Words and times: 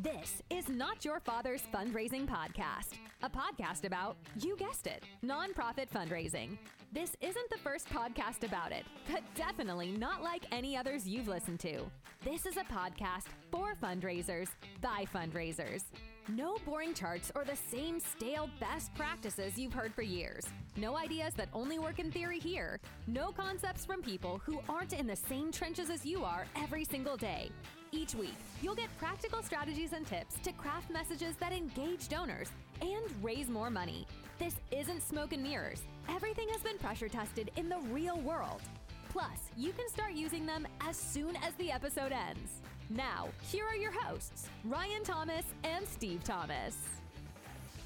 This 0.00 0.42
is 0.48 0.68
Not 0.68 1.04
Your 1.04 1.18
Father's 1.18 1.62
Fundraising 1.74 2.24
Podcast, 2.24 3.00
a 3.24 3.28
podcast 3.28 3.84
about, 3.84 4.16
you 4.38 4.56
guessed 4.56 4.86
it, 4.86 5.02
nonprofit 5.24 5.88
fundraising. 5.92 6.56
This 6.92 7.16
isn't 7.20 7.50
the 7.50 7.58
first 7.58 7.88
podcast 7.88 8.46
about 8.46 8.70
it, 8.70 8.84
but 9.10 9.22
definitely 9.34 9.90
not 9.90 10.22
like 10.22 10.44
any 10.52 10.76
others 10.76 11.08
you've 11.08 11.26
listened 11.26 11.58
to. 11.60 11.80
This 12.24 12.46
is 12.46 12.56
a 12.56 12.72
podcast 12.72 13.24
for 13.50 13.74
fundraisers 13.74 14.46
by 14.80 15.04
fundraisers. 15.12 15.82
No 16.30 16.56
boring 16.66 16.92
charts 16.92 17.32
or 17.34 17.44
the 17.44 17.56
same 17.56 17.98
stale 17.98 18.50
best 18.60 18.94
practices 18.94 19.58
you've 19.58 19.72
heard 19.72 19.94
for 19.94 20.02
years. 20.02 20.44
No 20.76 20.94
ideas 20.94 21.32
that 21.34 21.48
only 21.54 21.78
work 21.78 21.98
in 21.98 22.10
theory 22.10 22.38
here. 22.38 22.80
No 23.06 23.32
concepts 23.32 23.86
from 23.86 24.02
people 24.02 24.38
who 24.44 24.60
aren't 24.68 24.92
in 24.92 25.06
the 25.06 25.16
same 25.16 25.50
trenches 25.50 25.88
as 25.88 26.04
you 26.04 26.24
are 26.24 26.44
every 26.54 26.84
single 26.84 27.16
day. 27.16 27.50
Each 27.92 28.14
week, 28.14 28.36
you'll 28.60 28.74
get 28.74 28.94
practical 28.98 29.42
strategies 29.42 29.94
and 29.94 30.06
tips 30.06 30.34
to 30.42 30.52
craft 30.52 30.90
messages 30.90 31.34
that 31.36 31.54
engage 31.54 32.08
donors 32.08 32.50
and 32.82 33.24
raise 33.24 33.48
more 33.48 33.70
money. 33.70 34.06
This 34.38 34.56
isn't 34.70 35.02
smoke 35.02 35.32
and 35.32 35.42
mirrors. 35.42 35.80
Everything 36.10 36.48
has 36.50 36.60
been 36.60 36.76
pressure 36.76 37.08
tested 37.08 37.50
in 37.56 37.70
the 37.70 37.78
real 37.90 38.20
world. 38.20 38.60
Plus, 39.08 39.48
you 39.56 39.72
can 39.72 39.88
start 39.88 40.12
using 40.12 40.44
them 40.44 40.68
as 40.82 40.98
soon 40.98 41.36
as 41.36 41.54
the 41.54 41.72
episode 41.72 42.12
ends. 42.12 42.60
Now, 42.90 43.28
here 43.42 43.66
are 43.66 43.76
your 43.76 43.92
hosts, 43.92 44.48
Ryan 44.64 45.04
Thomas 45.04 45.44
and 45.62 45.86
Steve 45.86 46.24
Thomas. 46.24 46.78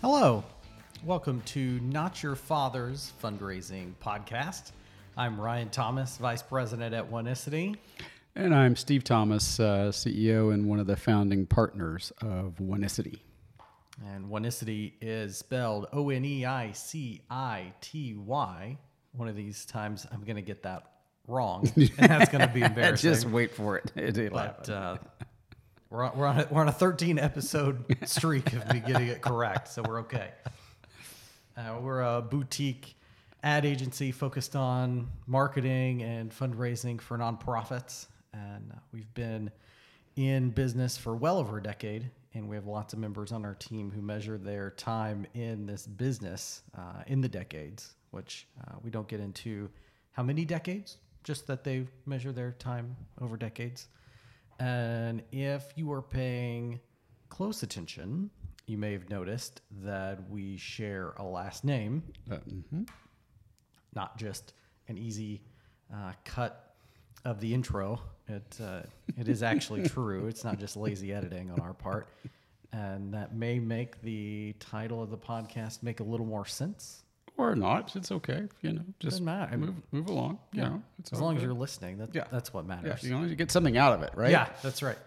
Hello. 0.00 0.44
Welcome 1.04 1.42
to 1.46 1.80
Not 1.80 2.22
Your 2.22 2.36
Father's 2.36 3.12
Fundraising 3.20 3.94
Podcast. 4.00 4.70
I'm 5.16 5.40
Ryan 5.40 5.70
Thomas, 5.70 6.18
Vice 6.18 6.42
President 6.42 6.94
at 6.94 7.10
Oneicity. 7.10 7.74
And 8.36 8.54
I'm 8.54 8.76
Steve 8.76 9.02
Thomas, 9.02 9.58
uh, 9.58 9.90
CEO 9.90 10.54
and 10.54 10.68
one 10.68 10.78
of 10.78 10.86
the 10.86 10.94
founding 10.94 11.46
partners 11.46 12.12
of 12.20 12.54
Oneicity. 12.60 13.18
And 14.06 14.26
Oneicity 14.26 14.92
is 15.00 15.36
spelled 15.36 15.88
O 15.92 16.10
N 16.10 16.24
E 16.24 16.46
I 16.46 16.70
C 16.70 17.22
I 17.28 17.72
T 17.80 18.14
Y. 18.14 18.78
One 19.10 19.26
of 19.26 19.34
these 19.34 19.64
times 19.66 20.06
I'm 20.12 20.22
going 20.22 20.36
to 20.36 20.42
get 20.42 20.62
that 20.62 20.91
wrong, 21.26 21.70
and 21.76 21.90
that's 21.98 22.30
going 22.30 22.46
to 22.46 22.52
be 22.52 22.62
embarrassing. 22.62 23.10
Just 23.10 23.26
wait 23.26 23.54
for 23.54 23.76
it. 23.76 23.92
It'll 23.96 24.30
but 24.30 24.68
uh, 24.68 24.96
we're 25.90 26.04
on, 26.04 26.18
we're 26.18 26.26
on 26.26 26.40
a, 26.40 26.48
we're 26.50 26.60
on 26.60 26.68
a 26.68 26.72
13 26.72 27.18
episode 27.18 27.84
streak 28.04 28.52
of 28.52 28.72
me 28.72 28.80
getting 28.80 29.08
it 29.08 29.20
correct, 29.20 29.68
so 29.68 29.82
we're 29.82 30.00
okay. 30.00 30.30
Uh, 31.56 31.78
we're 31.80 32.00
a 32.00 32.22
boutique 32.22 32.96
ad 33.42 33.66
agency 33.66 34.12
focused 34.12 34.56
on 34.56 35.08
marketing 35.26 36.02
and 36.02 36.30
fundraising 36.30 37.00
for 37.00 37.18
nonprofits, 37.18 38.06
and 38.32 38.72
uh, 38.72 38.78
we've 38.92 39.12
been 39.14 39.50
in 40.16 40.50
business 40.50 40.96
for 40.96 41.14
well 41.14 41.38
over 41.38 41.58
a 41.58 41.62
decade. 41.62 42.10
And 42.34 42.48
we 42.48 42.56
have 42.56 42.66
lots 42.66 42.94
of 42.94 42.98
members 42.98 43.30
on 43.30 43.44
our 43.44 43.54
team 43.54 43.90
who 43.90 44.00
measure 44.00 44.38
their 44.38 44.70
time 44.70 45.26
in 45.34 45.66
this 45.66 45.86
business 45.86 46.62
uh, 46.74 47.02
in 47.06 47.20
the 47.20 47.28
decades, 47.28 47.94
which 48.10 48.46
uh, 48.62 48.76
we 48.82 48.90
don't 48.90 49.06
get 49.06 49.20
into 49.20 49.68
how 50.12 50.22
many 50.22 50.46
decades, 50.46 50.96
just 51.24 51.46
that 51.46 51.64
they 51.64 51.86
measure 52.06 52.32
their 52.32 52.52
time 52.52 52.96
over 53.20 53.36
decades. 53.36 53.88
And 54.58 55.22
if 55.32 55.72
you 55.76 55.90
are 55.92 56.02
paying 56.02 56.80
close 57.28 57.62
attention, 57.62 58.30
you 58.66 58.78
may 58.78 58.92
have 58.92 59.08
noticed 59.10 59.60
that 59.82 60.28
we 60.30 60.56
share 60.56 61.14
a 61.16 61.24
last 61.24 61.64
name, 61.64 62.02
Uh, 62.30 62.36
mhm. 62.48 62.88
not 63.94 64.16
just 64.16 64.54
an 64.88 64.98
easy 64.98 65.42
uh, 65.92 66.12
cut 66.24 66.74
of 67.24 67.40
the 67.40 67.52
intro. 67.54 68.00
It 68.28 68.58
uh, 68.60 68.82
it 69.16 69.28
is 69.28 69.42
actually 69.42 69.82
true. 69.88 70.26
It's 70.26 70.44
not 70.44 70.58
just 70.58 70.76
lazy 70.76 71.12
editing 71.12 71.50
on 71.50 71.60
our 71.60 71.74
part, 71.74 72.08
and 72.72 73.12
that 73.14 73.34
may 73.34 73.58
make 73.58 74.00
the 74.02 74.54
title 74.60 75.02
of 75.02 75.10
the 75.10 75.18
podcast 75.18 75.82
make 75.82 76.00
a 76.00 76.04
little 76.04 76.26
more 76.26 76.46
sense. 76.46 77.04
Or 77.38 77.54
not. 77.56 77.96
It's 77.96 78.12
okay. 78.12 78.44
You 78.60 78.72
know, 78.74 78.82
just 79.00 79.12
Doesn't 79.14 79.24
matter. 79.24 79.56
move 79.56 79.74
move 79.90 80.08
along. 80.08 80.38
You 80.52 80.62
know, 80.62 80.82
it's 80.98 81.12
as 81.12 81.20
long 81.20 81.36
as 81.36 81.42
you're 81.42 81.54
listening, 81.54 81.98
that, 81.98 82.14
Yeah. 82.14 82.24
that's 82.30 82.52
what 82.52 82.64
yeah, 82.66 82.76
matters. 82.76 83.04
as 83.04 83.10
long 83.10 83.24
as 83.24 83.30
you 83.30 83.36
get 83.36 83.50
something 83.50 83.76
out 83.76 83.94
of 83.94 84.02
it, 84.02 84.12
right? 84.14 84.30
Yeah, 84.30 84.48
that's 84.62 84.82
right. 84.82 84.98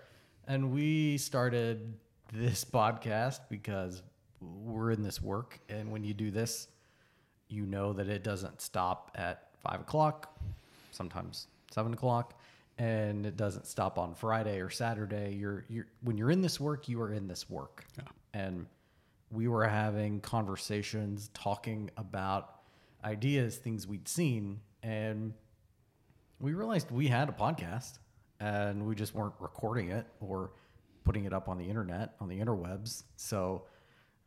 And 0.48 0.72
we 0.74 1.18
started 1.18 1.94
this 2.34 2.66
podcast 2.80 3.40
because 3.50 4.02
we're 4.42 4.92
in 4.92 5.02
this 5.04 5.22
work. 5.22 5.60
And 5.70 5.92
when 5.92 6.04
you 6.04 6.14
do 6.14 6.32
this, 6.32 6.68
you 7.48 7.66
know 7.66 7.94
that 7.94 8.10
it 8.10 8.24
doesn't 8.24 8.60
stop 8.60 9.12
at 9.16 9.50
five 9.60 9.80
o'clock, 9.80 10.36
sometimes 10.92 11.48
seven 11.72 11.94
o'clock, 11.94 12.40
and 12.78 13.26
it 13.26 13.38
doesn't 13.38 13.68
stop 13.68 13.98
on 13.98 14.14
Friday 14.16 14.60
or 14.60 14.70
Saturday. 14.70 15.36
You're, 15.36 15.64
you're 15.70 15.88
when 16.02 16.18
you're 16.18 16.32
in 16.32 16.42
this 16.42 16.60
work, 16.60 16.90
you 16.90 17.00
are 17.02 17.14
in 17.14 17.28
this 17.28 17.50
work. 17.50 17.86
Yeah. 17.98 18.04
And 18.34 18.66
we 19.32 19.48
were 19.48 19.68
having 19.68 20.22
conversations, 20.22 21.30
talking 21.34 21.90
about 21.98 22.60
ideas, 23.04 23.58
things 23.58 23.88
we'd 23.88 24.08
seen, 24.08 24.60
and 24.84 25.34
we 26.40 26.54
realized 26.54 26.92
we 26.92 27.08
had 27.08 27.30
a 27.30 27.32
podcast 27.32 28.00
and 28.40 28.86
we 28.86 28.96
just 28.96 29.16
weren't 29.16 29.34
recording 29.40 29.90
it 29.90 30.06
or 30.20 30.52
putting 31.04 31.26
it 31.26 31.34
up 31.34 31.48
on 31.48 31.58
the 31.58 31.66
internet 31.66 32.16
on 32.20 32.28
the 32.28 32.40
interwebs. 32.40 33.04
So 33.16 33.64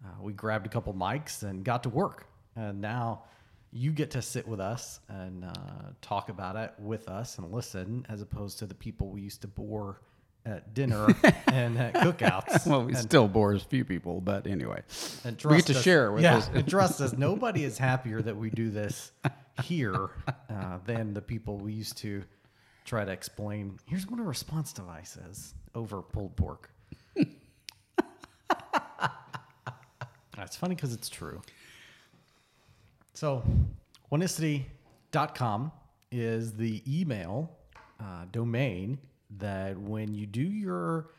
uh, 0.04 0.22
we 0.22 0.32
grabbed 0.32 0.66
a 0.66 0.70
couple 0.70 0.94
mics 0.94 1.42
and 1.42 1.64
got 1.64 1.82
to 1.82 1.88
work. 1.88 2.26
And 2.56 2.80
now 2.80 3.24
you 3.70 3.92
get 3.92 4.10
to 4.12 4.22
sit 4.22 4.48
with 4.48 4.60
us 4.60 5.00
and 5.08 5.44
uh, 5.44 5.52
talk 6.00 6.30
about 6.30 6.56
it 6.56 6.72
with 6.78 7.08
us 7.08 7.38
and 7.38 7.52
listen 7.52 8.06
as 8.08 8.22
opposed 8.22 8.58
to 8.60 8.66
the 8.66 8.74
people 8.74 9.10
we 9.10 9.20
used 9.20 9.42
to 9.42 9.48
bore 9.48 10.00
at 10.48 10.74
dinner 10.74 11.06
and 11.46 11.78
at 11.78 11.94
cookouts 11.94 12.66
Well, 12.66 12.84
we 12.84 12.92
and, 12.92 13.00
still 13.02 13.28
bore 13.28 13.54
a 13.54 13.60
few 13.60 13.84
people, 13.84 14.20
but 14.20 14.46
anyway, 14.46 14.82
and 15.24 15.40
we 15.44 15.56
get 15.56 15.66
to 15.66 15.76
us- 15.76 15.82
share 15.82 16.10
with 16.12 16.22
yeah, 16.22 16.38
us. 16.38 16.50
and 16.52 16.66
trust 16.68 17.00
us 17.00 17.12
nobody 17.18 17.64
is 17.64 17.78
happier 17.78 18.22
that 18.22 18.36
we 18.36 18.50
do 18.50 18.70
this 18.70 19.12
here 19.62 20.10
uh, 20.50 20.78
than 20.86 21.12
the 21.14 21.20
people 21.22 21.58
we 21.58 21.72
used 21.72 21.98
to 21.98 22.22
try 22.84 23.04
to 23.04 23.12
explain. 23.12 23.78
Here's 23.86 24.06
what 24.06 24.18
a 24.18 24.22
response 24.22 24.72
device 24.72 25.18
is 25.30 25.54
over 25.74 26.00
pulled 26.00 26.34
pork. 26.36 26.70
That's 30.36 30.56
funny 30.56 30.74
because 30.76 30.94
it's 30.94 31.08
true. 31.08 31.42
So, 33.12 33.42
oneicity.com 34.12 35.72
is 36.12 36.52
the 36.56 36.82
email 36.86 37.50
uh, 38.00 38.24
domain 38.30 38.98
that 39.38 39.78
when 39.78 40.14
you 40.14 40.26
do 40.26 40.42
your 40.42 41.10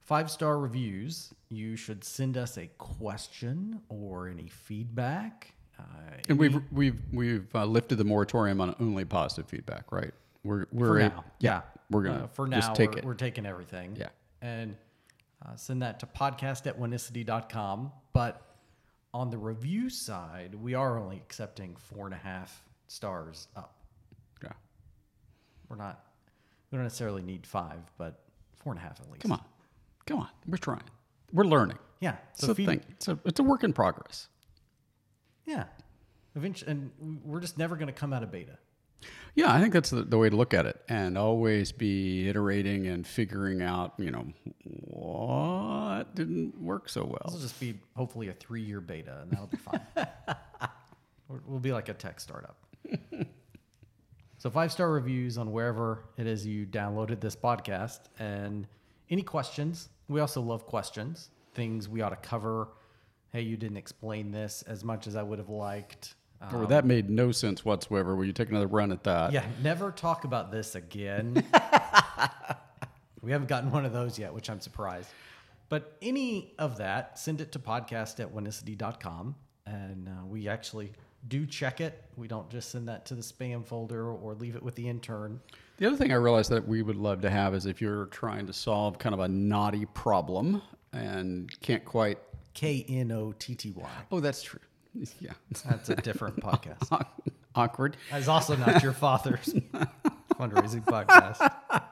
five 0.00 0.30
star 0.30 0.58
reviews, 0.58 1.32
you 1.48 1.76
should 1.76 2.04
send 2.04 2.36
us 2.36 2.56
a 2.58 2.66
question 2.78 3.80
or 3.88 4.28
any 4.28 4.48
feedback. 4.48 5.54
Uh, 5.78 5.82
And 6.28 6.38
we've 6.38 6.60
we've 6.70 7.00
we've 7.12 7.54
uh, 7.54 7.64
lifted 7.64 7.96
the 7.96 8.04
moratorium 8.04 8.60
on 8.60 8.76
only 8.80 9.04
positive 9.04 9.48
feedback, 9.48 9.90
right? 9.90 10.12
We're 10.44 10.66
we're 10.72 10.98
in- 11.00 11.08
now. 11.12 11.24
yeah, 11.40 11.62
we're 11.90 12.02
gonna 12.02 12.24
Uh, 12.24 12.26
for 12.28 12.46
just 12.48 12.68
now 12.68 12.74
take 12.74 12.92
we're, 12.92 12.98
it. 12.98 13.04
we're 13.04 13.14
taking 13.14 13.46
everything. 13.46 13.96
Yeah. 13.96 14.08
And 14.42 14.76
uh, 15.44 15.56
send 15.56 15.82
that 15.82 15.98
to 16.00 16.06
podcast 16.06 16.66
at 16.66 16.78
oneicity.com. 16.78 17.92
But 18.12 18.40
on 19.12 19.30
the 19.30 19.38
review 19.38 19.88
side, 19.90 20.54
we 20.54 20.74
are 20.74 20.98
only 20.98 21.16
accepting 21.16 21.76
four 21.76 22.04
and 22.06 22.14
a 22.14 22.18
half 22.18 22.62
stars 22.88 23.48
up. 23.56 23.74
yeah. 24.42 24.50
We're 25.68 25.76
not, 25.76 26.04
we 26.74 26.78
don't 26.78 26.86
necessarily 26.86 27.22
need 27.22 27.46
five, 27.46 27.78
but 27.98 28.24
four 28.56 28.72
and 28.72 28.80
a 28.80 28.82
half 28.82 29.00
at 29.00 29.08
least. 29.08 29.22
Come 29.22 29.30
on, 29.30 29.44
come 30.06 30.18
on. 30.18 30.28
We're 30.48 30.56
trying. 30.56 30.82
We're 31.32 31.44
learning. 31.44 31.78
Yeah. 32.00 32.16
It's 32.32 32.42
a 32.42 32.52
thing. 32.52 32.82
It's 32.90 33.06
a 33.06 33.16
it's 33.24 33.38
a 33.38 33.44
work 33.44 33.62
in 33.62 33.72
progress. 33.72 34.26
Yeah. 35.46 35.66
Eventually, 36.34 36.72
and 36.72 36.90
we're 37.24 37.38
just 37.38 37.58
never 37.58 37.76
going 37.76 37.86
to 37.86 37.92
come 37.92 38.12
out 38.12 38.24
of 38.24 38.32
beta. 38.32 38.58
Yeah, 39.36 39.54
I 39.54 39.60
think 39.60 39.72
that's 39.72 39.90
the, 39.90 40.02
the 40.02 40.18
way 40.18 40.28
to 40.28 40.34
look 40.34 40.52
at 40.52 40.66
it, 40.66 40.80
and 40.88 41.16
always 41.16 41.70
be 41.70 42.28
iterating 42.28 42.88
and 42.88 43.06
figuring 43.06 43.62
out, 43.62 43.92
you 43.96 44.10
know, 44.10 44.26
what 44.64 46.12
didn't 46.16 46.60
work 46.60 46.88
so 46.88 47.04
well. 47.04 47.22
This 47.26 47.34
will 47.34 47.40
just 47.40 47.60
be 47.60 47.78
hopefully 47.94 48.30
a 48.30 48.32
three 48.32 48.62
year 48.62 48.80
beta, 48.80 49.20
and 49.22 49.30
that'll 49.30 49.46
be 49.46 49.58
fine. 49.58 49.80
We'll 51.46 51.58
be 51.58 51.72
like 51.72 51.88
a 51.88 51.94
tech 51.94 52.20
startup. 52.20 52.56
so, 54.44 54.50
five 54.50 54.70
star 54.70 54.90
reviews 54.90 55.38
on 55.38 55.52
wherever 55.52 56.04
it 56.18 56.26
is 56.26 56.46
you 56.46 56.66
downloaded 56.66 57.18
this 57.18 57.34
podcast. 57.34 58.00
And 58.18 58.66
any 59.08 59.22
questions? 59.22 59.88
We 60.06 60.20
also 60.20 60.42
love 60.42 60.66
questions, 60.66 61.30
things 61.54 61.88
we 61.88 62.02
ought 62.02 62.10
to 62.10 62.16
cover. 62.16 62.68
Hey, 63.32 63.40
you 63.40 63.56
didn't 63.56 63.78
explain 63.78 64.32
this 64.32 64.60
as 64.66 64.84
much 64.84 65.06
as 65.06 65.16
I 65.16 65.22
would 65.22 65.38
have 65.38 65.48
liked. 65.48 66.16
Um, 66.42 66.56
Or 66.56 66.66
that 66.66 66.84
made 66.84 67.08
no 67.08 67.32
sense 67.32 67.64
whatsoever. 67.64 68.14
Will 68.14 68.26
you 68.26 68.34
take 68.34 68.50
another 68.50 68.66
run 68.66 68.92
at 68.92 69.02
that? 69.04 69.32
yeah, 69.32 69.46
never 69.62 69.90
talk 69.90 70.24
about 70.24 70.52
this 70.52 70.74
again. 70.74 71.32
we 73.22 73.32
haven't 73.32 73.48
gotten 73.48 73.70
one 73.70 73.86
of 73.86 73.94
those 73.94 74.18
yet, 74.18 74.34
which 74.34 74.50
I'm 74.50 74.60
surprised. 74.60 75.08
But 75.70 75.96
any 76.02 76.52
of 76.58 76.76
that, 76.76 77.18
send 77.18 77.40
it 77.40 77.52
to 77.52 77.58
podcast 77.58 78.20
at 78.20 78.34
oneicity.com. 78.34 79.36
And 79.64 80.06
uh, 80.06 80.26
we 80.26 80.48
actually 80.48 80.92
do 81.28 81.46
check 81.46 81.80
it. 81.80 82.02
We 82.16 82.28
don't 82.28 82.48
just 82.50 82.70
send 82.70 82.88
that 82.88 83.06
to 83.06 83.14
the 83.14 83.22
spam 83.22 83.64
folder 83.64 84.10
or 84.10 84.34
leave 84.34 84.56
it 84.56 84.62
with 84.62 84.74
the 84.74 84.88
intern. 84.88 85.40
The 85.78 85.86
other 85.86 85.96
thing 85.96 86.12
I 86.12 86.16
realized 86.16 86.50
that 86.50 86.66
we 86.66 86.82
would 86.82 86.96
love 86.96 87.20
to 87.22 87.30
have 87.30 87.54
is 87.54 87.66
if 87.66 87.80
you're 87.80 88.06
trying 88.06 88.46
to 88.46 88.52
solve 88.52 88.98
kind 88.98 89.14
of 89.14 89.20
a 89.20 89.28
knotty 89.28 89.86
problem 89.86 90.62
and 90.92 91.50
can't 91.60 91.84
quite. 91.84 92.18
K 92.52 92.84
N 92.88 93.10
O 93.10 93.32
T 93.32 93.54
T 93.54 93.72
Y. 93.72 93.88
Oh, 94.12 94.20
that's 94.20 94.42
true. 94.42 94.60
Yeah, 95.20 95.32
That's 95.68 95.88
a 95.90 95.96
different 95.96 96.36
podcast. 96.36 97.04
awkward. 97.56 97.96
That's 98.12 98.28
also 98.28 98.54
not 98.56 98.82
your 98.82 98.92
father's 98.92 99.46
fundraising 100.34 100.84
podcast. 100.84 101.82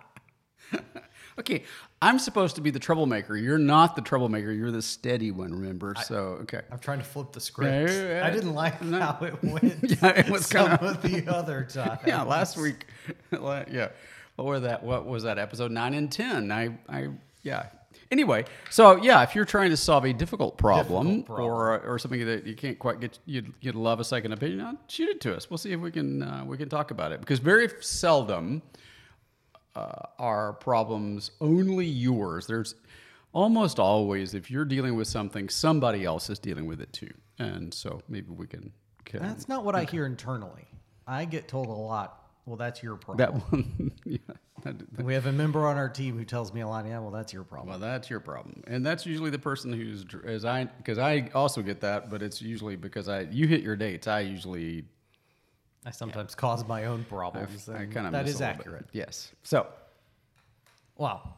Okay, 1.38 1.62
I'm 2.02 2.19
supposed 2.19 2.56
to 2.56 2.61
be 2.61 2.70
the 2.70 2.79
troublemaker. 2.79 3.37
You're 3.37 3.58
not 3.58 3.96
the 3.96 4.02
troublemaker. 4.02 4.52
You're 4.52 4.70
the 4.70 4.82
steady 4.82 5.31
one. 5.31 5.52
Remember? 5.52 5.94
so 6.05 6.38
okay. 6.43 6.61
I'm 6.70 6.79
trying 6.79 6.99
to 6.99 7.05
flip 7.05 7.32
the 7.32 7.40
script. 7.40 7.90
Yeah, 7.93 8.19
yeah, 8.19 8.26
I 8.26 8.31
didn't 8.31 8.55
like 8.55 8.82
no. 8.82 9.00
how 9.00 9.19
it 9.25 9.43
went. 9.43 9.82
Yeah, 9.82 10.08
it 10.08 10.29
was 10.29 10.46
some 10.46 10.69
kinda- 10.79 10.84
of 10.84 11.02
the 11.02 11.26
other 11.34 11.64
time. 11.64 11.99
Yeah, 12.06 12.23
last 12.23 12.56
week. 12.56 12.87
yeah, 13.32 13.88
what 14.37 14.46
were 14.46 14.61
that? 14.61 14.82
What 14.82 15.06
was 15.06 15.23
that? 15.23 15.38
Episode 15.38 15.70
nine 15.70 15.94
and 15.94 16.12
ten. 16.12 16.50
I, 16.52 16.76
I, 16.88 17.08
yeah. 17.43 17.67
Anyway, 18.11 18.44
so 18.69 18.96
yeah, 18.96 19.23
if 19.23 19.34
you're 19.34 19.46
trying 19.46 19.70
to 19.70 19.76
solve 19.76 20.05
a 20.05 20.12
difficult 20.12 20.58
problem, 20.58 21.06
Difficult 21.20 21.26
problem. 21.26 21.49
or 21.50 21.81
or 21.81 21.99
something 21.99 22.26
that 22.26 22.46
you 22.46 22.55
can't 22.55 22.79
quite 22.79 23.00
get, 23.00 23.19
you'd, 23.25 23.55
you'd 23.62 23.75
love 23.75 24.00
a 24.00 24.05
second 24.05 24.32
opinion 24.32 24.61
on, 24.61 24.79
shoot 24.87 25.08
it 25.08 25.20
to 25.23 25.34
us. 25.34 25.49
We'll 25.49 25.56
see 25.56 25.73
if 25.73 25.81
we 25.81 25.90
can 25.90 26.23
uh, 26.23 26.44
we 26.46 26.58
can 26.58 26.69
talk 26.69 26.90
about 26.90 27.12
it 27.12 27.20
because 27.20 27.38
very 27.38 27.70
seldom 27.81 28.61
uh, 29.74 29.90
are 30.19 30.52
problems 30.54 31.30
only 31.40 31.86
yours. 31.86 32.46
There's 32.46 32.74
almost 33.32 33.78
always 33.78 34.34
if 34.34 34.50
you're 34.50 34.64
dealing 34.64 34.96
with 34.96 35.08
something, 35.08 35.48
somebody 35.48 36.04
else 36.04 36.28
is 36.30 36.38
dealing 36.38 36.66
with 36.66 36.80
it 36.80 36.92
too, 36.92 37.12
and 37.38 37.72
so 37.72 38.00
maybe 38.08 38.30
we 38.30 38.46
can. 38.46 38.72
can 39.04 39.20
That's 39.22 39.48
not 39.48 39.64
what 39.64 39.74
I 39.74 39.84
hear 39.84 40.06
internally. 40.06 40.66
I 41.06 41.24
get 41.24 41.48
told 41.48 41.66
a 41.69 41.72
lot. 41.72 42.19
Well, 42.46 42.56
that's 42.56 42.82
your 42.82 42.96
problem. 42.96 43.19
that 43.40 43.52
one, 43.52 43.92
yeah. 44.04 44.19
that- 44.64 44.78
that- 44.96 45.04
we 45.04 45.14
have 45.14 45.26
a 45.26 45.32
member 45.32 45.66
on 45.66 45.76
our 45.76 45.88
team 45.88 46.19
who 46.19 46.24
tells 46.24 46.52
me 46.52 46.60
a 46.60 46.69
lot. 46.69 46.84
Yeah, 46.86 46.98
well, 46.98 47.10
that's 47.10 47.32
your 47.32 47.44
problem. 47.44 47.69
Well, 47.70 47.78
that's 47.78 48.10
your 48.10 48.20
problem, 48.20 48.62
and 48.66 48.84
that's 48.84 49.06
usually 49.06 49.30
the 49.30 49.38
person 49.38 49.72
who's 49.72 50.04
as 50.24 50.44
I 50.44 50.64
because 50.64 50.98
I 50.98 51.30
also 51.34 51.62
get 51.62 51.80
that, 51.80 52.10
but 52.10 52.20
it's 52.22 52.42
usually 52.42 52.76
because 52.76 53.08
I 53.08 53.22
you 53.22 53.46
hit 53.46 53.62
your 53.62 53.76
dates. 53.76 54.06
I 54.08 54.20
usually 54.20 54.84
I 55.84 55.90
sometimes 55.90 56.34
cause 56.34 56.67
my 56.67 56.84
own 56.84 57.05
problems. 57.05 57.69
I 57.69 57.87
kind 57.87 58.06
of 58.06 58.12
that 58.12 58.29
is 58.29 58.40
accurate. 58.40 58.87
Yes. 58.93 59.32
So 59.43 59.67
Wow. 60.96 61.34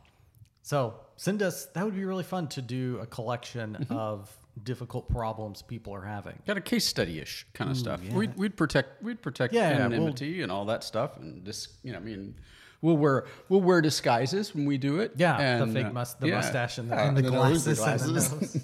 So 0.63 0.95
send 1.17 1.43
us. 1.43 1.67
That 1.67 1.85
would 1.85 1.95
be 1.95 2.05
really 2.05 2.25
fun 2.25 2.49
to 2.49 2.63
do 2.63 2.99
a 3.01 3.07
collection 3.07 3.77
Mm-hmm. 3.81 3.93
of 3.97 4.37
difficult 4.63 5.09
problems 5.09 5.63
people 5.63 5.93
are 5.95 6.05
having. 6.05 6.39
got 6.47 6.57
a 6.57 6.61
case 6.61 6.85
study 6.87 7.19
ish 7.19 7.45
kind 7.55 7.71
of 7.71 7.77
stuff. 7.77 8.01
We'd, 8.11 8.37
we'd 8.37 8.57
protect 8.57 9.03
we'd 9.03 9.21
protect 9.21 9.53
Yeah, 9.53 9.71
yeah, 9.71 9.77
we'll- 9.79 9.87
anonymity 9.87 10.43
and 10.43 10.53
all 10.53 10.65
that 10.67 10.85
stuff, 10.85 11.17
and 11.17 11.45
just 11.45 11.71
you 11.83 11.93
know 11.93 11.99
I 11.99 12.03
mean. 12.03 12.35
We'll 12.83 12.99
wear 12.99 13.25
we'll 13.49 13.63
wear 13.63 13.81
disguises 13.81 14.55
when 14.55 14.67
we 14.67 14.77
do 14.77 15.01
it. 15.01 15.13
Yeah, 15.17 15.39
and, 15.41 15.71
the 15.71 15.75
fake 15.81 15.87
uh, 15.87 15.93
mus- 15.93 16.15
the 16.15 16.29
yeah. 16.29 16.35
mustache 16.35 16.77
and 16.77 16.91
the, 16.91 16.95
Yeah, 16.97 17.09
and 17.09 17.17
the, 17.17 17.23
nose, 17.23 17.65
glasses, 17.65 18.31
and 18.31 18.43
the 18.43 18.61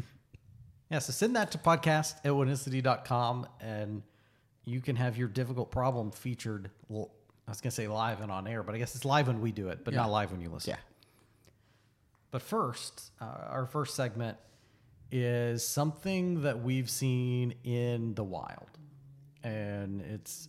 yeah, 0.92 1.00
so 1.00 1.12
send 1.12 1.34
that 1.34 1.50
to 1.50 1.58
podcast 1.58 2.14
at 2.24 2.30
oneicity.com 2.30 3.48
and 3.60 4.02
you 4.64 4.80
can 4.80 4.96
have 4.96 5.16
your 5.16 5.28
difficult 5.28 5.70
problem 5.70 6.10
featured. 6.10 6.70
Well, 6.88 7.10
I 7.46 7.50
was 7.50 7.60
going 7.60 7.70
to 7.70 7.74
say 7.76 7.88
live 7.88 8.20
and 8.20 8.30
on 8.30 8.46
air, 8.46 8.62
but 8.62 8.74
I 8.74 8.78
guess 8.78 8.94
it's 8.94 9.04
live 9.04 9.26
when 9.26 9.40
we 9.40 9.52
do 9.52 9.68
it, 9.68 9.84
but 9.84 9.92
Yeah. 9.94 10.00
not 10.00 10.10
live 10.10 10.30
when 10.32 10.40
you 10.40 10.48
listen. 10.50 10.70
Yeah. 10.70 10.78
But 12.30 12.42
first, 12.42 13.10
uh, 13.20 13.24
our 13.24 13.66
first 13.66 13.94
segment 13.94 14.38
is 15.10 15.66
something 15.66 16.42
that 16.42 16.62
we've 16.62 16.88
seen 16.88 17.54
in 17.64 18.14
the 18.14 18.24
wild. 18.24 18.68
And 19.42 20.00
it's 20.00 20.48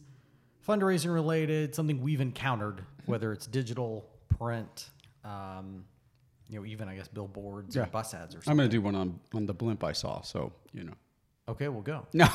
fundraising 0.66 1.14
related, 1.14 1.76
something 1.76 2.02
we've 2.02 2.22
encountered, 2.22 2.86
whether 3.06 3.34
it's 3.34 3.48
digital, 3.48 4.08
print, 4.30 4.90
um, 5.26 5.84
you 6.50 6.60
know, 6.60 6.66
even 6.66 6.88
I 6.88 6.96
guess 6.96 7.08
billboards 7.08 7.76
or 7.76 7.86
bus 7.88 8.14
ads 8.14 8.36
or 8.36 8.38
something. 8.38 8.52
I'm 8.52 8.58
going 8.58 8.70
to 8.70 8.76
do 8.78 8.82
one 8.82 8.96
on 8.96 9.20
on 9.34 9.46
the 9.46 9.54
blimp 9.54 9.84
I 9.84 9.94
saw. 9.94 10.22
So 10.22 10.54
you 10.74 10.84
know. 10.84 10.94
Okay, 11.50 11.68
we'll 11.68 11.82
go. 11.82 12.06
No. 12.14 12.28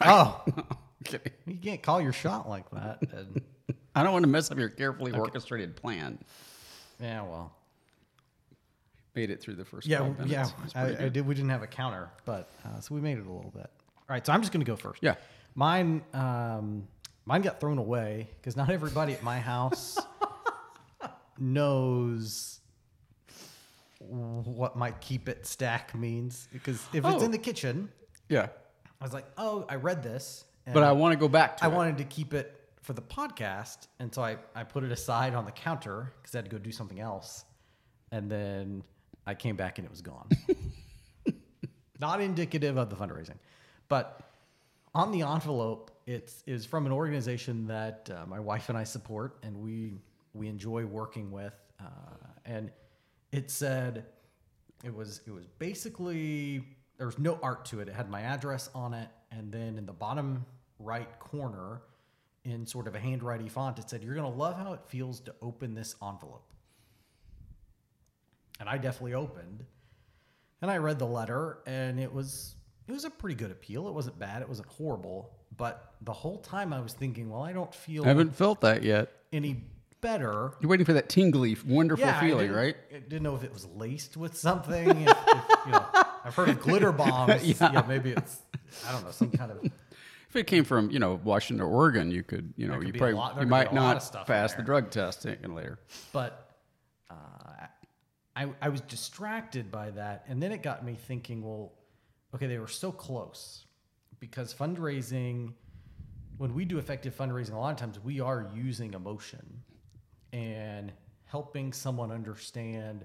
Oh, 0.00 0.44
Kidding. 1.04 1.32
you 1.46 1.56
can't 1.56 1.82
call 1.82 2.00
your 2.00 2.12
shot 2.12 2.48
like 2.48 2.68
that. 2.70 2.98
And, 3.12 3.40
I 3.94 4.02
don't 4.02 4.12
want 4.12 4.24
to 4.24 4.28
mess 4.30 4.50
up 4.50 4.58
your 4.58 4.68
carefully 4.68 5.12
orchestrated 5.12 5.76
plan. 5.76 6.18
yeah, 7.00 7.22
well, 7.22 7.52
Made 9.14 9.30
it 9.30 9.40
through 9.40 9.54
the 9.56 9.64
first. 9.64 9.86
yeah, 9.88 9.98
12 9.98 10.18
minutes. 10.20 10.52
yeah. 10.74 10.80
I, 10.80 10.86
I 11.06 11.08
did. 11.08 11.26
We 11.26 11.34
didn't 11.34 11.50
have 11.50 11.62
a 11.62 11.66
counter, 11.66 12.08
but 12.24 12.48
uh, 12.64 12.78
so 12.80 12.94
we 12.94 13.00
made 13.00 13.18
it 13.18 13.26
a 13.26 13.32
little 13.32 13.50
bit. 13.50 13.68
All 13.96 14.04
right, 14.14 14.24
so 14.24 14.32
I'm 14.32 14.40
just 14.42 14.52
going 14.52 14.64
to 14.64 14.70
go 14.70 14.76
first. 14.76 15.02
Yeah. 15.02 15.14
Mine, 15.56 16.02
um, 16.14 16.86
mine 17.24 17.42
got 17.42 17.58
thrown 17.58 17.78
away 17.78 18.28
because 18.36 18.56
not 18.56 18.70
everybody 18.70 19.12
at 19.14 19.22
my 19.24 19.40
house 19.40 19.98
knows 21.38 22.60
what 23.98 24.76
my 24.76 24.92
keep 24.92 25.28
it 25.28 25.46
stack 25.46 25.94
means. 25.94 26.48
Because 26.52 26.76
if 26.92 27.04
it's 27.04 27.22
Oh. 27.22 27.24
in 27.24 27.30
the 27.32 27.38
kitchen, 27.38 27.90
Yeah. 28.28 28.48
I 29.00 29.04
was 29.04 29.12
like, 29.12 29.26
oh, 29.36 29.64
I 29.68 29.76
read 29.76 30.02
this, 30.02 30.44
and 30.68 30.74
But 30.74 30.82
I 30.82 30.92
want 30.92 31.12
to 31.14 31.18
go 31.18 31.28
back 31.28 31.56
to 31.58 31.64
I 31.64 31.68
it. 31.68 31.72
wanted 31.72 31.96
to 31.98 32.04
keep 32.04 32.34
it 32.34 32.54
for 32.82 32.92
the 32.92 33.00
podcast, 33.02 33.88
and 33.98 34.14
so 34.14 34.22
I, 34.22 34.36
I 34.54 34.64
put 34.64 34.84
it 34.84 34.92
aside 34.92 35.34
on 35.34 35.46
the 35.46 35.50
counter 35.50 36.12
because 36.20 36.34
I 36.34 36.38
had 36.38 36.44
to 36.44 36.50
go 36.50 36.58
do 36.58 36.70
something 36.70 37.00
else, 37.00 37.44
and 38.12 38.30
then 38.30 38.82
I 39.26 39.34
came 39.34 39.56
back 39.56 39.78
and 39.78 39.86
it 39.86 39.90
was 39.90 40.02
gone. 40.02 40.28
Not 42.00 42.20
indicative 42.20 42.76
of 42.76 42.90
the 42.90 42.96
fundraising, 42.96 43.38
but 43.88 44.20
on 44.94 45.10
the 45.10 45.22
envelope, 45.22 45.90
it's 46.06 46.42
is 46.46 46.64
from 46.66 46.84
an 46.86 46.92
organization 46.92 47.66
that 47.68 48.10
uh, 48.14 48.26
my 48.26 48.38
wife 48.40 48.68
and 48.68 48.76
I 48.76 48.84
support, 48.84 49.38
and 49.42 49.56
we 49.56 49.94
we 50.34 50.48
enjoy 50.48 50.84
working 50.84 51.30
with, 51.30 51.54
uh, 51.80 51.84
and 52.44 52.70
it 53.32 53.50
said 53.50 54.04
it 54.84 54.94
was 54.94 55.22
it 55.26 55.30
was 55.30 55.46
basically 55.58 56.62
there 56.98 57.06
was 57.06 57.18
no 57.18 57.38
art 57.42 57.64
to 57.66 57.80
it. 57.80 57.88
It 57.88 57.94
had 57.94 58.08
my 58.10 58.20
address 58.20 58.68
on 58.74 58.92
it, 58.94 59.08
and 59.32 59.50
then 59.50 59.76
in 59.78 59.86
the 59.86 59.92
bottom 59.92 60.44
right 60.78 61.18
corner, 61.18 61.82
in 62.44 62.66
sort 62.66 62.86
of 62.86 62.94
a 62.94 62.98
handwriting 63.00 63.48
font, 63.48 63.78
it 63.78 63.90
said, 63.90 64.02
"You're 64.02 64.14
gonna 64.14 64.28
love 64.28 64.56
how 64.56 64.72
it 64.72 64.80
feels 64.86 65.20
to 65.20 65.34
open 65.42 65.74
this 65.74 65.94
envelope." 66.02 66.44
And 68.60 68.68
I 68.68 68.76
definitely 68.78 69.14
opened, 69.14 69.64
and 70.62 70.70
I 70.70 70.78
read 70.78 70.98
the 70.98 71.06
letter, 71.06 71.58
and 71.66 72.00
it 72.00 72.12
was 72.12 72.54
it 72.88 72.92
was 72.92 73.04
a 73.04 73.10
pretty 73.10 73.34
good 73.36 73.50
appeal. 73.50 73.86
It 73.88 73.94
wasn't 73.94 74.18
bad. 74.18 74.42
It 74.42 74.48
wasn't 74.48 74.68
horrible. 74.68 75.30
But 75.56 75.94
the 76.02 76.12
whole 76.12 76.38
time 76.38 76.72
I 76.72 76.80
was 76.80 76.92
thinking, 76.92 77.30
well, 77.30 77.42
I 77.42 77.52
don't 77.52 77.74
feel 77.74 78.04
I 78.04 78.08
haven't 78.08 78.34
felt 78.34 78.60
that 78.62 78.82
yet. 78.82 79.10
any 79.32 79.64
better 80.00 80.52
You're 80.60 80.70
waiting 80.70 80.86
for 80.86 80.92
that 80.92 81.08
tingly, 81.08 81.56
wonderful 81.66 82.06
yeah, 82.06 82.20
feeling, 82.20 82.46
didn't- 82.48 82.56
right? 82.56 82.76
I 82.94 82.98
didn't 83.00 83.22
know 83.24 83.34
if 83.34 83.42
it 83.42 83.52
was 83.52 83.66
laced 83.66 84.16
with 84.16 84.36
something. 84.36 84.88
if, 84.88 85.08
if, 85.08 85.44
you 85.66 85.72
know, 85.72 85.84
I've 86.24 86.34
heard 86.36 86.48
of 86.50 86.60
glitter 86.60 86.92
bombs. 87.04 87.42
yeah. 87.60 87.84
maybe 87.88 88.10
it's 88.12 88.40
I 88.86 88.92
don't 88.92 89.04
know 89.04 89.10
some 89.10 89.30
kind 89.30 89.50
of. 89.52 89.70
If 90.28 90.36
it 90.36 90.46
came 90.46 90.64
from, 90.64 90.90
you 90.90 90.98
know, 90.98 91.18
Washington 91.24 91.64
or 91.64 91.70
Oregon, 91.70 92.10
you 92.10 92.22
could, 92.22 92.52
you 92.56 92.68
know, 92.68 92.78
could 92.78 92.88
you 92.88 92.92
probably 92.92 93.14
lot- 93.14 93.40
you 93.40 93.46
might 93.46 93.72
a 93.72 93.74
lot 93.74 93.96
of 93.96 94.14
not 94.14 94.26
pass 94.26 94.52
the 94.54 94.62
drug 94.62 94.90
test 94.90 95.22
taken 95.22 95.54
later. 95.54 95.78
But 96.12 96.54
uh, 97.10 97.14
I 98.36 98.52
I 98.60 98.68
was 98.68 98.82
distracted 98.82 99.70
by 99.70 99.90
that, 99.92 100.24
and 100.28 100.42
then 100.42 100.52
it 100.52 100.62
got 100.62 100.84
me 100.84 100.94
thinking. 100.94 101.42
Well, 101.42 101.72
okay, 102.34 102.46
they 102.46 102.58
were 102.58 102.68
so 102.68 102.92
close 102.92 103.64
because 104.20 104.52
fundraising. 104.52 105.54
When 106.36 106.54
we 106.54 106.64
do 106.64 106.78
effective 106.78 107.16
fundraising, 107.16 107.54
a 107.54 107.58
lot 107.58 107.72
of 107.72 107.78
times 107.78 107.98
we 107.98 108.20
are 108.20 108.48
using 108.54 108.94
emotion 108.94 109.62
and 110.32 110.92
helping 111.24 111.72
someone 111.72 112.12
understand 112.12 113.04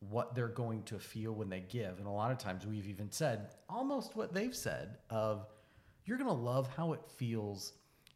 what 0.00 0.34
they're 0.34 0.48
going 0.48 0.82
to 0.84 0.98
feel 0.98 1.32
when 1.32 1.48
they 1.48 1.60
give. 1.60 1.98
And 1.98 2.06
a 2.06 2.10
lot 2.10 2.32
of 2.32 2.38
times 2.38 2.66
we've 2.66 2.88
even 2.88 3.10
said 3.10 3.50
almost 3.68 4.16
what 4.16 4.32
they've 4.32 4.56
said 4.56 4.96
of 5.10 5.46
you're 6.04 6.18
going 6.18 6.28
to 6.30 6.34
love 6.34 6.68
how 6.76 6.92
it 6.92 7.00
feels 7.16 7.72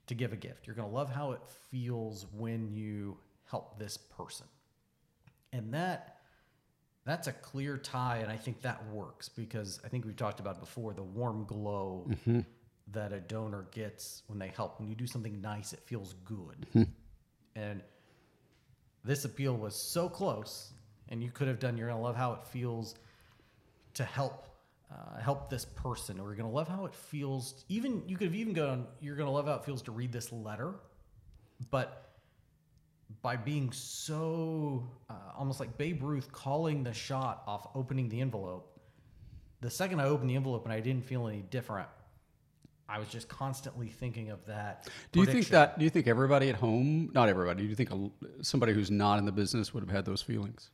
to 0.06 0.14
give 0.14 0.32
a 0.32 0.36
gift. 0.36 0.66
You're 0.66 0.76
going 0.76 0.88
to 0.88 0.94
love 0.94 1.10
how 1.10 1.32
it 1.32 1.40
feels 1.70 2.26
when 2.36 2.70
you 2.72 3.16
help 3.44 3.78
this 3.78 3.96
person. 3.96 4.46
And 5.52 5.72
that 5.72 6.14
that's 7.04 7.26
a 7.26 7.32
clear 7.32 7.76
tie 7.76 8.18
and 8.18 8.32
I 8.32 8.36
think 8.36 8.62
that 8.62 8.86
works 8.88 9.28
because 9.28 9.78
I 9.84 9.88
think 9.88 10.06
we've 10.06 10.16
talked 10.16 10.40
about 10.40 10.58
before 10.58 10.94
the 10.94 11.02
warm 11.02 11.44
glow 11.44 12.06
mm-hmm. 12.08 12.40
that 12.92 13.12
a 13.12 13.20
donor 13.20 13.66
gets 13.72 14.22
when 14.26 14.38
they 14.38 14.48
help. 14.48 14.80
When 14.80 14.88
you 14.88 14.94
do 14.94 15.06
something 15.06 15.40
nice, 15.40 15.72
it 15.72 15.80
feels 15.84 16.14
good. 16.24 16.66
Mm-hmm. 16.74 16.82
And 17.56 17.82
this 19.04 19.26
appeal 19.26 19.54
was 19.54 19.76
so 19.76 20.08
close, 20.08 20.72
and 21.10 21.22
you 21.22 21.30
could 21.30 21.46
have 21.46 21.58
done. 21.58 21.76
You're 21.76 21.88
gonna 21.88 22.00
love 22.00 22.16
how 22.16 22.32
it 22.32 22.44
feels 22.46 22.94
to 23.94 24.04
help 24.04 24.48
uh, 24.94 25.20
help 25.20 25.50
this 25.50 25.64
person, 25.64 26.20
or 26.20 26.28
you're 26.28 26.36
gonna 26.36 26.50
love 26.50 26.68
how 26.68 26.84
it 26.84 26.94
feels. 26.94 27.64
Even 27.68 28.02
you 28.06 28.16
could 28.16 28.28
have 28.28 28.34
even 28.34 28.52
gone. 28.52 28.86
You're 29.00 29.16
gonna 29.16 29.32
love 29.32 29.46
how 29.46 29.54
it 29.54 29.64
feels 29.64 29.82
to 29.82 29.92
read 29.92 30.12
this 30.12 30.32
letter, 30.32 30.74
but 31.70 32.12
by 33.22 33.36
being 33.36 33.72
so 33.72 34.88
uh, 35.08 35.14
almost 35.36 35.60
like 35.60 35.76
Babe 35.78 36.02
Ruth 36.02 36.30
calling 36.32 36.84
the 36.84 36.92
shot 36.92 37.42
off 37.46 37.68
opening 37.74 38.08
the 38.08 38.20
envelope. 38.20 38.80
The 39.60 39.70
second 39.70 40.00
I 40.00 40.04
opened 40.04 40.28
the 40.30 40.36
envelope 40.36 40.64
and 40.64 40.72
I 40.72 40.80
didn't 40.80 41.04
feel 41.06 41.26
any 41.26 41.40
different, 41.40 41.88
I 42.88 42.98
was 42.98 43.08
just 43.08 43.28
constantly 43.28 43.88
thinking 43.88 44.30
of 44.30 44.44
that. 44.46 44.88
Do 45.12 45.20
you 45.20 45.26
think 45.26 45.48
that? 45.48 45.78
Do 45.78 45.84
you 45.84 45.90
think 45.90 46.06
everybody 46.06 46.50
at 46.50 46.56
home, 46.56 47.10
not 47.14 47.28
everybody, 47.28 47.62
do 47.62 47.68
you 47.68 47.74
think 47.74 47.90
a, 47.90 48.10
somebody 48.42 48.74
who's 48.74 48.90
not 48.90 49.18
in 49.18 49.24
the 49.24 49.32
business 49.32 49.72
would 49.72 49.82
have 49.82 49.90
had 49.90 50.04
those 50.04 50.20
feelings? 50.20 50.70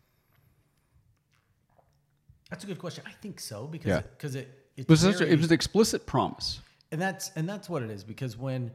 That's 2.51 2.65
a 2.65 2.67
good 2.67 2.79
question. 2.79 3.05
I 3.07 3.13
think 3.13 3.41
so 3.41 3.67
because 3.67 3.89
Yeah. 3.89 4.01
because 4.03 4.35
it 4.35 4.49
It 4.77 4.89
was, 4.89 5.01
such 5.01 5.21
a, 5.21 5.27
it 5.31 5.37
was 5.37 5.47
an 5.47 5.53
explicit 5.55 6.07
promise. 6.07 6.61
and 6.93 7.01
that's 7.01 7.31
and 7.37 7.49
that's 7.49 7.69
what 7.69 7.83
it 7.83 7.91
is 7.91 8.03
because 8.05 8.37
when 8.37 8.71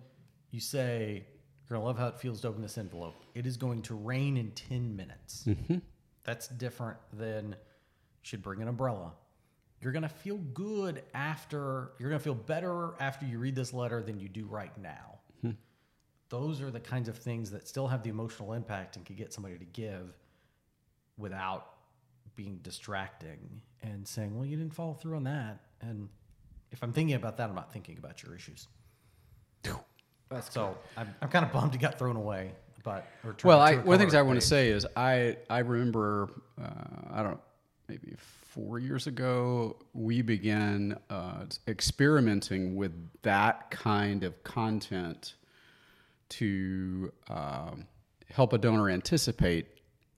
you 0.52 0.60
say 0.60 1.26
you're 1.70 1.78
gonna 1.78 1.86
love 1.86 1.98
how 1.98 2.08
it 2.08 2.20
feels 2.20 2.42
to 2.42 2.48
open 2.48 2.62
this 2.62 2.78
envelope, 2.78 3.16
it 3.34 3.46
is 3.46 3.58
going 3.58 3.82
to 3.84 3.96
rain 3.96 4.38
in 4.38 4.52
ten 4.52 4.96
minutes. 4.96 5.44
Mm-hmm. 5.48 5.78
That's 6.24 6.48
different 6.48 6.98
than 7.14 7.56
should 8.22 8.42
bring 8.42 8.62
an 8.62 8.68
umbrella. 8.68 9.14
You're 9.82 9.92
gonna 9.92 10.10
feel 10.10 10.38
good 10.38 11.04
after. 11.14 11.92
You're 12.00 12.10
gonna 12.10 12.20
feel 12.20 12.34
better 12.36 12.94
after 13.00 13.26
you 13.26 13.38
read 13.40 13.56
this 13.56 13.74
letter 13.74 14.02
than 14.02 14.20
you 14.20 14.30
do 14.30 14.46
right 14.46 14.76
now. 14.78 15.20
Hmm. 15.42 15.52
Those 16.30 16.62
are 16.62 16.72
the 16.72 16.80
kinds 16.80 17.10
of 17.10 17.18
things 17.18 17.52
that 17.52 17.68
still 17.68 17.88
have 17.88 18.02
the 18.04 18.10
emotional 18.10 18.54
impact 18.54 18.96
and 18.96 19.06
can 19.06 19.16
get 19.16 19.34
somebody 19.34 19.58
to 19.58 19.66
give 19.66 20.16
without 21.18 21.75
being 22.36 22.60
distracting 22.62 23.62
and 23.82 24.08
saying, 24.08 24.36
"Well, 24.36 24.46
you 24.46 24.58
didn't 24.58 24.74
follow 24.74 24.94
through 24.94 25.16
on 25.18 25.24
that." 25.24 25.60
And 25.82 26.10
if 26.72 26.84
I'm 26.84 26.94
thinking 26.94 27.16
about 27.16 27.38
that, 27.38 27.50
I'm 27.50 27.56
not 27.56 27.72
thinking 27.72 27.98
about 27.98 28.24
your 28.24 28.36
issues. 28.36 28.68
so 30.50 30.78
I'm, 30.98 31.14
I'm 31.22 31.30
kind 31.30 31.46
of 31.46 31.52
bummed 31.52 31.76
it 31.76 31.78
got 31.80 31.98
thrown 31.98 32.16
away. 32.16 32.52
But 32.84 33.08
or 33.24 33.32
turned 33.32 33.44
Well, 33.46 33.62
I, 33.62 33.72
into 33.72 33.86
one 33.86 33.94
of 33.96 34.00
the 34.00 34.04
things 34.04 34.14
I 34.14 34.22
want 34.22 34.40
to 34.40 34.46
say 34.46 34.70
is 34.70 34.86
I 34.96 35.38
I 35.50 35.60
remember 35.60 36.30
uh, 36.62 36.70
I 37.12 37.24
don't 37.24 37.32
know 37.32 37.40
maybe 37.88 38.16
four 38.20 38.80
years 38.80 39.08
ago 39.08 39.76
we 39.94 40.22
began 40.22 40.98
uh, 41.10 41.46
experimenting 41.68 42.76
with 42.76 42.94
that 43.24 43.72
kind 43.72 44.24
of 44.24 44.44
content 44.44 45.36
to 46.30 47.12
um, 47.30 47.88
help 48.32 48.54
a 48.54 48.58
donor 48.58 48.90
anticipate 48.90 49.68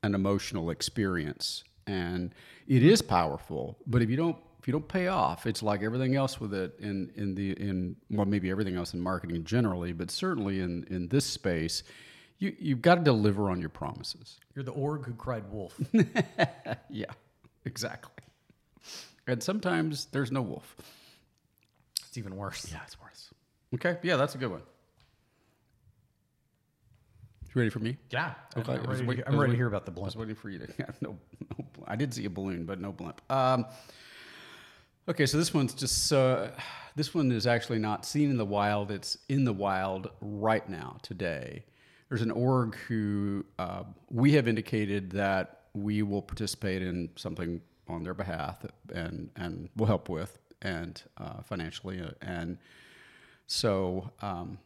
an 0.04 0.14
emotional 0.16 0.70
experience, 0.70 1.64
and 1.88 2.34
it 2.67 2.84
is 2.84 3.01
powerful. 3.01 3.77
But 3.88 4.01
if 4.01 4.10
you 4.10 4.17
don't 4.17 4.38
if 4.60 4.67
you 4.67 4.72
don't 4.74 4.88
pay 4.88 5.08
off, 5.08 5.46
it's 5.46 5.63
like 5.63 5.82
everything 5.82 6.15
else 6.15 6.39
with 6.39 6.53
it 6.53 6.75
in 6.79 7.12
in 7.15 7.34
the 7.36 7.51
in 7.53 7.96
well 8.12 8.25
maybe 8.25 8.50
everything 8.51 8.75
else 8.75 8.94
in 8.94 9.00
marketing 9.01 9.44
generally, 9.46 9.94
but 9.94 10.12
certainly 10.12 10.60
in 10.60 10.86
in 10.89 11.08
this 11.08 11.25
space. 11.25 11.84
You, 12.39 12.56
you've 12.60 12.84
got 12.84 12.96
to 12.96 13.01
deliver 13.01 13.50
on 13.50 13.60
your 13.60 13.70
promises. 13.70 14.39
You're 14.53 14.63
the 14.63 14.72
org 14.72 15.06
who 15.06 15.13
cried 15.13 15.51
wolf. 15.51 15.75
Yeah, 16.89 17.06
exactly. 17.65 18.13
And 19.25 19.41
sometimes 19.41 20.06
there's 20.12 20.32
no 20.32 20.44
wolf. 20.44 20.75
it's 22.08 22.17
even 22.17 22.36
worse. 22.36 22.72
Yeah, 22.72 22.79
it's 22.86 23.00
worse. 23.01 23.34
Okay, 23.74 23.98
yeah, 24.03 24.17
that's 24.17 24.36
a 24.36 24.38
good 24.38 24.51
one. 24.51 24.62
You 27.54 27.60
ready 27.62 27.70
for 27.70 27.80
me? 27.80 27.98
Yeah. 28.12 28.34
Okay, 28.56 28.74
I'm, 28.74 28.84
ready, 28.84 29.06
wait- 29.06 29.16
to, 29.18 29.27
I'm 29.27 29.38
ready 29.39 29.54
to 29.54 29.58
hear 29.58 29.68
about 29.68 29.86
the 29.86 29.92
blimp. 29.92 30.06
I 30.06 30.08
was 30.08 30.16
waiting 30.18 30.36
for 30.36 30.50
you 30.50 30.60
to. 30.60 30.68
Yeah, 30.80 30.86
no, 31.01 31.18
no, 31.58 31.66
I 31.88 31.96
did 31.96 32.13
see 32.13 32.25
a 32.25 32.30
balloon, 32.30 32.66
but 32.66 32.80
no 32.80 32.92
blimp. 32.92 33.22
Um, 33.32 33.66
okay, 35.10 35.25
so 35.25 35.38
this 35.38 35.54
one's 35.54 35.74
just 35.74 36.08
so. 36.08 36.51
This 36.96 37.13
one 37.13 37.32
is 37.32 37.48
actually 37.48 37.80
not 37.80 38.06
seen 38.06 38.30
in 38.30 38.38
the 38.38 38.46
wild. 38.46 38.92
It's 38.92 39.18
in 39.30 39.44
the 39.44 39.54
wild 39.54 40.10
right 40.22 40.68
now, 40.70 40.98
today. 41.01 41.63
There's 42.10 42.22
an 42.22 42.32
org 42.32 42.75
who 42.88 43.46
uh, 43.60 43.84
we 44.10 44.34
have 44.34 44.48
indicated 44.48 45.12
that 45.12 45.62
we 45.74 46.01
will 46.04 46.22
participate 46.22 46.82
in 46.82 47.10
something 47.16 47.62
on 47.88 48.04
their 48.04 48.13
behalf 48.13 48.66
and 48.94 49.30
and 49.36 49.70
will 49.77 49.86
help 49.88 50.10
with 50.10 50.38
and 50.62 51.01
uh, 51.18 51.42
financially 51.44 52.01
uh, 52.01 52.10
and 52.22 52.58
so 53.46 54.10
um, 54.22 54.58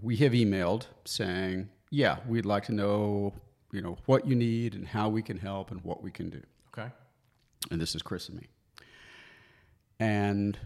we 0.00 0.16
have 0.16 0.32
emailed 0.32 0.86
saying, 1.04 1.68
yeah, 1.90 2.16
we'd 2.26 2.46
like 2.46 2.64
to 2.64 2.72
know, 2.72 3.34
you 3.72 3.82
know, 3.82 3.98
what 4.06 4.26
you 4.26 4.34
need 4.34 4.74
and 4.74 4.86
how 4.86 5.08
we 5.08 5.22
can 5.22 5.36
help 5.36 5.70
and 5.70 5.80
what 5.82 6.02
we 6.02 6.10
can 6.10 6.30
do. 6.30 6.40
Okay. 6.76 6.88
And 7.70 7.80
this 7.80 7.94
is 7.94 8.02
Chris 8.02 8.28
and 8.28 8.38
me. 8.38 8.46
And 10.00 10.58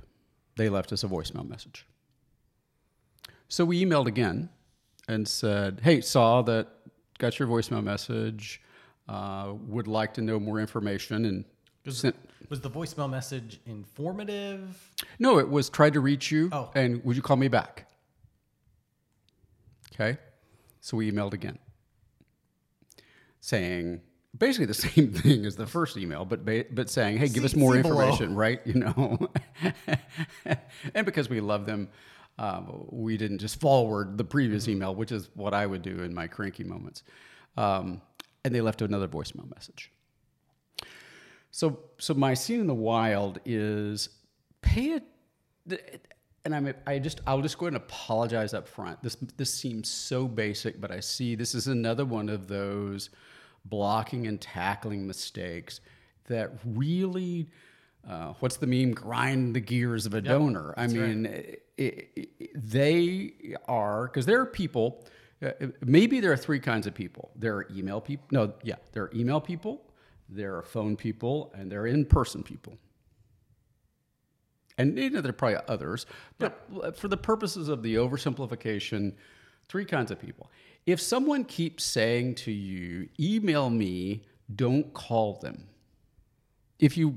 they 0.56 0.68
left 0.68 0.92
us 0.92 1.04
a 1.04 1.08
voicemail 1.08 1.46
message. 1.48 1.86
So 3.48 3.64
we 3.64 3.84
emailed 3.84 4.06
again 4.06 4.48
and 5.08 5.26
said, 5.26 5.80
hey, 5.82 6.00
saw 6.00 6.42
that, 6.42 6.68
got 7.18 7.38
your 7.38 7.48
voicemail 7.48 7.82
message, 7.82 8.60
uh, 9.08 9.52
would 9.66 9.86
like 9.86 10.14
to 10.14 10.22
know 10.22 10.40
more 10.40 10.58
information. 10.60 11.24
And 11.26 11.44
sent, 11.88 12.16
Was 12.48 12.60
the 12.60 12.70
voicemail 12.70 13.08
message 13.10 13.60
informative? 13.66 14.90
no, 15.18 15.38
it 15.38 15.48
was 15.48 15.68
tried 15.68 15.92
to 15.92 16.00
reach 16.00 16.30
you 16.30 16.48
Oh. 16.52 16.70
and 16.74 17.04
would 17.04 17.14
you 17.16 17.22
call 17.22 17.36
me 17.36 17.48
back? 17.48 17.88
Okay. 19.92 20.18
So 20.80 20.96
we 20.96 21.10
emailed 21.10 21.32
again 21.32 21.58
saying 23.40 24.00
basically 24.36 24.66
the 24.66 24.74
same 24.88 25.12
thing 25.12 25.46
as 25.46 25.56
the 25.56 25.66
first 25.66 25.96
email, 25.96 26.24
but 26.24 26.44
but 26.44 26.90
saying, 26.90 27.18
hey, 27.18 27.28
give 27.28 27.44
us 27.44 27.54
more 27.54 27.76
information, 27.76 28.34
right? 28.34 28.60
You 28.64 28.74
know, 28.74 29.30
and 30.94 31.06
because 31.06 31.28
we 31.28 31.40
love 31.40 31.66
them, 31.66 31.88
um, 32.38 32.86
we 32.90 33.16
didn't 33.16 33.38
just 33.38 33.60
forward 33.60 34.18
the 34.18 34.24
previous 34.24 34.68
email, 34.68 34.94
which 34.94 35.12
is 35.12 35.30
what 35.34 35.54
I 35.54 35.66
would 35.66 35.82
do 35.82 36.02
in 36.02 36.14
my 36.14 36.26
cranky 36.26 36.64
moments. 36.64 37.02
Um, 37.56 38.02
and 38.44 38.54
they 38.54 38.60
left 38.60 38.82
another 38.82 39.08
voicemail 39.08 39.52
message. 39.54 39.90
So, 41.50 41.80
so 41.98 42.12
my 42.12 42.34
scene 42.34 42.60
in 42.60 42.66
the 42.66 42.74
wild 42.74 43.40
is 43.44 44.10
pay 44.60 45.00
it, 45.66 46.06
and 46.46 46.54
I'm 46.54 46.72
I 46.86 46.98
just 46.98 47.20
I'll 47.26 47.42
just 47.42 47.58
go 47.58 47.66
ahead 47.66 47.74
and 47.74 47.82
apologize 47.82 48.54
up 48.54 48.66
front. 48.66 49.02
This 49.02 49.16
this 49.36 49.52
seems 49.52 49.90
so 49.90 50.26
basic, 50.26 50.80
but 50.80 50.90
I 50.90 51.00
see 51.00 51.34
this 51.34 51.54
is 51.54 51.66
another 51.66 52.04
one 52.04 52.28
of 52.28 52.46
those 52.46 53.10
blocking 53.64 54.26
and 54.26 54.40
tackling 54.40 55.06
mistakes 55.06 55.80
that 56.28 56.52
really. 56.64 57.50
Uh, 58.08 58.34
what's 58.38 58.56
the 58.56 58.68
meme? 58.68 58.92
Grind 58.92 59.56
the 59.56 59.58
gears 59.58 60.06
of 60.06 60.14
a 60.14 60.20
donor. 60.20 60.72
I 60.76 60.86
mean, 60.86 61.26
i 61.26 61.82
i 61.82 62.06
they 62.54 63.32
are 63.66 64.06
because 64.06 64.26
there 64.26 64.40
are 64.40 64.46
people. 64.46 65.04
Uh, 65.42 65.50
maybe 65.84 66.20
there 66.20 66.30
are 66.30 66.36
three 66.36 66.60
kinds 66.60 66.86
of 66.86 66.94
people. 66.94 67.32
There 67.34 67.56
are 67.56 67.66
email 67.74 68.00
people. 68.00 68.28
No, 68.30 68.54
yeah, 68.62 68.76
there 68.92 69.02
are 69.02 69.10
email 69.12 69.40
people. 69.40 69.82
There 70.28 70.56
are 70.56 70.62
phone 70.62 70.96
people, 70.96 71.52
and 71.56 71.70
there 71.70 71.80
are 71.82 71.86
in-person 71.88 72.44
people. 72.44 72.78
And 74.78 74.98
you 74.98 75.10
know, 75.10 75.20
there 75.20 75.30
are 75.30 75.32
probably 75.32 75.58
others, 75.68 76.06
but 76.38 76.96
for 76.96 77.08
the 77.08 77.16
purposes 77.16 77.68
of 77.68 77.82
the 77.82 77.94
oversimplification, 77.94 79.14
three 79.68 79.84
kinds 79.84 80.10
of 80.10 80.20
people. 80.20 80.50
If 80.84 81.00
someone 81.00 81.44
keeps 81.44 81.82
saying 81.82 82.36
to 82.36 82.52
you, 82.52 83.08
email 83.18 83.70
me, 83.70 84.22
don't 84.54 84.92
call 84.92 85.34
them. 85.34 85.66
If 86.78 86.96
you 86.96 87.16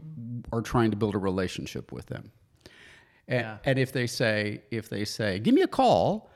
are 0.54 0.62
trying 0.62 0.92
to 0.92 0.98
build 0.98 1.16
a 1.16 1.20
relationship 1.20 1.92
with 1.92 2.06
them. 2.08 2.32
And, 3.28 3.42
Yeah. 3.42 3.58
and 3.66 3.78
if 3.78 3.92
they 3.92 4.08
say, 4.08 4.62
if 4.72 4.90
they 4.90 5.06
say, 5.06 5.38
give 5.40 5.54
me 5.54 5.62
a 5.62 5.68
call, 5.68 6.32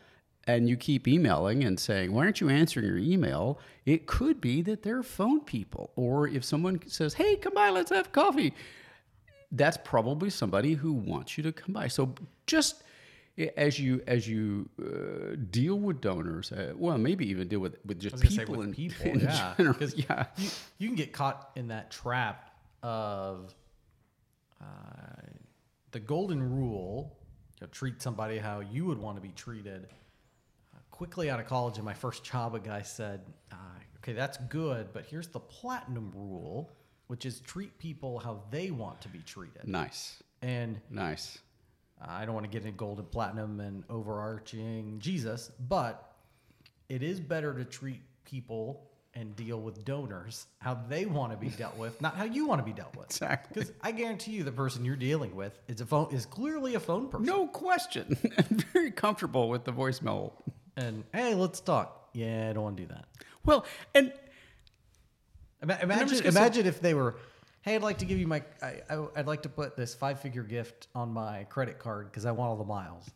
and 0.46 0.68
you 0.68 0.76
keep 0.76 1.08
emailing 1.08 1.64
and 1.64 1.80
saying, 1.80 2.12
why 2.12 2.26
aren't 2.26 2.42
you 2.42 2.50
answering 2.50 2.86
your 2.86 2.98
email? 2.98 3.60
It 3.86 4.08
could 4.08 4.42
be 4.42 4.62
that 4.64 4.84
they're 4.84 5.02
phone 5.02 5.40
people. 5.40 5.92
Or 5.96 6.28
if 6.28 6.44
someone 6.44 6.82
says, 6.86 7.14
hey, 7.14 7.38
come 7.38 7.54
by, 7.54 7.70
let's 7.70 7.92
have 7.92 8.12
coffee 8.12 8.54
that's 9.54 9.78
probably 9.78 10.30
somebody 10.30 10.74
who 10.74 10.94
wants 10.94 11.38
you 11.38 11.44
to 11.44 11.52
come 11.52 11.74
by. 11.74 11.88
So 11.88 12.14
just 12.48 12.84
as 13.56 13.80
you 13.80 14.02
as 14.06 14.28
you 14.28 14.70
uh, 14.82 15.36
deal 15.50 15.80
with 15.80 16.02
donors, 16.02 16.52
uh, 16.52 16.74
well, 16.76 16.98
maybe 16.98 17.28
even 17.30 17.48
deal 17.48 17.60
with 17.60 17.78
with 17.86 18.00
just 18.00 18.16
I 18.16 18.16
was 18.16 18.24
gonna 18.24 18.36
say 18.36 18.42
people 18.42 18.56
with 18.58 18.68
in 18.68 18.74
people, 18.74 19.12
in 19.12 19.20
yeah. 19.22 19.54
general. 19.58 19.74
Because 19.74 19.96
yeah, 19.96 20.26
you, 20.38 20.50
you 20.80 20.88
can 20.88 20.96
get 20.96 21.14
caught 21.14 21.52
in 21.56 21.68
that 21.70 21.92
trap 21.92 22.52
of 22.82 23.54
uh, 24.62 24.66
the 25.92 26.00
golden 26.00 26.44
rule. 26.56 27.18
You 27.60 27.68
know, 27.68 27.72
treat 27.72 28.02
somebody 28.02 28.40
how 28.40 28.60
you 28.60 28.86
would 28.86 28.98
want 28.98 29.18
to 29.18 29.22
be 29.22 29.34
treated. 29.36 29.88
Uh, 30.74 30.78
quickly 30.92 31.30
out 31.30 31.40
of 31.40 31.46
college, 31.46 31.78
in 31.78 31.86
my 31.86 31.94
first 31.94 32.24
job, 32.24 32.56
a 32.56 32.60
guy 32.60 32.82
said, 32.82 33.22
uh, 33.52 33.56
"Okay, 33.98 34.14
that's 34.14 34.38
good, 34.50 34.94
but 34.94 35.06
here's 35.06 35.28
the 35.28 35.40
platinum 35.40 36.12
rule, 36.16 36.76
which 37.14 37.28
is 37.28 37.42
treat 37.42 37.78
people 37.78 38.18
how 38.18 38.42
they 38.50 38.72
want 38.72 39.00
to 39.02 39.08
be 39.08 39.20
treated." 39.20 39.68
nice, 39.68 40.24
And 40.42 40.82
nice. 40.90 41.38
I 42.02 42.26
don't 42.26 42.34
want 42.34 42.46
to 42.46 42.50
get 42.50 42.66
into 42.66 42.76
gold 42.76 42.98
and 42.98 43.10
platinum 43.12 43.60
and 43.60 43.84
overarching 43.88 44.98
Jesus, 45.00 45.52
but 45.70 46.16
it 46.90 47.04
is 47.04 47.20
better 47.20 47.54
to 47.54 47.64
treat 47.64 48.02
people 48.26 48.90
and 49.14 49.36
deal 49.36 49.62
with 49.62 49.86
donors 49.86 50.48
how 50.58 50.74
they 50.90 51.06
want 51.06 51.32
to 51.32 51.38
be 51.38 51.50
dealt 51.50 51.78
with, 51.78 52.02
not 52.02 52.16
how 52.16 52.24
you 52.24 52.48
want 52.48 52.60
to 52.60 52.66
be 52.66 52.74
dealt 52.74 52.96
with. 52.96 53.06
Exactly. 53.06 53.54
Because 53.54 53.72
I 53.82 53.92
guarantee 53.92 54.32
you, 54.32 54.44
the 54.44 54.52
person 54.52 54.84
you're 54.84 54.96
dealing 54.96 55.36
with 55.36 55.60
is 55.68 55.82
a 55.82 55.86
phone 55.86 56.08
is 56.12 56.26
clearly 56.26 56.74
a 56.74 56.80
phone 56.80 57.10
person. 57.10 57.28
No 57.28 57.46
question. 57.46 58.18
I'm 58.40 58.58
very 58.74 58.90
comfortable 58.92 59.50
with 59.50 59.66
the 59.66 59.72
voicemail. 59.72 60.32
And 60.76 61.04
hey, 61.14 61.36
let's 61.36 61.60
talk. 61.60 62.10
Yeah, 62.14 62.50
I 62.50 62.54
don't 62.54 62.64
want 62.64 62.78
to 62.78 62.84
do 62.84 62.90
that. 62.90 63.06
Well, 63.46 63.66
and 63.94 64.12
Imagine, 65.64 66.26
imagine 66.26 66.66
if 66.66 66.82
they 66.82 66.94
were, 66.94 67.16
hey, 67.62 67.76
I'd 67.76 67.82
like 67.82 67.98
to 68.00 68.06
give 68.06 68.20
you 68.20 68.28
my, 68.28 68.44
I, 68.62 68.82
I, 68.90 69.06
I'd 69.16 69.28
like 69.28 69.42
to 69.44 69.50
put 69.50 69.76
this 69.76 69.96
five 69.96 70.20
figure 70.20 70.44
gift 70.44 70.88
on 70.94 71.12
my 71.14 71.46
credit 71.46 71.80
card 71.80 72.08
because 72.12 72.26
I 72.26 72.32
want 72.32 72.50
all 72.50 72.58
the 72.58 72.64
miles. 72.66 73.10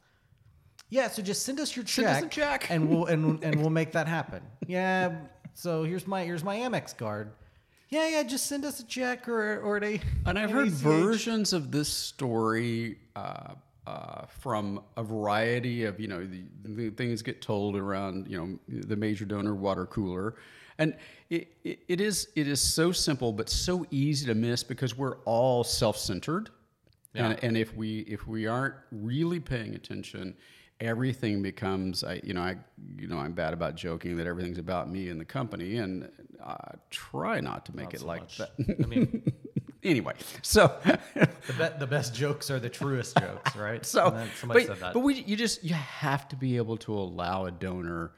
Yeah, 0.89 1.09
so 1.09 1.21
just 1.21 1.43
send 1.43 1.59
us 1.59 1.75
your 1.75 1.83
check, 1.83 2.05
Send 2.05 2.17
us 2.17 2.23
a 2.23 2.27
check. 2.29 2.67
and 2.71 2.87
we'll 2.89 3.05
and 3.07 3.43
and 3.43 3.59
we'll 3.59 3.69
make 3.81 3.91
that 3.91 4.07
happen. 4.07 4.41
Yeah, 4.67 5.15
so 5.53 5.83
here's 5.83 6.07
my 6.07 6.23
here's 6.23 6.45
my 6.45 6.55
Amex 6.57 6.95
card. 6.97 7.33
yeah, 7.89 8.07
yeah, 8.07 8.23
just 8.23 8.45
send 8.45 8.63
us 8.63 8.79
a 8.79 8.85
check 8.85 9.27
or 9.27 9.59
or 9.59 9.83
a. 9.83 9.99
And 10.25 10.39
I've 10.39 10.49
heard 10.51 10.69
ACH." 10.69 10.73
versions 10.75 11.51
of 11.51 11.71
this 11.71 11.89
story 11.89 12.99
uh, 13.17 13.55
uh, 13.85 14.25
from 14.27 14.81
a 14.95 15.03
variety 15.03 15.83
of, 15.83 15.99
you 15.99 16.07
know, 16.07 16.25
the, 16.25 16.43
the 16.63 16.89
things 16.91 17.21
get 17.21 17.41
told 17.41 17.75
around, 17.75 18.27
you 18.29 18.37
know, 18.37 18.57
the 18.69 18.95
major 18.95 19.25
donor 19.25 19.55
water 19.55 19.85
cooler. 19.85 20.35
And 20.79 20.95
it, 21.29 21.51
it, 21.63 21.79
it 21.87 22.01
is 22.01 22.29
it 22.35 22.47
is 22.47 22.61
so 22.61 22.91
simple, 22.91 23.31
but 23.31 23.49
so 23.49 23.85
easy 23.91 24.25
to 24.27 24.35
miss 24.35 24.63
because 24.63 24.97
we're 24.97 25.17
all 25.25 25.63
self-centered. 25.63 26.49
And, 27.15 27.43
and 27.43 27.57
if 27.57 27.75
we 27.75 27.99
if 28.01 28.27
we 28.27 28.45
aren't 28.45 28.75
really 28.91 29.39
paying 29.39 29.73
attention, 29.73 30.35
everything 30.79 31.41
becomes 31.41 32.03
I 32.03 32.21
you 32.23 32.33
know 32.33 32.41
I 32.41 32.57
you 32.97 33.07
know 33.07 33.17
I'm 33.17 33.33
bad 33.33 33.53
about 33.53 33.75
joking 33.75 34.17
that 34.17 34.27
everything's 34.27 34.59
about 34.59 34.89
me 34.89 35.09
and 35.09 35.19
the 35.19 35.25
company, 35.25 35.77
and 35.77 36.09
I 36.45 36.75
try 36.89 37.39
not 37.39 37.65
to 37.65 37.75
make 37.75 37.93
it 37.93 38.01
like 38.01 38.21
much. 38.21 38.37
that. 38.37 38.51
I 38.83 38.85
mean, 38.85 39.31
anyway, 39.83 40.13
so 40.41 40.75
the, 41.15 41.27
be- 41.57 41.79
the 41.79 41.87
best 41.87 42.13
jokes 42.13 42.51
are 42.51 42.59
the 42.59 42.69
truest 42.69 43.17
jokes, 43.17 43.55
right? 43.55 43.85
so 43.85 44.27
somebody 44.39 44.61
but, 44.61 44.67
said 44.67 44.83
that. 44.83 44.93
but 44.93 44.99
we 44.99 45.15
you 45.15 45.35
just 45.35 45.63
you 45.63 45.73
have 45.73 46.27
to 46.29 46.35
be 46.35 46.57
able 46.57 46.77
to 46.77 46.93
allow 46.93 47.45
a 47.45 47.51
donor 47.51 48.11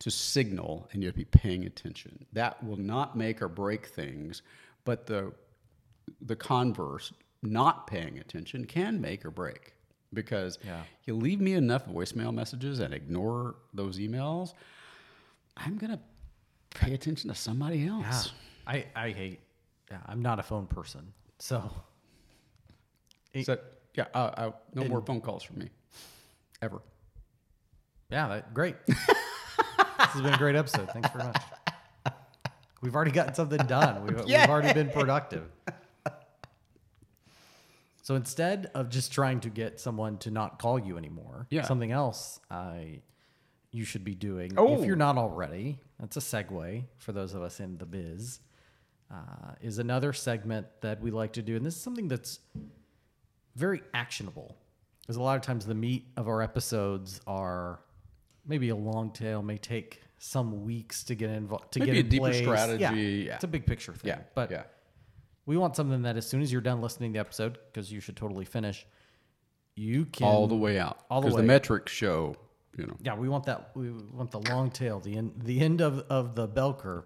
to 0.00 0.10
signal 0.10 0.88
and 0.92 1.02
you 1.02 1.08
have 1.08 1.14
to 1.14 1.18
be 1.18 1.24
paying 1.24 1.64
attention. 1.64 2.24
That 2.32 2.62
will 2.64 2.76
not 2.76 3.16
make 3.16 3.42
or 3.42 3.48
break 3.48 3.86
things, 3.86 4.42
but 4.84 5.06
the 5.06 5.32
the 6.22 6.36
converse, 6.36 7.12
not 7.42 7.86
paying 7.86 8.18
attention, 8.18 8.64
can 8.64 9.00
make 9.00 9.24
or 9.24 9.30
break. 9.30 9.74
Because 10.14 10.58
Yeah. 10.64 10.82
you 11.04 11.14
leave 11.14 11.40
me 11.40 11.52
enough 11.52 11.86
voicemail 11.86 12.32
messages 12.32 12.78
and 12.80 12.94
ignore 12.94 13.56
those 13.74 13.98
emails, 13.98 14.54
I'm 15.56 15.76
gonna 15.76 16.00
pay 16.70 16.94
attention 16.94 17.28
to 17.28 17.34
somebody 17.34 17.78
yeah, 17.80 17.90
else. 17.90 18.32
I 18.66 18.86
I 18.96 19.10
hate. 19.10 19.40
Yeah, 19.90 19.98
I'm 20.06 20.22
not 20.22 20.38
a 20.38 20.42
phone 20.42 20.66
person, 20.66 21.12
so 21.38 21.70
So 23.42 23.58
yeah, 23.94 24.06
uh, 24.14 24.18
uh, 24.18 24.50
no 24.74 24.84
more 24.84 25.00
phone 25.02 25.20
calls 25.20 25.42
from 25.42 25.58
me, 25.58 25.70
ever. 26.62 26.80
yeah, 28.10 28.28
that, 28.28 28.54
great. 28.54 28.76
has 30.18 30.24
been 30.24 30.34
a 30.34 30.38
great 30.38 30.56
episode. 30.56 30.88
Thanks 30.90 31.08
very 31.10 31.24
much. 31.24 31.42
We've 32.82 32.94
already 32.94 33.10
gotten 33.10 33.34
something 33.34 33.58
done. 33.66 34.04
We've, 34.04 34.24
we've 34.24 34.48
already 34.48 34.72
been 34.72 34.90
productive. 34.90 35.50
So 38.02 38.14
instead 38.14 38.70
of 38.74 38.88
just 38.88 39.12
trying 39.12 39.40
to 39.40 39.50
get 39.50 39.80
someone 39.80 40.16
to 40.18 40.30
not 40.30 40.58
call 40.58 40.78
you 40.78 40.96
anymore, 40.96 41.46
Yeah. 41.50 41.62
something 41.62 41.92
else 41.92 42.40
I 42.50 43.02
you 43.70 43.84
should 43.84 44.02
be 44.04 44.14
doing 44.14 44.52
Oh. 44.56 44.78
if 44.80 44.86
you're 44.86 44.96
not 44.96 45.18
already. 45.18 45.78
That's 46.00 46.16
a 46.16 46.20
segue 46.20 46.84
for 46.96 47.12
those 47.12 47.34
of 47.34 47.42
us 47.42 47.60
in 47.60 47.76
the 47.76 47.84
biz. 47.84 48.40
Uh, 49.10 49.54
is 49.60 49.78
another 49.78 50.12
segment 50.14 50.66
that 50.80 51.00
we 51.02 51.10
like 51.10 51.34
to 51.34 51.42
do, 51.42 51.54
and 51.56 51.66
this 51.66 51.74
is 51.76 51.80
something 51.82 52.08
that's 52.08 52.40
very 53.56 53.82
actionable. 53.92 54.56
Because 55.02 55.16
a 55.16 55.22
lot 55.22 55.36
of 55.36 55.42
times 55.42 55.66
the 55.66 55.74
meat 55.74 56.06
of 56.16 56.28
our 56.28 56.40
episodes 56.42 57.20
are 57.26 57.80
maybe 58.46 58.70
a 58.70 58.76
long 58.76 59.10
tail, 59.10 59.42
may 59.42 59.58
take 59.58 60.00
some 60.18 60.64
weeks 60.64 61.04
to 61.04 61.14
get 61.14 61.30
involved 61.30 61.72
to 61.72 61.78
Maybe 61.80 61.92
get 61.92 61.96
a 61.96 62.00
in 62.00 62.08
deeper 62.08 62.24
place. 62.24 62.38
strategy, 62.42 62.82
Yeah, 62.82 62.92
yeah. 62.92 63.34
it's 63.36 63.44
a 63.44 63.48
big 63.48 63.66
picture 63.66 63.92
thing. 63.94 64.08
Yeah, 64.08 64.18
but 64.34 64.50
yeah. 64.50 64.64
we 65.46 65.56
want 65.56 65.76
something 65.76 66.02
that 66.02 66.16
as 66.16 66.26
soon 66.26 66.42
as 66.42 66.50
you're 66.52 66.60
done 66.60 66.80
listening 66.80 67.12
to 67.12 67.16
the 67.16 67.20
episode, 67.20 67.58
because 67.72 67.92
you 67.92 68.00
should 68.00 68.16
totally 68.16 68.44
finish, 68.44 68.84
you 69.76 70.06
can 70.06 70.26
all 70.26 70.46
the 70.48 70.56
way 70.56 70.78
out. 70.78 70.98
all 71.08 71.20
the 71.20 71.26
Because 71.26 71.36
way. 71.36 71.42
the 71.42 71.46
metrics 71.46 71.92
show, 71.92 72.34
you 72.76 72.86
know. 72.86 72.96
Yeah, 73.00 73.14
we 73.14 73.28
want 73.28 73.44
that. 73.46 73.70
We 73.74 73.90
want 73.92 74.30
the 74.32 74.40
long 74.40 74.70
tail, 74.70 74.98
the 75.00 75.16
end, 75.16 75.32
the 75.44 75.60
end 75.60 75.80
of, 75.80 76.00
of 76.10 76.34
the 76.34 76.48
bell 76.48 76.74
curve. 76.74 77.04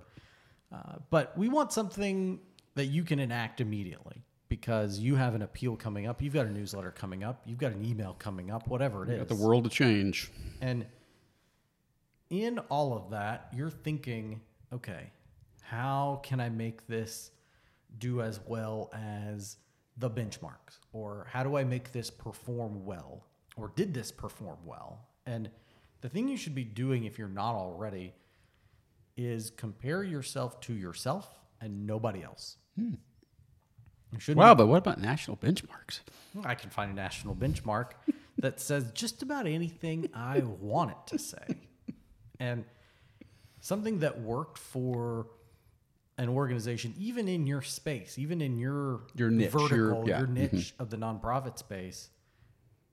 Uh, 0.73 0.97
but 1.11 1.37
we 1.37 1.49
want 1.51 1.71
something 1.71 2.41
that 2.77 2.87
you 2.87 3.05
can 3.05 3.19
enact 3.19 3.61
immediately 3.61 4.25
because 4.49 4.99
you 4.99 5.17
have 5.17 5.35
an 5.35 5.43
appeal 5.43 5.77
coming 5.77 6.07
up. 6.07 6.23
You've 6.23 6.33
got 6.33 6.47
a 6.47 6.51
newsletter 6.51 6.91
coming 6.93 7.23
up. 7.25 7.43
You've 7.45 7.59
got 7.59 7.73
an 7.73 7.85
email 7.85 8.15
coming 8.19 8.51
up. 8.51 8.67
Whatever 8.69 9.05
it 9.05 9.11
is. 9.11 9.19
Got 9.19 9.29
the 9.29 9.35
world 9.35 9.65
to 9.65 9.71
change. 9.71 10.31
And 10.63 10.87
in 12.33 12.59
all 12.71 12.97
of 12.97 13.11
that, 13.11 13.49
you're 13.55 13.71
thinking, 13.71 14.41
okay, 14.73 15.13
how 15.61 16.21
can 16.25 16.41
I 16.41 16.49
make 16.49 16.87
this 16.87 17.31
do 17.99 18.23
as 18.23 18.41
well 18.47 18.91
as 18.95 19.59
the 19.99 20.11
benchmarks? 20.11 20.79
Or 20.95 21.27
how 21.31 21.43
do 21.43 21.59
I 21.59 21.65
make 21.65 21.93
this 21.93 22.11
perform 22.11 22.87
well? 22.87 23.27
Or 23.57 23.71
did 23.77 23.93
this 23.93 24.11
perform 24.11 24.57
well? 24.65 25.09
And 25.27 25.51
the 26.01 26.09
thing 26.09 26.27
you 26.27 26.39
should 26.39 26.55
be 26.55 26.65
doing 26.65 27.05
if 27.05 27.19
you're 27.19 27.29
not 27.29 27.55
already 27.55 28.15
is 29.15 29.51
compare 29.51 30.03
yourself 30.03 30.59
to 30.63 30.73
yourself 30.73 31.29
and 31.61 31.87
nobody 31.87 32.23
else. 32.23 32.57
Hmm. 32.77 32.95
You 34.27 34.35
Wow, 34.35 34.55
but 34.55 34.69
what 34.69 34.79
about 34.79 35.01
national 35.01 35.37
benchmarks? 35.37 36.01
I 36.45 36.55
can 36.55 36.71
find 36.71 36.91
a 36.91 36.95
national 36.95 37.35
benchmark 37.35 37.93
that 38.39 38.59
says 38.59 38.91
just 38.93 39.23
about 39.23 39.47
anything 39.47 40.09
I 40.15 40.41
want 40.41 40.93
it 40.93 40.97
to 41.09 41.19
say. 41.19 41.57
And 42.43 42.65
something 43.61 44.01
that 44.01 44.21
worked 44.21 44.59
for 44.59 45.29
an 46.19 46.29
organization, 46.29 46.93
even 46.99 47.29
in 47.29 47.47
your 47.47 47.63
space, 47.63 48.19
even 48.19 48.41
in 48.41 48.59
your, 48.59 49.03
Your 49.15 49.31
niche, 49.31 49.53
your- 49.53 49.69
vertical, 49.69 50.09
yeah, 50.09 50.19
your 50.19 50.27
niche 50.27 50.75
of 50.79 50.91
the 50.91 50.97
nonprofit 50.97 51.57
space, 51.59 52.11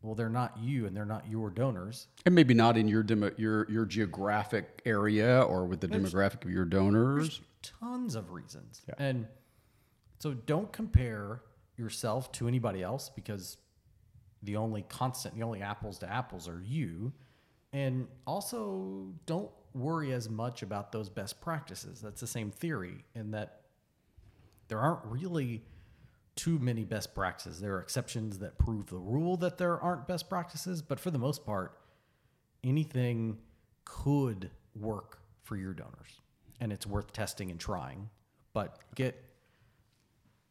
well, 0.02 0.16
they're 0.16 0.30
not 0.30 0.58
you 0.60 0.86
and 0.86 0.96
they're 0.96 1.04
not 1.04 1.28
your 1.28 1.50
donors. 1.50 2.08
And 2.26 2.34
maybe 2.36 2.54
not 2.54 2.78
in 2.78 2.88
your 2.88 3.04
demo, 3.04 3.32
your 3.38 3.70
your 3.70 3.86
geographic 3.86 4.82
area 4.86 5.42
or 5.42 5.66
with 5.66 5.82
the 5.82 5.88
demographic 5.88 6.46
of 6.46 6.52
your 6.52 6.64
donors. 6.66 7.42
tons 7.62 8.16
of 8.16 8.32
reasons. 8.32 8.82
And 8.98 9.28
so 10.20 10.34
don't 10.34 10.72
compare 10.72 11.42
yourself 11.76 12.32
to 12.34 12.48
anybody 12.48 12.82
else 12.84 13.10
because 13.10 13.58
the 14.44 14.56
only 14.56 14.84
constant, 14.84 15.36
the 15.36 15.44
only 15.44 15.62
apples 15.62 15.98
to 16.00 16.10
apples 16.10 16.48
are 16.48 16.62
you. 16.62 17.12
And 17.72 18.08
also 18.26 19.14
don't 19.26 19.52
worry 19.74 20.12
as 20.12 20.30
much 20.30 20.64
about 20.64 20.92
those 20.92 21.10
best 21.10 21.40
practices. 21.40 22.02
That's 22.02 22.22
the 22.22 22.28
same 22.28 22.52
theory 22.52 23.06
in 23.14 23.32
that 23.32 23.62
there 24.68 24.80
aren't 24.80 25.06
really 25.06 25.64
too 26.36 26.58
many 26.58 26.84
best 26.84 27.14
practices. 27.14 27.60
There 27.60 27.76
are 27.76 27.82
exceptions 27.82 28.40
that 28.40 28.58
prove 28.58 28.88
the 28.88 28.98
rule 28.98 29.38
that 29.38 29.58
there 29.58 29.80
aren't 29.80 30.08
best 30.08 30.30
practices, 30.30 30.82
but 30.82 31.00
for 31.00 31.12
the 31.12 31.20
most 31.20 31.46
part, 31.46 31.78
anything 32.64 33.38
could 33.86 34.50
work 34.76 35.20
for 35.44 35.58
your 35.58 35.74
donors 35.74 36.22
and 36.60 36.72
it's 36.72 36.86
worth 36.86 37.12
testing 37.12 37.50
and 37.50 37.60
trying 37.60 38.10
but 38.54 38.78
get 38.96 39.16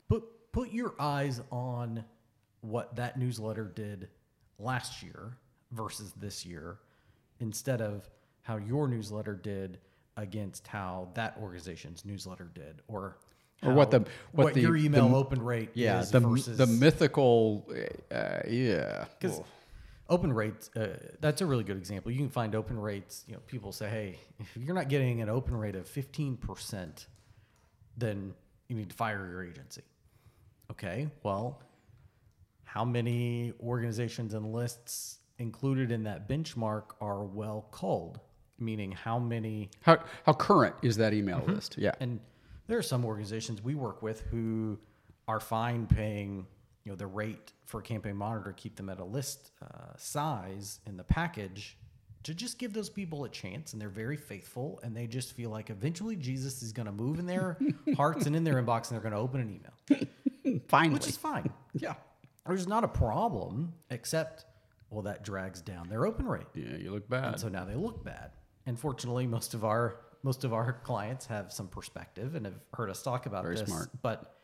put 0.08 0.24
put 0.52 0.72
your 0.72 0.94
eyes 0.98 1.40
on 1.50 2.04
what 2.62 2.96
that 2.96 3.18
newsletter 3.18 3.64
did 3.64 4.08
last 4.58 5.02
year 5.02 5.36
versus 5.72 6.12
this 6.16 6.44
year 6.44 6.78
instead 7.40 7.80
of 7.80 8.08
how 8.42 8.56
your 8.56 8.88
newsletter 8.88 9.34
did 9.34 9.78
against 10.16 10.66
how 10.66 11.08
that 11.14 11.36
organization's 11.40 12.04
newsletter 12.04 12.50
did 12.54 12.82
or 12.88 13.18
Or 13.62 13.72
what 13.74 13.90
the- 13.90 14.06
what 14.32 14.54
the- 14.54 14.60
your 14.60 14.76
email 14.76 15.08
the- 15.08 15.14
open 15.16 15.42
rate 15.42 15.70
Yeah, 15.74 16.00
is 16.00 16.10
the 16.10 16.20
versus 16.20 16.58
the 16.58 16.66
mythical. 16.66 17.66
Uh, 18.10 18.40
yeah, 18.48 19.06
because 19.18 19.40
open 20.08 20.32
rates, 20.32 20.70
uh, 20.76 20.96
that's 21.20 21.40
a 21.40 21.46
really 21.46 21.64
good 21.64 21.76
example. 21.76 22.10
You 22.12 22.18
can 22.18 22.30
find 22.30 22.54
open 22.54 22.78
rates. 22.78 23.24
You 23.26 23.34
know, 23.34 23.40
people 23.46 23.72
say, 23.72 23.88
"Hey, 23.90 24.18
if 24.38 24.56
you're 24.56 24.74
not 24.74 24.88
getting 24.88 25.20
an 25.20 25.28
open 25.28 25.56
rate 25.56 25.74
of 25.76 25.86
15 25.88 26.36
percent, 26.36 27.06
then 27.96 28.34
you 28.68 28.76
need 28.76 28.90
to 28.90 28.96
fire 28.96 29.28
your 29.28 29.44
agency." 29.44 29.82
Okay, 30.70 31.10
well, 31.22 31.60
how 32.64 32.84
many 32.84 33.52
organizations 33.60 34.34
and 34.34 34.52
lists 34.52 35.17
included 35.38 35.90
in 35.92 36.04
that 36.04 36.28
benchmark 36.28 36.84
are 37.00 37.24
well 37.24 37.68
culled? 37.70 38.20
Meaning, 38.60 38.90
how 38.92 39.18
many 39.18 39.70
how 39.82 39.98
how 40.26 40.32
current 40.32 40.74
is 40.82 40.96
that 40.96 41.14
email 41.14 41.42
list? 41.46 41.76
Yeah, 41.78 41.92
and 42.00 42.18
there 42.66 42.76
are 42.78 42.82
some 42.82 43.04
organizations 43.04 43.62
we 43.62 43.74
work 43.76 44.02
with 44.02 44.20
who 44.22 44.78
are 45.28 45.38
fine 45.40 45.86
paying, 45.86 46.44
you 46.84 46.90
know, 46.92 46.96
the 46.96 47.06
rate 47.06 47.52
for 47.66 47.80
Campaign 47.80 48.16
Monitor 48.16 48.50
to 48.50 48.54
keep 48.60 48.74
them 48.76 48.88
at 48.88 48.98
a 48.98 49.04
list 49.04 49.52
uh, 49.62 49.92
size 49.96 50.80
in 50.86 50.96
the 50.96 51.04
package 51.04 51.76
to 52.24 52.34
just 52.34 52.58
give 52.58 52.72
those 52.72 52.90
people 52.90 53.24
a 53.24 53.28
chance. 53.28 53.72
And 53.74 53.80
they're 53.80 53.88
very 53.88 54.16
faithful, 54.16 54.80
and 54.82 54.96
they 54.96 55.06
just 55.06 55.34
feel 55.34 55.50
like 55.50 55.70
eventually 55.70 56.16
Jesus 56.16 56.60
is 56.62 56.72
going 56.72 56.86
to 56.86 56.92
move 56.92 57.20
in 57.20 57.26
their 57.26 57.56
hearts 57.96 58.26
and 58.26 58.34
in 58.34 58.42
their 58.42 58.60
inbox, 58.60 58.90
and 58.90 58.96
they're 58.96 59.08
going 59.08 59.12
to 59.14 59.20
open 59.20 59.40
an 59.40 59.60
email, 60.00 60.58
finally. 60.68 60.94
which 60.94 61.06
is 61.06 61.16
fine. 61.16 61.48
yeah, 61.74 61.94
There's 62.46 62.66
not 62.66 62.82
a 62.82 62.88
problem, 62.88 63.72
except 63.90 64.46
well, 64.90 65.02
that 65.02 65.24
drags 65.24 65.60
down 65.60 65.88
their 65.88 66.06
open 66.06 66.26
rate. 66.26 66.46
yeah, 66.54 66.76
you 66.76 66.90
look 66.90 67.08
bad. 67.08 67.24
And 67.24 67.40
so 67.40 67.48
now 67.48 67.64
they 67.64 67.74
look 67.74 68.04
bad. 68.04 68.30
And 68.66 68.78
fortunately, 68.78 69.26
most 69.26 69.54
of 69.54 69.64
our 69.64 70.00
most 70.22 70.44
of 70.44 70.52
our 70.52 70.72
clients 70.72 71.26
have 71.26 71.52
some 71.52 71.68
perspective 71.68 72.34
and 72.34 72.44
have 72.44 72.60
heard 72.74 72.90
us 72.90 73.02
talk 73.02 73.26
about 73.26 73.44
Very 73.44 73.56
this. 73.56 73.68
smart. 73.68 73.88
But 74.02 74.34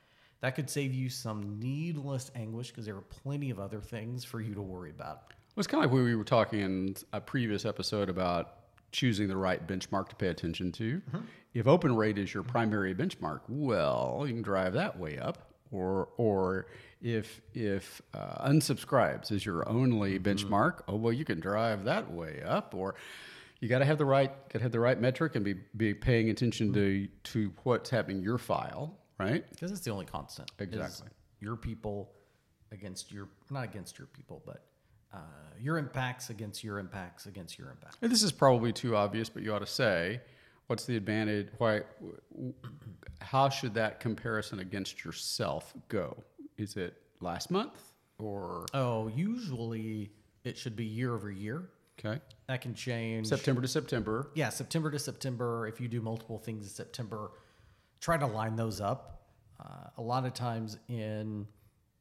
that 0.40 0.54
could 0.54 0.70
save 0.70 0.94
you 0.94 1.08
some 1.08 1.58
needless 1.58 2.30
anguish 2.34 2.68
because 2.68 2.84
there 2.84 2.96
are 2.96 3.00
plenty 3.00 3.50
of 3.50 3.58
other 3.58 3.80
things 3.80 4.24
for 4.24 4.40
you 4.40 4.54
to 4.54 4.62
worry 4.62 4.90
about. 4.90 5.22
Well, 5.28 5.60
it's 5.60 5.66
kind 5.66 5.84
of 5.84 5.90
like 5.90 6.02
we 6.02 6.14
were 6.14 6.24
talking 6.24 6.60
in 6.60 6.94
a 7.12 7.20
previous 7.20 7.64
episode 7.64 8.08
about 8.08 8.56
choosing 8.92 9.26
the 9.26 9.36
right 9.36 9.66
benchmark 9.66 10.08
to 10.10 10.16
pay 10.16 10.28
attention 10.28 10.70
to. 10.72 11.00
Mm-hmm. 11.00 11.24
If 11.54 11.66
open 11.66 11.96
rate 11.96 12.18
is 12.18 12.32
your 12.32 12.42
primary 12.42 12.94
benchmark, 12.94 13.40
well, 13.48 14.24
you 14.26 14.34
can 14.34 14.42
drive 14.42 14.74
that 14.74 14.98
way 14.98 15.18
up. 15.18 15.50
Or, 15.72 16.10
or 16.18 16.66
if 17.04 17.42
if 17.52 18.00
uh, 18.14 18.48
unsubscribes 18.48 19.30
is 19.30 19.44
your 19.44 19.68
only 19.68 20.18
Mm-hmm. 20.18 20.26
benchmark, 20.52 20.80
oh 20.88 20.96
well, 20.96 21.12
you 21.12 21.24
can 21.24 21.38
drive 21.38 21.84
that 21.84 22.10
way 22.10 22.42
up. 22.42 22.74
Or 22.74 22.94
you 23.60 23.68
got 23.68 23.80
to 23.80 23.84
have 23.84 23.98
the 23.98 24.06
right 24.06 24.30
got 24.48 24.58
to 24.58 24.62
have 24.62 24.72
the 24.72 24.80
right 24.80 24.98
metric 24.98 25.36
and 25.36 25.44
be 25.44 25.54
be 25.76 25.92
paying 25.94 26.30
attention 26.30 26.72
to 26.72 27.06
to 27.24 27.52
what's 27.62 27.90
happening 27.90 28.18
in 28.18 28.22
your 28.24 28.38
file, 28.38 28.96
right? 29.20 29.44
because 29.50 29.70
it's 29.70 29.82
the 29.82 29.90
only 29.90 30.06
constant. 30.06 30.50
Exactly. 30.58 31.08
Your 31.40 31.56
people 31.56 32.10
against 32.72 33.12
your 33.12 33.28
not 33.50 33.64
against 33.64 33.98
your 33.98 34.06
people, 34.08 34.42
but 34.46 34.64
uh, 35.12 35.18
your 35.60 35.76
impacts 35.76 36.30
against 36.30 36.64
your 36.64 36.78
impacts 36.78 37.26
against 37.26 37.58
your 37.58 37.70
impacts. 37.70 37.98
And 38.00 38.10
this 38.10 38.22
is 38.22 38.32
probably 38.32 38.72
too 38.72 38.96
obvious, 38.96 39.28
but 39.28 39.42
you 39.42 39.54
ought 39.54 39.58
to 39.60 39.66
say, 39.66 40.20
what's 40.68 40.86
the 40.86 40.96
advantage? 40.96 41.48
Why? 41.58 41.82
How 43.20 43.48
should 43.50 43.74
that 43.74 44.00
comparison 44.00 44.58
against 44.58 45.04
yourself 45.04 45.72
go? 45.88 46.16
Is 46.56 46.76
it 46.76 46.96
last 47.20 47.50
month 47.50 47.80
or 48.18 48.66
Oh, 48.74 49.08
usually 49.08 50.10
it 50.44 50.56
should 50.56 50.76
be 50.76 50.84
year 50.84 51.14
over 51.14 51.30
year. 51.30 51.68
okay 51.98 52.20
That 52.46 52.60
can 52.60 52.74
change. 52.74 53.26
September 53.26 53.60
to 53.62 53.68
September? 53.68 54.30
yeah, 54.34 54.48
September 54.50 54.90
to 54.90 54.98
September. 54.98 55.66
If 55.66 55.80
you 55.80 55.88
do 55.88 56.00
multiple 56.00 56.38
things 56.38 56.64
in 56.64 56.70
September, 56.70 57.32
try 58.00 58.16
to 58.16 58.26
line 58.26 58.56
those 58.56 58.80
up. 58.80 59.22
Uh, 59.60 59.88
a 59.98 60.02
lot 60.02 60.24
of 60.26 60.34
times 60.34 60.78
in 60.88 61.46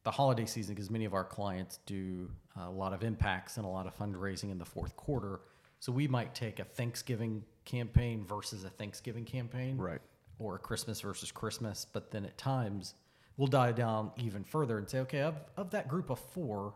the 0.02 0.10
holiday 0.10 0.44
season, 0.44 0.74
because 0.74 0.90
many 0.90 1.04
of 1.06 1.14
our 1.14 1.24
clients 1.24 1.78
do 1.86 2.30
a 2.56 2.70
lot 2.70 2.92
of 2.92 3.02
impacts 3.02 3.56
and 3.56 3.64
a 3.64 3.68
lot 3.68 3.86
of 3.86 3.96
fundraising 3.96 4.50
in 4.50 4.58
the 4.58 4.64
fourth 4.64 4.94
quarter. 4.96 5.40
So 5.80 5.90
we 5.92 6.06
might 6.08 6.34
take 6.34 6.58
a 6.58 6.64
Thanksgiving 6.64 7.42
campaign 7.64 8.24
versus 8.26 8.64
a 8.64 8.70
Thanksgiving 8.70 9.24
campaign. 9.24 9.78
Right. 9.78 10.00
Or 10.38 10.56
a 10.56 10.58
Christmas 10.58 11.00
versus 11.00 11.30
Christmas. 11.32 11.86
But 11.90 12.10
then 12.10 12.24
at 12.24 12.36
times, 12.36 12.94
we'll 13.36 13.48
dive 13.48 13.74
down 13.74 14.10
even 14.16 14.44
further 14.44 14.78
and 14.78 14.88
say, 14.88 15.00
okay, 15.00 15.20
of, 15.22 15.36
of 15.56 15.70
that 15.70 15.88
group 15.88 16.10
of 16.10 16.18
four, 16.18 16.74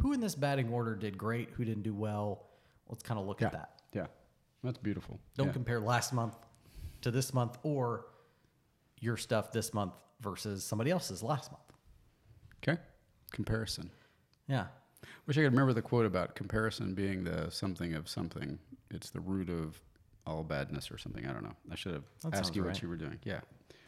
who 0.00 0.12
in 0.12 0.20
this 0.20 0.34
batting 0.34 0.70
order 0.72 0.94
did 0.94 1.16
great? 1.18 1.50
Who 1.50 1.64
didn't 1.64 1.82
do 1.82 1.94
well? 1.94 2.46
Let's 2.88 3.02
kind 3.02 3.20
of 3.20 3.26
look 3.26 3.40
Yeah, 3.40 3.48
at 3.48 3.52
that. 3.52 3.70
yeah, 3.92 4.06
that's 4.64 4.78
beautiful. 4.78 5.20
Don't 5.36 5.48
Yeah. 5.48 5.52
compare 5.52 5.80
last 5.80 6.12
month 6.12 6.34
to 7.02 7.10
this 7.10 7.32
month 7.32 7.58
or 7.62 8.06
your 8.98 9.16
stuff 9.16 9.52
this 9.52 9.72
month 9.72 9.94
versus 10.20 10.64
somebody 10.64 10.90
else's 10.90 11.22
last 11.22 11.50
month. 11.52 11.64
Okay, 12.62 12.80
comparison. 13.30 13.90
Yeah. 14.48 14.66
Wish 15.26 15.38
I 15.38 15.42
could 15.42 15.52
remember 15.52 15.72
the 15.72 15.80
quote 15.82 16.04
about 16.04 16.34
comparison 16.34 16.94
being 16.94 17.24
the 17.24 17.48
something 17.50 17.94
of 17.94 18.08
something. 18.08 18.58
It's 18.90 19.10
the 19.10 19.20
root 19.20 19.48
of 19.48 19.80
all 20.26 20.42
badness 20.42 20.90
or 20.90 20.98
something. 20.98 21.26
I 21.26 21.32
don't 21.32 21.42
know. 21.44 21.56
I 21.70 21.74
should 21.76 21.94
have 21.94 22.04
That 22.24 22.34
asked 22.34 22.54
you 22.56 22.62
right. 22.62 22.72
what 22.72 22.82
you 22.82 22.88
were 22.88 22.96
doing. 22.96 23.18
Yeah. 23.24 23.40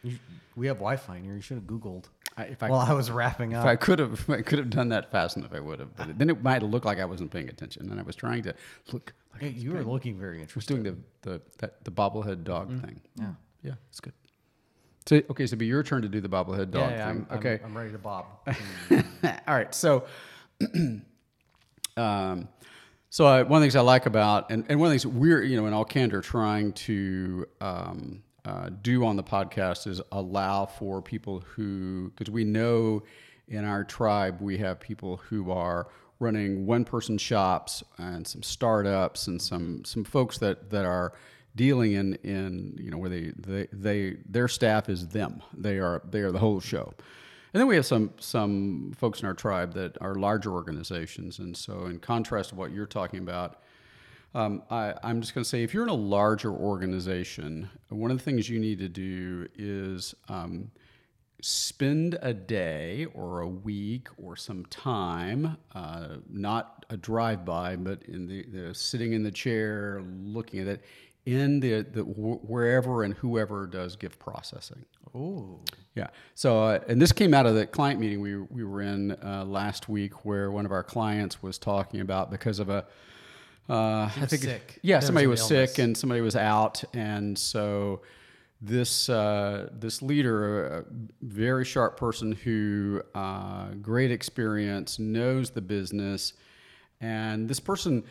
You, 0.03 0.19
we 0.57 0.67
have 0.67 0.77
Wi 0.79 0.97
Fi 0.97 1.17
in 1.17 1.25
here. 1.25 1.35
You 1.35 1.41
should 1.41 1.57
have 1.57 1.65
Googled. 1.65 2.07
I, 2.37 2.45
if 2.45 2.63
I 2.63 2.71
While 2.71 2.81
I 2.81 2.93
was 2.93 3.11
wrapping 3.11 3.53
If 3.53 3.59
up. 3.59 3.67
I 3.67 3.77
could 3.77 3.99
have, 3.99 4.29
I 4.31 4.43
could 4.43 4.59
have 4.59 4.71
done 4.71 4.89
that 4.89 5.11
fast 5.11 5.37
enough, 5.37 5.53
I 5.53 5.61
would 5.61 5.81
have. 5.81 5.95
But 5.97 6.19
then 6.19 6.31
it 6.31 6.43
might 6.43 6.63
look 6.63 6.85
like 6.85 6.99
I 6.99 7.05
wasn't 7.05 7.31
paying 7.31 7.49
attention, 7.49 7.91
and 7.91 8.01
I 8.01 8.03
was 8.03 8.17
trying 8.17 8.43
to 8.45 8.55
look. 8.93 9.13
Like 9.33 9.43
Hey, 9.43 9.49
you 9.51 9.73
were 9.73 9.85
looking 9.85 10.19
very 10.19 10.41
interesting. 10.41 10.77
I 10.77 10.81
was 10.81 10.85
doing 10.85 11.03
the 11.23 11.31
the 11.31 11.43
that, 11.59 11.85
the 11.85 11.91
bobblehead 11.91 12.45
dog 12.45 12.69
thing. 12.69 13.01
Mm-hmm. 13.19 13.23
Yeah. 13.23 13.33
yeah, 13.63 13.75
it's 13.91 14.01
good. 14.01 14.15
So 15.07 15.17
okay, 15.17 15.47
so 15.47 15.55
it'll 15.55 15.59
be 15.59 15.67
your 15.67 15.83
turn 15.83 16.03
to 16.03 16.09
do 16.09 16.21
the 16.21 16.29
bobblehead 16.29 16.71
dog 16.71 16.91
yeah, 16.91 16.97
yeah, 16.97 17.09
thing. 17.09 17.27
I'm, 17.31 17.39
okay, 17.39 17.55
I'm, 17.63 17.65
I'm 17.67 17.77
ready 17.77 17.93
to 17.93 17.99
bob. 17.99 18.27
all 18.91 19.33
right. 19.49 19.75
So, 19.75 20.05
um, 21.97 22.49
so 23.11 23.27
I, 23.27 23.43
one 23.43 23.59
of 23.59 23.61
the 23.61 23.65
things 23.65 23.77
I 23.77 23.81
like 23.81 24.07
about, 24.07 24.51
and, 24.51 24.65
and 24.69 24.79
one 24.79 24.87
of 24.87 24.93
the 24.93 24.99
things 24.99 25.07
we're, 25.07 25.43
you 25.43 25.57
know, 25.57 25.67
in 25.67 25.73
all 25.73 25.85
candor, 25.85 26.21
trying 26.21 26.73
to 26.73 27.47
um, 27.61 28.23
uh, 28.45 28.71
do 28.83 29.05
on 29.05 29.17
the 29.17 29.23
podcast 29.23 29.87
is 29.87 30.01
allow 30.11 30.67
for 30.67 31.01
people 31.01 31.41
who, 31.41 32.11
because 32.11 32.31
we 32.31 32.45
know 32.45 33.03
in 33.49 33.65
our 33.65 33.85
tribe 33.85 34.41
we 34.41 34.59
have 34.59 34.81
people 34.81 35.19
who 35.19 35.51
are 35.51 35.89
running 36.19 36.67
one-person 36.67 37.19
shops 37.19 37.83
and 37.99 38.27
some 38.27 38.43
startups 38.43 39.27
and 39.27 39.43
some 39.43 39.85
some 39.85 40.05
folks 40.05 40.39
that 40.39 40.71
that 40.71 40.85
are 40.85 41.13
dealing 41.55 41.93
in 41.93 42.15
in 42.23 42.77
you 42.81 42.91
know 42.91 42.97
where 42.97 43.11
they 43.11 43.33
they, 43.37 43.67
they 43.73 44.17
their 44.29 44.49
staff 44.49 44.89
is 44.89 45.09
them. 45.09 45.43
They 45.57 45.79
are 45.79 46.03
they 46.09 46.21
are 46.21 46.33
the 46.33 46.39
whole 46.39 46.61
show. 46.61 46.95
And 47.53 47.61
then 47.61 47.67
we 47.67 47.77
have 47.77 47.85
some 47.85 48.13
some 48.19 48.93
folks 48.97 49.21
in 49.21 49.27
our 49.27 49.35
tribe 49.35 49.75
that 49.75 49.99
are 50.01 50.15
larger 50.15 50.53
organizations, 50.53 51.39
and 51.39 51.57
so 51.57 51.87
in 51.87 51.99
contrast 51.99 52.51
to 52.51 52.55
what 52.55 52.73
you're 52.73 52.87
talking 52.87 53.21
about, 53.21 53.63
um, 54.35 54.63
I, 54.71 54.95
I'm 55.03 55.21
just 55.21 55.35
going 55.35 55.45
to 55.45 55.49
say 55.49 55.63
if 55.63 55.75
you're 55.75 55.83
in 55.83 55.91
a 55.91 55.95
larger 55.95 56.51
organization, 56.51 57.69
one 57.89 58.11
of 58.11 58.19
the 58.19 58.25
things 58.25 58.49
you 58.49 58.59
need 58.59 58.79
to 58.79 58.89
do 58.89 59.47
is 59.57 60.15
um, 60.29 60.71
spend 61.43 62.19
a 62.23 62.33
day 62.33 63.07
or 63.15 63.41
a 63.41 63.49
week 63.49 64.09
or 64.17 64.37
some 64.37 64.65
time, 64.67 65.57
uh, 65.75 66.17
not 66.31 66.87
a 66.89 66.97
drive 66.97 67.45
by, 67.45 67.77
but 67.77 68.03
in 68.05 68.27
the, 68.27 68.45
the 68.47 68.75
sitting 68.75 69.13
in 69.13 69.23
the 69.23 69.31
chair, 69.31 70.03
looking 70.23 70.61
at 70.61 70.67
it, 70.67 70.85
in 71.27 71.61
the, 71.61 71.83
the 71.83 72.03
wherever 72.03 73.05
and 73.05 73.15
whoever 73.15 73.67
does 73.67 73.97
gift 73.97 74.19
processing. 74.19 74.85
Ooh. 75.15 75.61
Yeah. 75.95 76.09
So, 76.35 76.63
uh, 76.63 76.79
and 76.89 77.01
this 77.01 77.13
came 77.13 77.35
out 77.35 77.45
of 77.45 77.55
the 77.55 77.67
client 77.67 78.01
meeting 78.01 78.21
we, 78.21 78.39
we 78.39 78.65
were 78.65 78.81
in 78.81 79.13
uh, 79.23 79.45
last 79.47 79.89
week, 79.89 80.25
where 80.25 80.51
one 80.51 80.65
of 80.65 80.73
our 80.73 80.83
clients 80.83 81.43
was 81.43 81.59
talking 81.59 82.01
about 82.01 82.31
because 82.31 82.59
of 82.59 82.71
a, 82.71 82.87
uh, 83.71 83.73
I 83.73 84.13
was 84.21 84.31
think, 84.31 84.43
sick. 84.43 84.79
yeah, 84.83 84.99
There 84.99 85.07
somebody 85.07 85.27
was 85.27 85.41
was 85.41 85.49
sick 85.49 85.79
and 85.79 85.97
somebody 85.97 86.21
was 86.21 86.37
out, 86.37 86.83
and 86.95 87.39
so 87.39 88.03
this 88.61 89.09
uh, 89.09 89.69
this 89.73 90.03
leader, 90.03 90.67
a 90.67 90.85
very 91.23 91.65
sharp 91.65 91.97
person 91.97 92.33
who 92.33 93.03
uh, 93.15 93.69
great 93.81 94.11
experience, 94.11 94.99
knows 94.99 95.51
the 95.51 95.61
business, 95.61 96.33
and 97.01 97.49
this 97.49 97.61
person, 97.61 98.05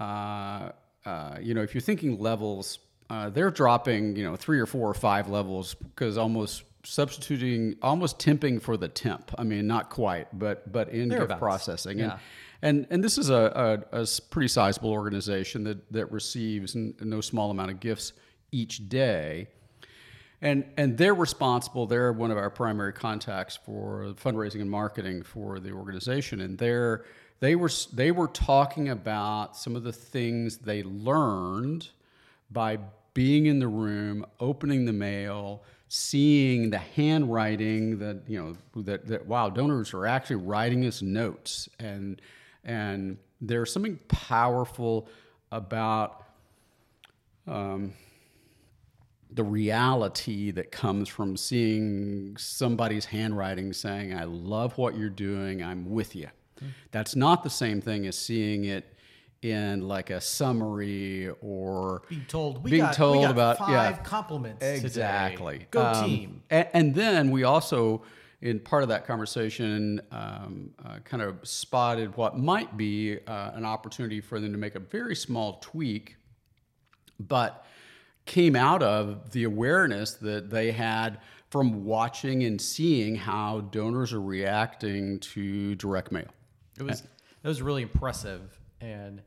uh, 0.00 0.70
uh, 1.04 1.36
you 1.40 1.54
know, 1.54 1.62
if 1.62 1.74
you're 1.74 1.80
thinking 1.80 2.18
levels, 2.18 2.78
uh, 3.10 3.28
they're 3.30 3.50
dropping, 3.50 4.16
you 4.16 4.24
know, 4.24 4.36
three 4.36 4.58
or 4.58 4.66
four 4.66 4.88
or 4.88 4.94
five 4.94 5.28
levels 5.28 5.74
because 5.74 6.16
almost 6.18 6.64
substituting, 6.84 7.76
almost 7.82 8.18
temping 8.18 8.60
for 8.60 8.76
the 8.76 8.88
temp. 8.88 9.32
I 9.38 9.44
mean, 9.44 9.66
not 9.66 9.90
quite, 9.90 10.36
but 10.36 10.70
but 10.72 10.88
in 10.88 11.10
processing, 11.38 11.98
Yeah. 11.98 12.04
and 12.12 12.20
and 12.62 12.86
and 12.90 13.02
this 13.02 13.18
is 13.18 13.30
a 13.30 13.84
a 13.92 14.06
pretty 14.30 14.48
sizable 14.48 14.90
organization 14.90 15.64
that 15.64 15.92
that 15.92 16.10
receives 16.10 16.74
n- 16.74 16.94
no 17.00 17.20
small 17.20 17.50
amount 17.50 17.70
of 17.70 17.80
gifts 17.80 18.12
each 18.52 18.88
day. 18.88 19.48
And, 20.42 20.64
and 20.76 20.98
they're 20.98 21.14
responsible. 21.14 21.86
They're 21.86 22.12
one 22.12 22.32
of 22.32 22.36
our 22.36 22.50
primary 22.50 22.92
contacts 22.92 23.56
for 23.64 24.12
fundraising 24.16 24.60
and 24.60 24.68
marketing 24.70 25.22
for 25.22 25.60
the 25.60 25.70
organization. 25.70 26.40
And 26.40 26.58
they're, 26.58 27.04
they, 27.38 27.54
were, 27.54 27.70
they 27.92 28.10
were 28.10 28.26
talking 28.26 28.88
about 28.88 29.56
some 29.56 29.76
of 29.76 29.84
the 29.84 29.92
things 29.92 30.58
they 30.58 30.82
learned 30.82 31.90
by 32.50 32.78
being 33.14 33.46
in 33.46 33.60
the 33.60 33.68
room, 33.68 34.26
opening 34.40 34.84
the 34.84 34.92
mail, 34.92 35.62
seeing 35.88 36.70
the 36.70 36.78
handwriting 36.78 38.00
that, 38.00 38.22
you 38.26 38.42
know, 38.42 38.82
that, 38.82 39.06
that 39.06 39.24
wow, 39.24 39.48
donors 39.48 39.94
are 39.94 40.06
actually 40.06 40.36
writing 40.36 40.84
us 40.84 41.02
notes. 41.02 41.68
And, 41.78 42.20
and 42.64 43.18
there's 43.40 43.72
something 43.72 43.98
powerful 44.08 45.08
about 45.50 46.24
um, 47.46 47.92
the 49.30 49.42
reality 49.44 50.50
that 50.52 50.70
comes 50.70 51.08
from 51.08 51.36
seeing 51.36 52.36
somebody's 52.36 53.06
handwriting 53.06 53.72
saying, 53.72 54.14
I 54.14 54.24
love 54.24 54.76
what 54.78 54.96
you're 54.96 55.08
doing, 55.08 55.62
I'm 55.62 55.90
with 55.90 56.14
you. 56.14 56.28
That's 56.92 57.16
not 57.16 57.42
the 57.42 57.50
same 57.50 57.80
thing 57.80 58.06
as 58.06 58.16
seeing 58.16 58.64
it 58.66 58.86
in 59.42 59.88
like 59.88 60.10
a 60.10 60.20
summary 60.20 61.28
or 61.40 62.02
Being 62.08 62.24
told 62.28 62.62
we 62.62 62.70
being 62.70 62.84
got, 62.84 62.94
told 62.94 63.24
about 63.24 63.58
five 63.58 63.70
yeah 63.70 63.92
compliments 64.04 64.60
today. 64.64 64.76
exactly 64.78 65.66
Go 65.72 65.82
Um, 65.84 66.04
team. 66.04 66.42
and, 66.48 66.68
and 66.72 66.94
then 66.94 67.32
we 67.32 67.42
also 67.42 68.02
in 68.42 68.58
part 68.60 68.82
of 68.82 68.88
that 68.90 69.06
conversation 69.06 70.00
um, 70.10 70.70
uh, 70.84 70.98
kind 71.04 71.22
of 71.22 71.38
spotted 71.46 72.14
what 72.16 72.36
might 72.36 72.76
be 72.76 73.18
uh, 73.26 73.52
an 73.54 73.64
opportunity 73.64 74.20
for 74.20 74.40
them 74.40 74.52
to 74.52 74.58
make 74.58 74.74
a 74.74 74.80
very 74.80 75.14
small 75.16 75.58
tweak 75.62 76.16
but 77.18 77.64
came 78.26 78.54
out 78.54 78.82
of 78.82 79.32
the 79.32 79.44
awareness 79.44 80.14
that 80.14 80.50
they 80.50 80.72
had 80.72 81.18
from 81.50 81.84
watching 81.84 82.44
and 82.44 82.60
seeing 82.60 83.14
how 83.14 83.60
donors 83.60 84.12
are 84.12 84.20
reacting 84.20 85.18
to 85.20 85.74
direct 85.74 86.12
mail. 86.12 86.28
It 86.78 86.84
was 86.84 87.02
that 87.02 87.48
was 87.48 87.60
really 87.60 87.82
impressive, 87.82 88.58
and 88.80 89.20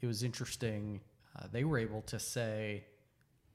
it 0.00 0.06
was 0.06 0.22
interesting. 0.22 1.00
Uh, 1.36 1.46
they 1.52 1.64
were 1.64 1.78
able 1.78 2.02
to 2.02 2.18
say, 2.18 2.84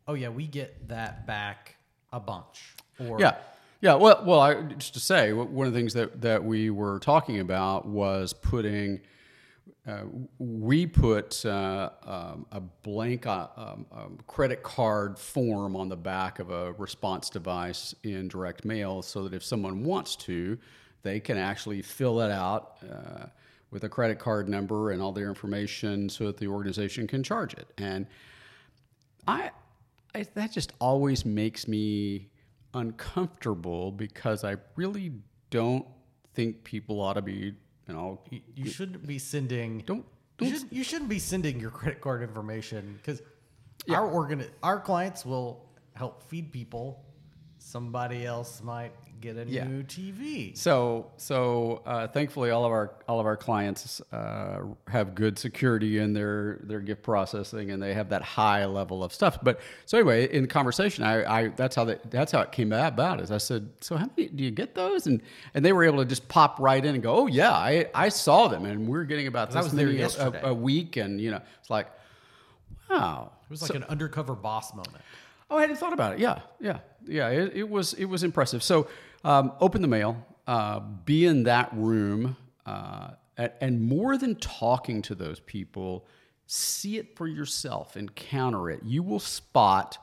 "Oh 0.08 0.14
yeah, 0.14 0.30
we 0.30 0.46
get 0.46 0.90
that 0.90 1.26
back 1.26 1.78
a 2.14 2.20
bunch." 2.20 2.76
Or 3.00 3.20
Yeah, 3.20 3.38
yeah. 3.82 3.96
Well, 3.96 4.24
well, 4.26 4.40
I, 4.40 4.62
just 4.62 4.94
to 4.94 5.00
say, 5.00 5.34
one 5.34 5.68
of 5.68 5.74
the 5.74 5.80
things 5.80 5.94
that 5.94 6.22
that 6.22 6.44
we 6.44 6.70
were 6.70 7.00
talking 7.00 7.40
about 7.40 7.88
was 7.88 8.34
putting 8.34 9.02
uh, 9.88 10.04
we 10.38 10.86
put 10.86 11.44
uh, 11.44 11.90
um, 12.04 12.46
a 12.52 12.60
blank 12.60 13.26
uh, 13.26 13.48
um, 13.58 13.86
um, 13.92 14.20
credit 14.28 14.62
card 14.62 15.18
form 15.18 15.76
on 15.76 15.90
the 15.90 15.96
back 15.96 16.38
of 16.38 16.52
a 16.52 16.74
response 16.74 17.30
device 17.30 17.96
in 18.04 18.28
direct 18.28 18.64
mail 18.64 19.02
so 19.02 19.24
that 19.24 19.34
if 19.34 19.44
someone 19.44 19.84
wants 19.84 20.16
to, 20.16 20.58
they 21.02 21.20
can 21.20 21.36
actually 21.38 21.82
fill 21.82 22.22
it 22.22 22.32
out 22.32 22.78
uh, 22.92 23.26
with 23.72 23.84
a 23.84 23.90
credit 23.90 24.20
card 24.20 24.48
number 24.48 24.92
and 24.92 25.02
all 25.02 25.12
their 25.12 25.30
information 25.30 26.08
so 26.10 26.28
that 26.28 26.38
the 26.38 26.48
organization 26.48 27.08
can 27.08 27.24
charge 27.24 27.56
it. 27.56 27.68
And 27.80 28.06
I, 29.28 29.50
I 30.14 30.28
that 30.36 30.52
just 30.52 30.74
always 30.80 31.26
makes 31.26 31.68
me 31.68 32.30
uncomfortable 32.74 33.92
because 33.92 34.44
I 34.44 34.58
really 34.76 35.12
don't 35.50 35.86
think 36.34 36.64
people 36.64 37.02
ought 37.02 37.14
to 37.14 37.22
be, 37.22 37.54
you 37.88 37.94
know, 37.94 38.20
You, 38.30 38.42
you 38.56 38.70
shouldn't 38.70 39.06
be 39.06 39.20
sending. 39.20 39.80
don't 39.80 40.06
You, 40.40 40.50
don't 40.50 40.60
should, 40.60 40.68
you 40.72 40.84
shouldn't 40.84 41.10
be 41.10 41.20
sending 41.20 41.60
your 41.60 41.72
credit 41.72 42.02
card 42.02 42.24
information 42.24 42.98
because 42.98 43.22
our 43.90 44.08
organ, 44.08 44.46
our 44.64 44.80
clients 44.80 45.26
will 45.26 45.66
help 45.94 46.24
feed 46.24 46.52
people. 46.52 47.04
Somebody 47.58 48.26
else 48.26 48.62
might 48.64 48.94
get 49.22 49.38
a 49.38 49.46
Yeah. 49.48 49.66
new 49.66 49.84
TV. 49.84 50.58
So, 50.58 51.12
so 51.18 51.82
uh, 51.86 52.08
thankfully, 52.08 52.50
all 52.50 52.66
of 52.66 52.72
our 52.72 52.92
all 53.08 53.20
of 53.20 53.26
our 53.26 53.38
clients 53.38 54.02
uh, 54.12 54.62
have 54.88 55.16
good 55.16 55.38
security 55.40 56.00
in 56.00 56.14
their 56.14 56.60
their 56.64 56.80
gift 56.80 57.04
processing, 57.04 57.72
and 57.72 57.82
they 57.82 57.94
have 57.94 58.10
that 58.10 58.22
high 58.24 58.66
level 58.66 59.04
of 59.04 59.14
stuff. 59.14 59.38
But 59.44 59.60
so 59.86 59.98
anyway, 59.98 60.34
in 60.34 60.48
conversation, 60.48 61.04
I, 61.04 61.24
I 61.44 61.48
that's 61.50 61.76
how 61.76 61.86
that 61.86 62.10
that's 62.12 62.32
how 62.32 62.42
it 62.42 62.52
came 62.52 62.74
about. 62.74 63.22
Is 63.22 63.32
I 63.32 63.38
said, 63.38 63.70
so 63.80 63.96
how 63.96 64.10
many 64.18 64.30
do 64.30 64.44
you 64.44 64.52
get 64.52 64.76
those? 64.76 65.08
And 65.08 65.22
and 65.54 65.64
they 65.64 65.72
were 65.74 65.84
able 65.84 66.00
to 66.00 66.06
just 66.06 66.28
pop 66.28 66.60
right 66.60 66.84
in 66.84 66.96
and 66.96 67.04
go, 67.04 67.16
oh 67.16 67.28
yeah, 67.28 67.52
I 67.52 67.86
I 67.94 68.10
saw 68.10 68.48
them, 68.48 68.66
and 68.66 68.88
we're 68.88 69.04
getting 69.06 69.28
about 69.28 69.52
this 69.52 69.64
was 69.64 69.72
there 69.74 69.86
many 69.88 70.02
a, 70.02 70.08
a, 70.08 70.50
a 70.52 70.54
week, 70.54 70.98
and 70.98 71.22
you 71.22 71.32
know, 71.32 71.42
it's 71.60 71.70
like, 71.70 71.88
wow, 72.90 73.32
It 73.44 73.50
was 73.50 73.62
like 73.62 73.76
an 73.76 73.84
undercover 73.86 74.36
boss 74.36 74.74
moment. 74.74 74.98
Oh, 75.50 75.58
I 75.58 75.62
hadn't 75.62 75.76
thought 75.78 75.94
about 75.94 76.14
it. 76.14 76.20
Yeah, 76.20 76.40
yeah, 76.60 76.80
yeah. 77.06 77.28
It, 77.30 77.54
it 77.56 77.70
was 77.70 77.94
it 77.94 78.06
was 78.06 78.24
impressive. 78.24 78.64
So, 78.64 78.88
um, 79.24 79.54
open 79.60 79.82
the 79.82 79.88
mail, 79.88 80.26
uh, 80.48 80.80
be 80.80 81.26
in 81.26 81.44
that 81.44 81.70
room, 81.74 82.38
uh, 82.66 83.12
and, 83.38 83.52
and 83.62 83.82
more 83.82 84.18
than 84.18 84.36
talking 84.36 85.02
to 85.04 85.16
those 85.16 85.40
people, 85.40 86.06
see 86.46 86.98
it 86.98 87.16
for 87.16 87.28
yourself, 87.28 87.96
encounter 87.96 88.70
it. 88.70 88.82
You 88.84 89.04
will 89.04 89.20
spot 89.20 89.98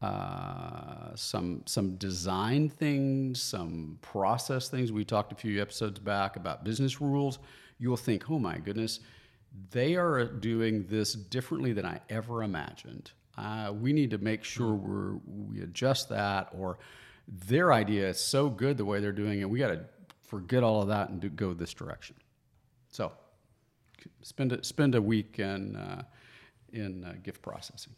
uh, 0.00 1.14
some 1.14 1.62
some 1.64 1.94
design 1.94 2.68
things, 2.68 3.40
some 3.40 3.98
process 4.02 4.68
things. 4.68 4.90
We 4.90 5.04
talked 5.04 5.30
a 5.30 5.36
few 5.36 5.62
episodes 5.62 6.00
back 6.00 6.34
about 6.36 6.64
business 6.64 7.00
rules. 7.00 7.38
You'll 7.78 7.96
think, 7.96 8.28
oh 8.28 8.38
my 8.38 8.58
goodness, 8.58 8.98
they 9.70 9.94
are 9.94 10.24
doing 10.24 10.86
this 10.88 11.12
differently 11.12 11.72
than 11.72 11.86
I 11.86 12.00
ever 12.08 12.42
imagined. 12.42 13.12
Uh, 13.38 13.72
we 13.80 13.92
need 13.92 14.10
to 14.10 14.18
make 14.18 14.44
sure 14.44 14.74
we're, 14.74 15.18
we 15.24 15.62
adjust 15.62 16.08
that, 16.08 16.48
or 16.52 16.78
their 17.28 17.72
idea 17.72 18.08
is 18.08 18.20
so 18.20 18.48
good 18.48 18.76
the 18.76 18.84
way 18.84 19.00
they're 19.00 19.12
doing 19.12 19.40
it. 19.40 19.48
We 19.48 19.58
got 19.58 19.68
to 19.68 19.84
forget 20.22 20.62
all 20.62 20.82
of 20.82 20.88
that 20.88 21.10
and 21.10 21.20
do, 21.20 21.28
go 21.28 21.54
this 21.54 21.72
direction. 21.72 22.16
So, 22.88 23.12
spend 24.22 24.52
a, 24.52 24.64
spend 24.64 24.94
a 24.94 25.02
week 25.02 25.38
in 25.38 25.76
uh, 25.76 26.02
in 26.72 27.04
uh, 27.04 27.14
gift 27.22 27.42
processing. 27.42 27.94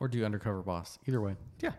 Or 0.00 0.08
do 0.08 0.24
undercover 0.24 0.62
boss. 0.62 0.98
Either 1.06 1.20
way. 1.20 1.36
Yeah. 1.60 1.72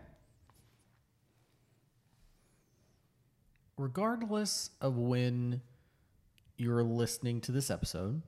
regardless 3.76 4.70
of 4.80 4.96
when 4.96 5.60
you're 6.56 6.82
listening 6.82 7.40
to 7.42 7.52
this 7.52 7.70
episode, 7.70 8.22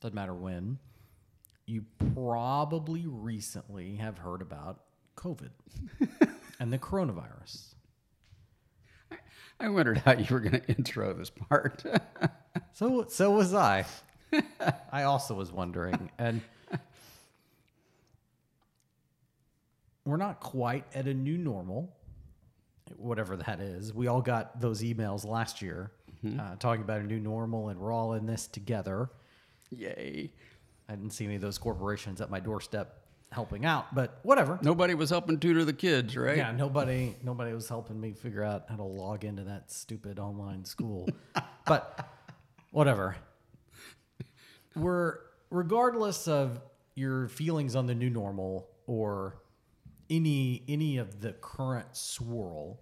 doesn't 0.00 0.14
matter 0.14 0.34
when, 0.34 0.78
you 1.66 1.84
probably 2.14 3.04
recently 3.06 3.96
have 3.96 4.18
heard 4.18 4.40
about 4.40 4.80
COVID 5.16 5.50
and 6.60 6.72
the 6.72 6.78
coronavirus. 6.78 7.74
I 9.58 9.68
wondered 9.70 9.98
how 9.98 10.12
you 10.12 10.26
were 10.30 10.40
going 10.40 10.60
to 10.60 10.68
intro 10.68 11.12
this 11.14 11.30
part. 11.30 11.82
So 12.72 13.06
so 13.08 13.30
was 13.30 13.54
I. 13.54 13.86
I 14.92 15.04
also 15.04 15.34
was 15.34 15.50
wondering 15.50 16.10
and 16.18 16.42
we're 20.04 20.18
not 20.18 20.40
quite 20.40 20.84
at 20.94 21.06
a 21.06 21.14
new 21.14 21.38
normal 21.38 21.96
whatever 22.96 23.36
that 23.36 23.60
is. 23.60 23.92
We 23.92 24.06
all 24.06 24.22
got 24.22 24.60
those 24.60 24.82
emails 24.82 25.26
last 25.26 25.60
year 25.62 25.90
uh, 26.38 26.56
talking 26.56 26.82
about 26.82 27.00
a 27.00 27.04
new 27.04 27.20
normal 27.20 27.68
and 27.68 27.80
we're 27.80 27.92
all 27.92 28.14
in 28.14 28.26
this 28.26 28.46
together. 28.46 29.10
Yay! 29.70 30.32
I 30.88 30.94
didn't 30.94 31.10
see 31.10 31.24
any 31.24 31.36
of 31.36 31.40
those 31.40 31.58
corporations 31.58 32.20
at 32.20 32.30
my 32.30 32.40
doorstep 32.40 33.05
helping 33.36 33.66
out, 33.66 33.94
but 33.94 34.18
whatever. 34.22 34.58
Nobody 34.62 34.94
was 34.94 35.10
helping 35.10 35.38
tutor 35.38 35.62
the 35.62 35.74
kids, 35.74 36.16
right? 36.16 36.38
Yeah, 36.38 36.52
nobody 36.52 37.14
nobody 37.22 37.52
was 37.52 37.68
helping 37.68 38.00
me 38.00 38.14
figure 38.14 38.42
out 38.42 38.64
how 38.66 38.76
to 38.76 38.82
log 38.82 39.24
into 39.24 39.44
that 39.44 39.70
stupid 39.70 40.18
online 40.18 40.64
school. 40.64 41.06
but 41.66 42.08
whatever. 42.70 43.14
We're 44.74 45.18
regardless 45.50 46.26
of 46.26 46.62
your 46.94 47.28
feelings 47.28 47.76
on 47.76 47.86
the 47.86 47.94
new 47.94 48.08
normal 48.08 48.70
or 48.86 49.42
any 50.08 50.62
any 50.66 50.96
of 50.96 51.20
the 51.20 51.34
current 51.34 51.94
swirl, 51.94 52.80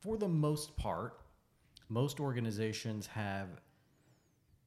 for 0.00 0.16
the 0.16 0.28
most 0.28 0.74
part, 0.78 1.20
most 1.90 2.18
organizations 2.18 3.06
have 3.08 3.60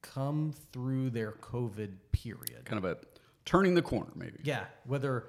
come 0.02 0.52
through 0.72 1.10
their 1.10 1.32
COVID 1.32 1.96
period. 2.12 2.64
Kind 2.64 2.84
of 2.84 2.84
a 2.84 2.96
turning 3.44 3.74
the 3.74 3.82
corner, 3.82 4.10
maybe. 4.14 4.38
Yeah, 4.42 4.64
whether, 4.86 5.26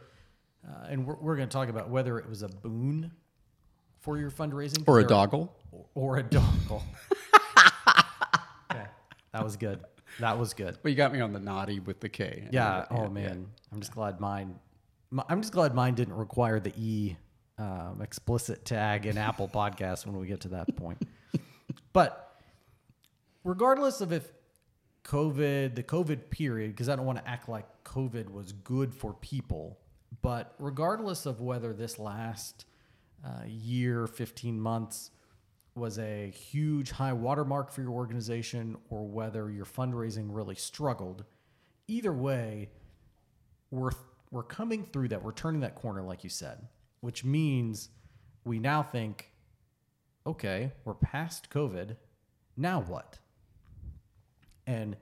uh, 0.68 0.88
and 0.90 1.06
we're, 1.06 1.16
we're 1.16 1.36
going 1.36 1.48
to 1.50 1.54
talk 1.54 1.70
about 1.70 1.90
whether 1.90 2.18
it 2.20 2.28
was 2.30 2.42
a 2.44 2.48
boon 2.50 3.12
for 4.00 4.18
your 4.18 4.32
fundraising 4.32 4.84
Or 4.88 5.00
a 5.00 5.04
doggle. 5.08 5.56
or, 5.72 5.86
or 5.96 6.18
a 6.18 6.24
dongle. 6.24 6.82
yeah, 8.72 8.88
that 9.32 9.44
was 9.44 9.56
good. 9.58 9.80
That 10.20 10.38
was 10.38 10.54
good. 10.54 10.78
Well, 10.84 10.92
you 10.92 10.96
got 10.98 11.12
me 11.14 11.22
on 11.22 11.34
the 11.34 11.40
naughty 11.40 11.80
with 11.80 12.00
the 12.00 12.10
K. 12.10 12.48
Yeah. 12.52 12.86
oh 12.92 13.10
man, 13.10 13.48
I'm 13.72 13.80
just 13.80 13.94
glad 13.94 14.20
mine. 14.20 14.56
mi- 15.12 15.24
I'm 15.28 15.42
just 15.42 15.54
glad 15.54 15.74
mine 15.74 15.96
didn't 15.96 16.16
require 16.16 16.60
the 16.60 16.72
e 16.78 17.18
um, 17.58 18.00
explicit 18.02 18.64
tag 18.66 19.06
in 19.06 19.18
Apple 19.18 19.48
Podcasts 19.48 20.06
when 20.06 20.16
we 20.18 20.28
get 20.28 20.42
to 20.42 20.50
that 20.50 20.76
point. 20.76 21.02
but 21.94 22.40
regardless 23.44 24.02
of 24.02 24.12
if 24.12 24.32
COVID, 25.04 25.76
the 25.76 25.84
COVID 25.84 26.30
period, 26.30 26.72
because 26.72 26.90
I 26.90 26.96
don't 26.96 27.06
want 27.06 27.20
to 27.20 27.30
act 27.30 27.50
like 27.50 27.66
COVID 27.84 28.30
was 28.30 28.52
good 28.52 28.94
for 28.94 29.14
people, 29.14 29.80
but 30.22 30.56
regardless 30.60 31.26
of 31.26 31.42
whether 31.42 31.74
this 31.74 32.00
last 32.00 32.66
uh, 33.26 33.44
year, 33.46 34.08
15 34.08 34.60
months 34.60 35.12
was 35.76 35.98
a 35.98 36.30
huge 36.30 36.92
high 36.92 37.14
watermark 37.14 37.72
for 37.72 37.82
your 37.82 37.92
organization 37.92 38.78
or 38.90 39.06
whether 39.08 39.50
your 39.50 39.66
fundraising 39.66 40.28
really 40.30 40.56
struggled, 40.56 41.26
either 41.88 42.14
way, 42.14 42.70
we're 43.72 43.92
we're 44.32 44.44
coming 44.44 44.88
through 44.92 45.10
that. 45.10 45.24
We're 45.24 45.32
turning 45.32 45.62
that 45.62 45.76
corner, 45.76 46.02
like 46.02 46.24
you 46.24 46.30
said, 46.30 46.68
which 47.02 47.24
means 47.24 47.90
we 48.44 48.60
now 48.60 48.82
think, 48.82 49.32
okay, 50.26 50.72
we're 50.86 50.96
past 50.96 51.50
COVID. 51.52 51.98
Now 52.58 52.82
what? 52.82 53.20
And 54.66 54.96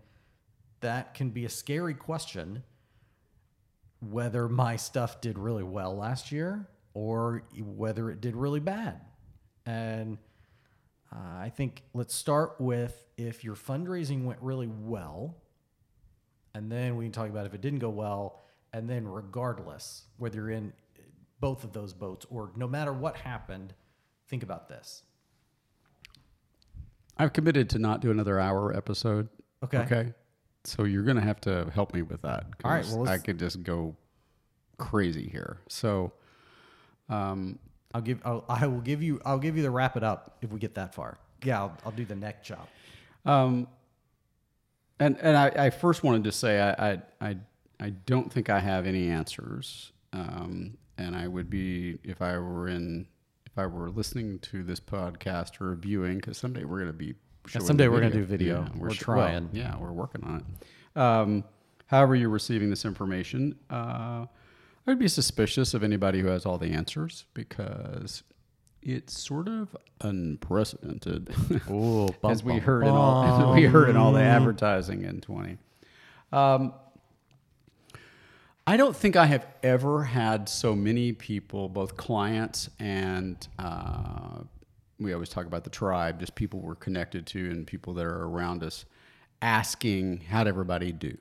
that 0.81 1.13
can 1.13 1.29
be 1.29 1.45
a 1.45 1.49
scary 1.49 1.93
question 1.93 2.63
whether 3.99 4.49
my 4.49 4.75
stuff 4.75 5.21
did 5.21 5.37
really 5.37 5.63
well 5.63 5.95
last 5.95 6.31
year 6.31 6.67
or 6.93 7.43
whether 7.59 8.09
it 8.09 8.19
did 8.19 8.35
really 8.35 8.59
bad. 8.59 8.99
And 9.65 10.17
uh, 11.13 11.37
I 11.39 11.51
think 11.55 11.83
let's 11.93 12.15
start 12.15 12.55
with 12.59 13.05
if 13.17 13.43
your 13.43 13.55
fundraising 13.55 14.23
went 14.23 14.41
really 14.41 14.67
well, 14.67 15.37
and 16.53 16.71
then 16.71 16.97
we 16.97 17.05
can 17.05 17.11
talk 17.11 17.29
about 17.29 17.45
if 17.45 17.53
it 17.53 17.61
didn't 17.61 17.79
go 17.79 17.89
well, 17.89 18.41
and 18.73 18.89
then 18.89 19.07
regardless, 19.07 20.03
whether 20.17 20.37
you're 20.37 20.49
in 20.49 20.73
both 21.39 21.63
of 21.63 21.73
those 21.73 21.93
boats 21.93 22.25
or 22.29 22.51
no 22.55 22.67
matter 22.67 22.93
what 22.93 23.15
happened, 23.17 23.73
think 24.27 24.43
about 24.43 24.67
this. 24.67 25.03
I've 27.17 27.33
committed 27.33 27.69
to 27.71 27.79
not 27.79 28.01
do 28.01 28.09
another 28.09 28.39
hour 28.39 28.75
episode. 28.75 29.29
Okay. 29.63 29.77
Okay. 29.79 30.13
So 30.63 30.83
you're 30.83 31.03
going 31.03 31.15
to 31.17 31.23
have 31.23 31.41
to 31.41 31.69
help 31.73 31.93
me 31.93 32.01
with 32.03 32.21
that. 32.21 32.45
All 32.63 32.71
right, 32.71 32.85
well, 32.85 33.07
I 33.09 33.17
could 33.17 33.39
just 33.39 33.63
go 33.63 33.95
crazy 34.77 35.27
here. 35.27 35.57
So, 35.67 36.13
um, 37.09 37.57
I'll 37.93 38.01
give 38.01 38.21
I'll, 38.23 38.45
I 38.47 38.67
will 38.67 38.81
give 38.81 39.01
you 39.01 39.19
I'll 39.25 39.39
give 39.39 39.57
you 39.57 39.63
the 39.63 39.71
wrap 39.71 39.97
it 39.97 40.03
up 40.03 40.37
if 40.41 40.51
we 40.51 40.59
get 40.59 40.75
that 40.75 40.93
far. 40.93 41.17
Yeah, 41.43 41.61
I'll, 41.61 41.77
I'll 41.85 41.91
do 41.91 42.05
the 42.05 42.15
neck 42.15 42.43
chop. 42.43 42.69
um, 43.25 43.67
and 44.99 45.17
and 45.19 45.35
I, 45.35 45.47
I 45.55 45.69
first 45.71 46.03
wanted 46.03 46.23
to 46.25 46.31
say 46.31 46.61
I, 46.61 46.91
I 46.91 47.01
I 47.19 47.37
I 47.79 47.89
don't 47.89 48.31
think 48.31 48.49
I 48.49 48.59
have 48.59 48.85
any 48.85 49.09
answers. 49.09 49.91
Um, 50.13 50.77
and 50.97 51.15
I 51.15 51.27
would 51.27 51.49
be 51.49 51.97
if 52.03 52.21
I 52.21 52.37
were 52.37 52.67
in 52.67 53.07
if 53.47 53.57
I 53.57 53.65
were 53.65 53.89
listening 53.89 54.39
to 54.39 54.63
this 54.63 54.79
podcast 54.79 55.59
or 55.59 55.71
reviewing 55.71 56.17
because 56.17 56.37
someday 56.37 56.63
we're 56.63 56.77
going 56.79 56.91
to 56.91 56.93
be 56.93 57.15
someday 57.47 57.87
we're 57.87 57.99
gonna 58.01 58.13
do 58.13 58.23
video. 58.23 58.61
Yeah, 58.63 58.69
We're 58.79 58.91
sh- 58.91 58.99
trying. 58.99 59.43
well, 59.45 59.49
yeah, 59.53 59.77
we're 59.77 59.91
working 59.91 60.23
on 60.23 60.37
it. 60.95 60.99
Um, 60.99 61.43
however, 61.87 62.15
you're 62.15 62.29
receiving 62.29 62.69
this 62.69 62.85
information, 62.85 63.55
uh, 63.69 64.25
I'd 64.87 64.99
be 64.99 65.07
suspicious 65.07 65.73
of 65.73 65.83
anybody 65.83 66.19
who 66.21 66.27
has 66.27 66.45
all 66.45 66.57
the 66.57 66.71
answers 66.71 67.25
because 67.33 68.23
it's 68.81 69.15
sort 69.17 69.47
of 69.47 69.75
unprecedented. 70.01 71.29
Ooh, 71.69 72.07
as 72.27 72.43
we 72.43 72.57
heard 72.57 72.83
in 72.83 72.89
all 72.89 73.53
we 73.53 73.63
heard 73.63 73.89
in 73.89 73.95
all 73.97 74.11
the 74.11 74.21
advertising 74.21 75.03
in 75.03 75.21
20. 75.21 75.57
Um, 76.33 76.73
I 78.65 78.77
don't 78.77 78.95
think 78.95 79.15
I 79.15 79.25
have 79.25 79.45
ever 79.63 80.03
had 80.03 80.47
so 80.47 80.75
many 80.75 81.11
people, 81.13 81.67
both 81.69 81.97
clients 81.97 82.69
and 82.79 83.35
uh, 83.59 84.39
we 85.01 85.13
always 85.13 85.29
talk 85.29 85.45
about 85.45 85.63
the 85.63 85.69
tribe, 85.69 86.19
just 86.19 86.35
people 86.35 86.59
we're 86.61 86.75
connected 86.75 87.25
to 87.27 87.49
and 87.49 87.65
people 87.65 87.93
that 87.95 88.05
are 88.05 88.23
around 88.23 88.63
us, 88.63 88.85
asking 89.41 90.21
how'd 90.29 90.47
everybody 90.47 90.91
do. 90.91 91.17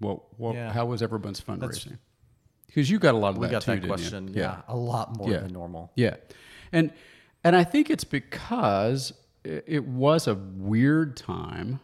Well, 0.00 0.26
well 0.38 0.54
Yeah. 0.54 0.72
how 0.72 0.86
was 0.86 1.02
everyone's 1.02 1.40
fundraising? 1.40 1.98
Because 2.66 2.90
you 2.90 2.98
got 2.98 3.14
a 3.14 3.18
lot 3.18 3.30
of 3.30 3.38
we 3.38 3.46
that 3.46 3.52
got 3.52 3.62
too, 3.62 3.80
that 3.80 3.86
question. 3.86 4.32
Yeah. 4.34 4.62
a 4.68 4.76
lot 4.76 5.16
more 5.16 5.30
Yeah. 5.30 5.38
than 5.40 5.52
normal. 5.52 5.92
Yeah, 5.94 6.16
and 6.72 6.92
and 7.42 7.54
I 7.54 7.62
think 7.64 7.90
it's 7.90 8.04
because 8.04 9.12
it 9.44 9.84
was 9.84 10.26
a 10.26 10.34
weird 10.34 11.16
time, 11.16 11.80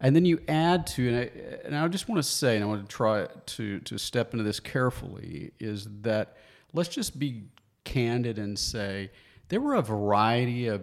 and 0.00 0.16
then 0.16 0.24
you 0.24 0.40
add 0.48 0.86
to 0.88 1.08
and 1.08 1.16
I, 1.16 1.30
and 1.66 1.76
I 1.76 1.86
just 1.88 2.08
want 2.08 2.18
to 2.22 2.28
say, 2.28 2.56
and 2.56 2.64
I 2.64 2.66
want 2.66 2.82
to 2.88 2.94
try 2.94 3.28
to 3.46 3.80
to 3.80 3.98
step 3.98 4.32
into 4.32 4.42
this 4.44 4.60
carefully, 4.60 5.52
is 5.60 5.86
that 6.02 6.36
let's 6.72 6.88
just 6.88 7.18
be 7.18 7.44
candid 7.84 8.38
and 8.38 8.58
say 8.58 9.10
there 9.48 9.60
were 9.60 9.74
a 9.74 9.82
variety 9.82 10.66
of 10.66 10.82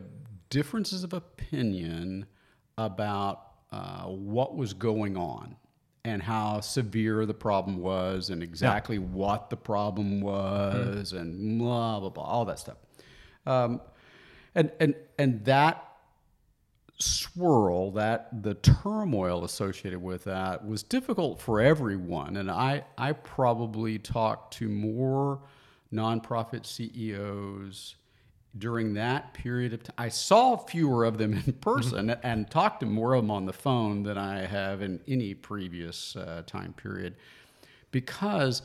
differences 0.50 1.04
of 1.04 1.14
opinion 1.14 2.26
about 2.78 3.48
uh, 3.72 4.04
what 4.04 4.56
was 4.56 4.74
going 4.74 5.18
on 5.18 5.56
and 6.04 6.22
how 6.22 6.60
severe 6.60 7.26
the 7.26 7.34
problem 7.34 7.78
was 7.78 8.30
and 8.30 8.42
exactly 8.42 8.98
what 8.98 9.50
the 9.50 9.58
problem 9.58 10.20
was 10.22 11.14
and 11.14 11.60
blah 11.60 12.00
blah 12.00 12.10
blah 12.10 12.24
all 12.24 12.46
that 12.46 12.60
stuff. 12.60 12.78
Um, 13.46 13.82
and 14.56 14.72
and 14.80 14.96
and 15.18 15.46
that 15.46 15.88
swirl 16.98 17.92
that 17.92 18.44
the 18.44 18.54
turmoil 18.56 19.44
associated 19.44 20.02
with 20.02 20.24
that 20.26 20.66
was 20.66 20.84
difficult 20.84 21.40
for 21.40 21.60
everyone. 21.60 22.38
And 22.38 22.50
i 22.50 22.84
i 22.98 23.14
probably 23.14 23.98
talked 24.00 24.54
to 24.56 24.70
more 24.70 25.42
nonprofit 25.94 26.66
ceos 26.66 27.96
during 28.58 28.94
that 28.94 29.34
period 29.34 29.74
of 29.74 29.82
time 29.84 29.96
i 29.98 30.10
saw 30.10 30.58
fewer 30.58 31.06
of 31.06 31.18
them 31.18 31.34
in 31.46 31.54
person 31.54 32.10
and 32.24 32.50
talked 32.52 32.82
to 32.82 32.86
more 32.86 33.14
of 33.14 33.24
them 33.24 33.32
on 33.32 33.46
the 33.46 33.54
phone 33.54 34.04
than 34.04 34.18
i 34.18 34.46
have 34.46 34.82
in 34.82 35.00
any 35.08 35.34
previous 35.34 36.16
uh, 36.16 36.44
time 36.46 36.74
period 36.74 37.16
because 37.92 38.62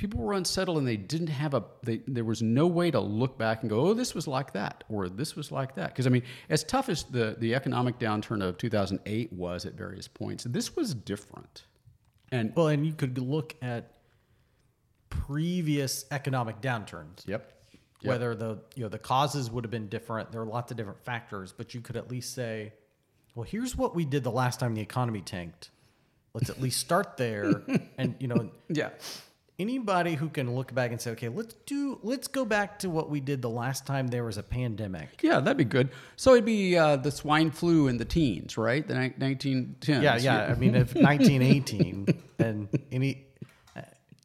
people 0.00 0.18
were 0.18 0.32
unsettled 0.32 0.78
and 0.78 0.88
they 0.88 0.96
didn't 0.96 1.26
have 1.26 1.52
a 1.52 1.62
they, 1.82 2.00
there 2.06 2.24
was 2.24 2.40
no 2.40 2.66
way 2.66 2.90
to 2.90 2.98
look 2.98 3.36
back 3.36 3.60
and 3.60 3.68
go 3.68 3.80
oh 3.80 3.94
this 3.94 4.14
was 4.14 4.26
like 4.26 4.54
that 4.54 4.82
or 4.88 5.10
this 5.10 5.36
was 5.36 5.52
like 5.52 5.74
that. 5.74 5.88
Because 5.88 6.06
i 6.06 6.10
mean 6.10 6.22
as 6.48 6.64
tough 6.64 6.88
as 6.88 7.04
the, 7.04 7.36
the 7.38 7.54
economic 7.54 7.98
downturn 7.98 8.42
of 8.42 8.56
2008 8.56 9.30
was 9.32 9.66
at 9.66 9.74
various 9.74 10.08
points 10.08 10.44
this 10.44 10.74
was 10.74 10.94
different. 10.94 11.64
And 12.32 12.52
Well, 12.56 12.68
and 12.68 12.86
you 12.86 12.94
could 12.94 13.18
look 13.18 13.56
at 13.60 13.92
previous 15.10 16.06
economic 16.10 16.60
downturns. 16.62 17.26
Yep 18.02 18.10
Whether 18.10 18.34
the 18.34 18.58
you 18.74 18.82
know 18.84 18.88
the 18.88 18.98
causes 18.98 19.50
would 19.50 19.64
have 19.64 19.70
been 19.70 19.88
different, 19.88 20.32
there 20.32 20.40
are 20.40 20.46
lots 20.46 20.70
of 20.70 20.76
different 20.76 21.02
factors, 21.04 21.52
but 21.56 21.74
you 21.74 21.80
could 21.80 21.96
at 21.96 22.10
least 22.10 22.34
say, 22.34 22.72
well, 23.34 23.44
here's 23.44 23.76
what 23.76 23.94
we 23.94 24.04
did 24.04 24.24
the 24.24 24.30
last 24.30 24.60
time 24.60 24.74
the 24.74 24.80
economy 24.80 25.20
tanked. 25.20 25.70
Let's 26.34 26.50
at 26.50 26.60
least 26.60 26.78
start 26.80 27.16
there, 27.16 27.62
and 27.98 28.14
you 28.20 28.28
know, 28.28 28.50
yeah. 28.68 28.90
anybody 29.58 30.14
who 30.14 30.28
can 30.28 30.54
look 30.54 30.72
back 30.74 30.90
and 30.92 31.00
say, 31.00 31.10
okay, 31.10 31.28
let's 31.28 31.54
do, 31.66 31.98
let's 32.02 32.28
go 32.28 32.44
back 32.44 32.78
to 32.80 32.88
what 32.88 33.10
we 33.10 33.20
did 33.20 33.42
the 33.42 33.50
last 33.50 33.84
time 33.86 34.06
there 34.08 34.24
was 34.24 34.38
a 34.38 34.42
pandemic. 34.42 35.20
yeah 35.22 35.40
that'd 35.40 35.56
be 35.56 35.64
good. 35.64 35.90
So 36.16 36.32
it'd 36.32 36.44
be 36.44 36.78
uh, 36.78 36.96
the 36.96 37.10
swine 37.10 37.50
flu 37.50 37.88
in 37.88 37.98
the 37.98 38.04
teens 38.04 38.56
right? 38.56 38.86
The 38.86 38.94
ni- 38.94 39.34
1910s 39.34 40.02
Yeah, 40.02 40.16
yeah. 40.16 40.46
I 40.46 40.54
mean, 40.54 40.74
if 40.76 40.94
1918 40.94 42.06
and 42.38 42.68
any, 42.92 43.26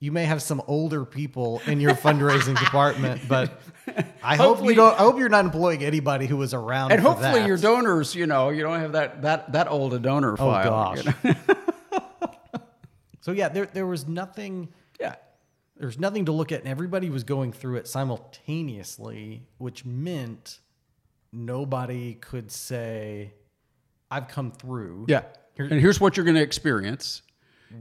you 0.06 0.12
may 0.12 0.26
have 0.26 0.42
some 0.42 0.62
older 0.68 1.04
people 1.04 1.62
in 1.66 1.80
your 1.82 1.96
fundraising 1.96 2.58
department, 2.66 3.22
but 3.28 3.60
I 4.24 4.36
hope 4.36 4.64
you 4.64 4.76
don't. 4.76 4.94
I 4.94 5.00
hope 5.04 5.18
you're 5.18 5.30
not 5.30 5.46
employing 5.46 5.84
anybody 5.84 6.28
who 6.28 6.38
was 6.38 6.54
around. 6.54 6.92
and 6.92 7.02
hopefully 7.02 7.40
that. 7.40 7.48
your 7.48 7.58
donors 7.58 8.14
you 8.14 8.28
know 8.28 8.50
you 8.50 8.62
don't 8.62 8.80
have 8.80 8.92
that 8.94 9.24
that 9.24 9.52
that 9.54 9.68
old 9.68 9.94
a 9.96 10.00
donor 10.00 10.34
Oh 10.34 10.36
file 10.38 10.64
gosh. 10.96 11.06
you 11.06 11.12
know? 11.34 11.36
so 13.22 13.32
yeah, 13.32 13.50
there 13.50 13.66
there 13.66 13.88
was 13.88 14.08
nothing. 14.08 14.70
yeah 15.00 15.16
There's 15.78 15.98
nothing 16.00 16.26
to 16.26 16.32
look 16.32 16.52
at, 16.52 16.60
and 16.62 16.70
everybody 16.70 17.10
was 17.10 17.24
going 17.24 17.52
through 17.52 17.78
it 17.78 17.88
simultaneously, 17.88 19.48
which 19.58 19.86
meant 19.86 20.60
nobody 21.34 22.14
could 22.14 22.52
say, 22.52 23.34
"I've 24.12 24.28
come 24.28 24.52
through." 24.52 25.06
yeah 25.10 25.24
Here- 25.56 25.66
and 25.66 25.80
here's 25.82 26.00
what 26.00 26.16
you're 26.16 26.26
going 26.26 26.36
to 26.38 26.44
experience 26.44 27.24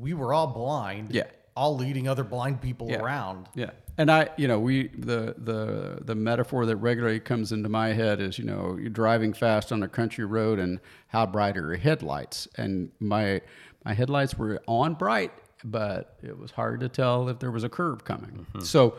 we 0.00 0.14
were 0.14 0.32
all 0.32 0.46
blind. 0.48 1.12
Yeah. 1.14 1.24
All 1.56 1.76
leading 1.76 2.08
other 2.08 2.24
blind 2.24 2.60
people 2.60 2.88
Yeah. 2.90 3.00
around. 3.02 3.48
Yeah. 3.54 3.70
And 3.96 4.10
I, 4.10 4.28
you 4.36 4.48
know, 4.48 4.58
we 4.58 4.88
the 4.88 5.34
the 5.38 6.00
the 6.04 6.14
metaphor 6.16 6.66
that 6.66 6.76
regularly 6.76 7.20
comes 7.20 7.52
into 7.52 7.68
my 7.68 7.92
head 7.92 8.20
is, 8.20 8.38
you 8.38 8.44
know, 8.44 8.76
you're 8.80 8.90
driving 8.90 9.32
fast 9.32 9.70
on 9.70 9.82
a 9.84 9.88
country 9.88 10.24
road 10.24 10.58
and 10.58 10.80
how 11.08 11.26
bright 11.26 11.56
are 11.56 11.60
your 11.68 11.76
headlights? 11.76 12.48
And 12.56 12.90
my 12.98 13.40
my 13.84 13.94
headlights 13.94 14.36
were 14.36 14.60
on 14.66 14.94
bright, 14.94 15.30
but 15.62 16.18
it 16.22 16.36
was 16.36 16.50
hard 16.50 16.80
to 16.80 16.88
tell 16.88 17.28
if 17.28 17.38
there 17.38 17.52
was 17.52 17.62
a 17.62 17.68
curve 17.68 18.04
coming. 18.04 18.46
So 18.60 18.96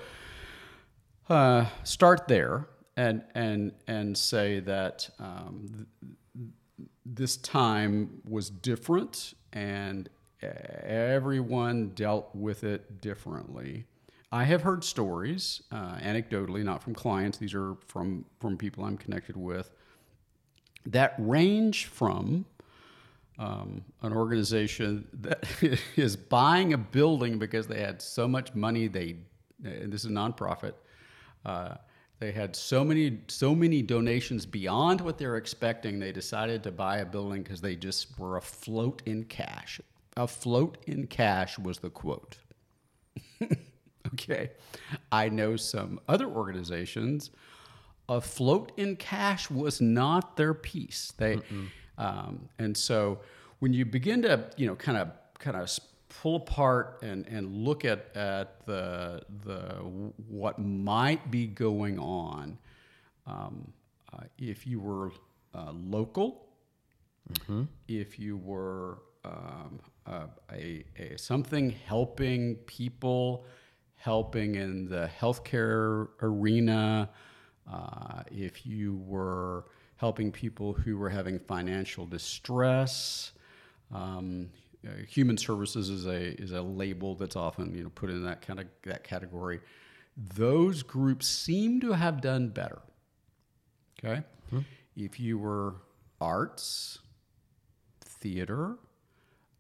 uh, 1.30 1.66
start 1.84 2.28
there 2.30 2.68
and 2.96 3.24
and 3.34 3.74
and 3.88 4.18
say 4.18 4.62
that 4.62 5.10
um, 5.20 5.88
th- 6.02 6.88
this 7.06 7.36
time 7.38 8.22
was 8.24 8.50
different 8.50 9.34
and 9.52 10.08
everyone 10.42 11.90
dealt 11.90 12.30
with 12.34 12.64
it 12.64 13.02
differently. 13.02 13.86
I 14.32 14.44
have 14.44 14.64
heard 14.64 14.84
stories, 14.84 15.64
uh, 15.72 15.96
anecdotally, 15.98 16.64
not 16.64 16.84
from 16.84 16.94
clients. 16.94 17.38
These 17.38 17.54
are 17.54 17.76
from 17.88 18.26
from 18.40 18.58
people 18.58 18.84
I'm 18.84 18.98
connected 18.98 19.38
with 19.38 19.72
that 20.86 21.16
range 21.18 21.88
from 21.88 22.46
um, 23.38 23.84
an 24.02 24.14
organization 24.14 25.08
that 25.14 25.46
is 25.96 26.16
buying 26.16 26.74
a 26.74 26.78
building 26.78 27.40
because 27.40 27.68
they 27.68 27.80
had 27.80 28.02
so 28.02 28.28
much 28.28 28.54
money 28.54 28.88
they 28.88 29.18
this 29.60 30.02
is 30.02 30.06
a 30.06 30.10
nonprofit 30.10 30.74
uh, 31.46 31.76
they 32.20 32.32
had 32.32 32.56
so 32.56 32.84
many 32.84 33.20
so 33.28 33.54
many 33.54 33.82
donations 33.82 34.46
beyond 34.46 35.02
what 35.02 35.18
they're 35.18 35.38
expecting 35.38 36.00
they 36.00 36.12
decided 36.12 36.64
to 36.64 36.72
buy 36.72 36.98
a 36.98 37.06
building 37.06 37.44
because 37.44 37.62
they 37.62 37.76
just 37.76 38.18
were 38.20 38.38
afloat 38.38 39.02
in 39.06 39.24
cash 39.26 39.82
afloat 40.18 40.78
in 40.88 41.08
cash 41.08 41.58
was 41.60 41.80
the 41.80 41.90
quote. 41.90 42.38
Okay. 44.14 44.52
I 45.12 45.30
know 45.30 45.56
some 45.56 46.00
other 46.08 46.28
organizations. 46.28 47.32
Afloat 48.08 48.72
in 48.78 48.96
cash 48.96 49.50
was 49.50 49.82
not 49.82 50.38
their 50.38 50.54
piece. 50.54 51.12
They, 51.18 51.40
um, 51.98 52.48
and 52.60 52.78
so 52.78 53.20
when 53.60 53.74
you 53.74 53.84
begin 53.86 54.22
to, 54.22 54.50
you 54.58 54.68
know, 54.68 54.76
kind 54.76 54.98
of, 54.98 55.10
kind 55.40 55.58
of 55.58 55.70
pull 56.08 56.36
apart 56.38 57.00
and, 57.02 57.28
and 57.28 57.52
look 57.66 57.84
at, 57.84 58.16
at 58.16 58.66
the, 58.66 59.22
the, 59.44 59.64
what 60.30 60.60
might 60.60 61.30
be 61.32 61.48
going 61.48 62.00
on, 62.00 62.58
um, 63.28 63.74
uh, 64.14 64.24
if 64.38 64.66
you 64.68 64.80
were 64.80 65.12
uh, 65.56 65.72
local, 65.74 66.46
if 67.88 68.20
you 68.20 68.38
were 68.38 69.00
um, 69.26 69.80
uh, 70.08 70.28
a, 70.52 70.84
a 70.98 71.18
something 71.18 71.72
helping 71.72 72.56
people, 72.68 73.46
helping 73.96 74.56
in 74.56 74.88
the 74.88 75.10
healthcare 75.20 76.10
arena, 76.22 77.10
uh, 77.72 78.22
if 78.32 78.66
you 78.66 78.98
were 79.06 79.66
helping 79.98 80.32
people 80.32 80.74
who 80.74 80.98
were 80.98 81.10
having 81.10 81.40
financial 81.40 82.06
distress, 82.06 83.32
um, 83.94 84.50
uh, 84.86 84.92
human 85.08 85.38
services 85.38 85.90
is 85.90 86.06
a 86.06 86.40
is 86.40 86.52
a 86.52 86.62
label 86.62 87.16
that's 87.16 87.36
often 87.36 87.74
you 87.74 87.84
know 87.84 87.90
put 87.90 88.10
in 88.10 88.24
that 88.24 88.42
kind 88.42 88.60
of 88.60 88.68
that 88.84 89.04
category. 89.04 89.60
Those 90.16 90.84
groups 90.84 91.28
seem 91.28 91.82
to 91.82 91.94
have 91.94 92.22
done 92.22 92.50
better. 92.50 92.82
Okay, 94.04 94.24
if 94.96 95.20
you 95.20 95.40
were 95.40 95.76
arts, 96.22 97.00
theater, 98.02 98.78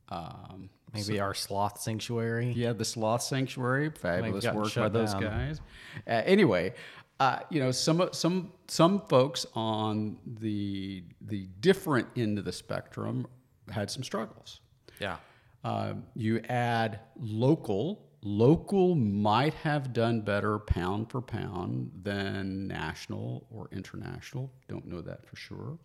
um, 0.09 0.69
Maybe 0.93 1.19
our 1.19 1.33
sloth 1.33 1.81
sanctuary. 1.81 2.53
yeah, 2.55 2.71
the 2.71 2.85
Sloth 2.85 3.21
Sanctuary, 3.21 3.89
fabulous 3.89 4.45
work 4.45 4.73
by 4.75 4.87
those 4.87 5.11
down. 5.11 5.21
guys. 5.23 5.61
Uh, 6.07 6.21
anyway, 6.25 6.73
uh, 7.19 7.39
you 7.49 7.59
know, 7.59 7.71
some 7.71 8.07
some 8.13 8.51
some 8.67 9.01
folks 9.09 9.45
on 9.55 10.17
the 10.25 11.03
the 11.21 11.47
different 11.59 12.07
end 12.15 12.37
of 12.39 12.45
the 12.45 12.51
spectrum 12.53 13.27
had 13.71 13.91
some 13.91 14.03
struggles. 14.03 14.61
Yeah. 14.99 15.17
Uh, 15.63 15.93
you 16.15 16.39
add 16.47 16.99
local. 17.19 18.01
Local 18.21 18.95
might 18.95 19.53
have 19.53 19.93
done 19.93 20.21
better 20.21 20.57
pound 20.59 21.11
for 21.11 21.21
pound 21.21 21.91
than 22.03 22.67
national 22.67 23.45
or 23.51 23.67
international. 23.71 24.51
Don't 24.67 24.85
know 24.87 25.01
that 25.01 25.25
for 25.27 25.35
sure. 25.35 25.77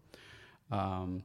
Um, 0.70 1.22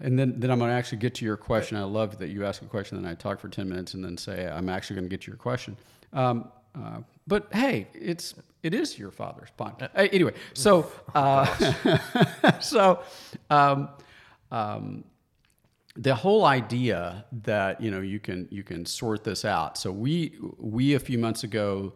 and 0.00 0.18
then, 0.18 0.34
then 0.38 0.50
I'm 0.50 0.58
going 0.58 0.70
to 0.70 0.74
actually 0.74 0.98
get 0.98 1.14
to 1.16 1.24
your 1.24 1.36
question. 1.36 1.76
I 1.76 1.82
love 1.82 2.18
that 2.18 2.28
you 2.28 2.44
ask 2.44 2.62
a 2.62 2.66
question, 2.66 2.96
and 2.98 3.06
I 3.06 3.14
talk 3.14 3.38
for 3.38 3.48
10 3.48 3.68
minutes, 3.68 3.94
and 3.94 4.04
then 4.04 4.16
say 4.16 4.48
I'm 4.48 4.68
actually 4.68 4.96
going 4.96 5.04
to 5.04 5.10
get 5.10 5.22
to 5.22 5.30
your 5.30 5.36
question. 5.36 5.76
Um, 6.12 6.50
uh, 6.74 7.00
but 7.26 7.48
hey, 7.52 7.88
it's 7.94 8.34
it 8.62 8.74
is 8.74 8.98
your 8.98 9.10
father's 9.10 9.50
pond. 9.56 9.76
Uh, 9.80 9.88
anyway, 9.94 10.32
so 10.54 10.90
uh, 11.14 11.44
so 12.60 13.02
um, 13.48 13.88
um, 14.50 15.04
the 15.96 16.14
whole 16.14 16.44
idea 16.44 17.24
that 17.44 17.80
you 17.80 17.90
know 17.90 18.00
you 18.00 18.20
can 18.20 18.48
you 18.50 18.62
can 18.62 18.86
sort 18.86 19.24
this 19.24 19.44
out. 19.44 19.78
So 19.78 19.90
we 19.90 20.38
we 20.58 20.94
a 20.94 21.00
few 21.00 21.18
months 21.18 21.44
ago 21.44 21.92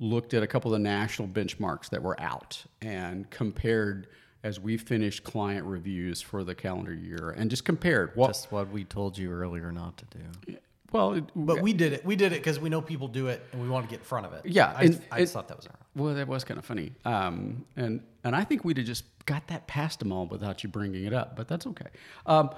looked 0.00 0.34
at 0.34 0.42
a 0.42 0.46
couple 0.46 0.72
of 0.72 0.80
the 0.80 0.84
national 0.84 1.28
benchmarks 1.28 1.90
that 1.90 2.02
were 2.02 2.18
out 2.20 2.62
and 2.80 3.28
compared 3.30 4.08
as 4.44 4.60
we 4.60 4.76
finished 4.76 5.24
client 5.24 5.66
reviews 5.66 6.20
for 6.20 6.44
the 6.44 6.54
calendar 6.54 6.94
year 6.94 7.34
and 7.36 7.50
just 7.50 7.64
compared 7.64 8.14
what 8.14 8.28
Just 8.28 8.52
what 8.52 8.70
we 8.70 8.84
told 8.84 9.18
you 9.18 9.32
earlier 9.32 9.72
not 9.72 9.96
to 9.98 10.04
do. 10.18 10.56
well 10.92 11.14
it, 11.14 11.24
But 11.34 11.60
we 11.60 11.72
did 11.72 11.92
it. 11.92 12.04
We 12.04 12.14
did 12.16 12.32
it 12.32 12.36
because 12.36 12.60
we 12.60 12.68
know 12.68 12.80
people 12.80 13.08
do 13.08 13.26
it, 13.26 13.44
and 13.52 13.60
we 13.60 13.68
want 13.68 13.86
to 13.86 13.90
get 13.90 14.00
in 14.00 14.04
front 14.04 14.26
of 14.26 14.32
it. 14.34 14.42
Yeah, 14.46 14.72
I, 14.76 14.82
and 14.84 15.00
I 15.10 15.18
just 15.20 15.32
it- 15.32 15.34
thought 15.34 15.48
that 15.48 15.56
was 15.56 15.66
wrong. 15.66 15.76
Well, 15.96 16.14
that 16.14 16.28
was 16.28 16.44
kind 16.44 16.58
of 16.58 16.64
funny. 16.64 16.92
Um, 17.04 17.64
and 17.76 18.00
and 18.22 18.36
I 18.36 18.44
think 18.44 18.64
we'd 18.64 18.76
have 18.76 18.86
just 18.86 19.04
got 19.26 19.46
that 19.48 19.66
past 19.66 19.98
them 19.98 20.12
all 20.12 20.26
without 20.26 20.62
you 20.62 20.68
bringing 20.68 21.04
it 21.04 21.12
up, 21.12 21.34
but 21.36 21.48
that's 21.48 21.66
okay. 21.66 21.86
Um, 22.26 22.50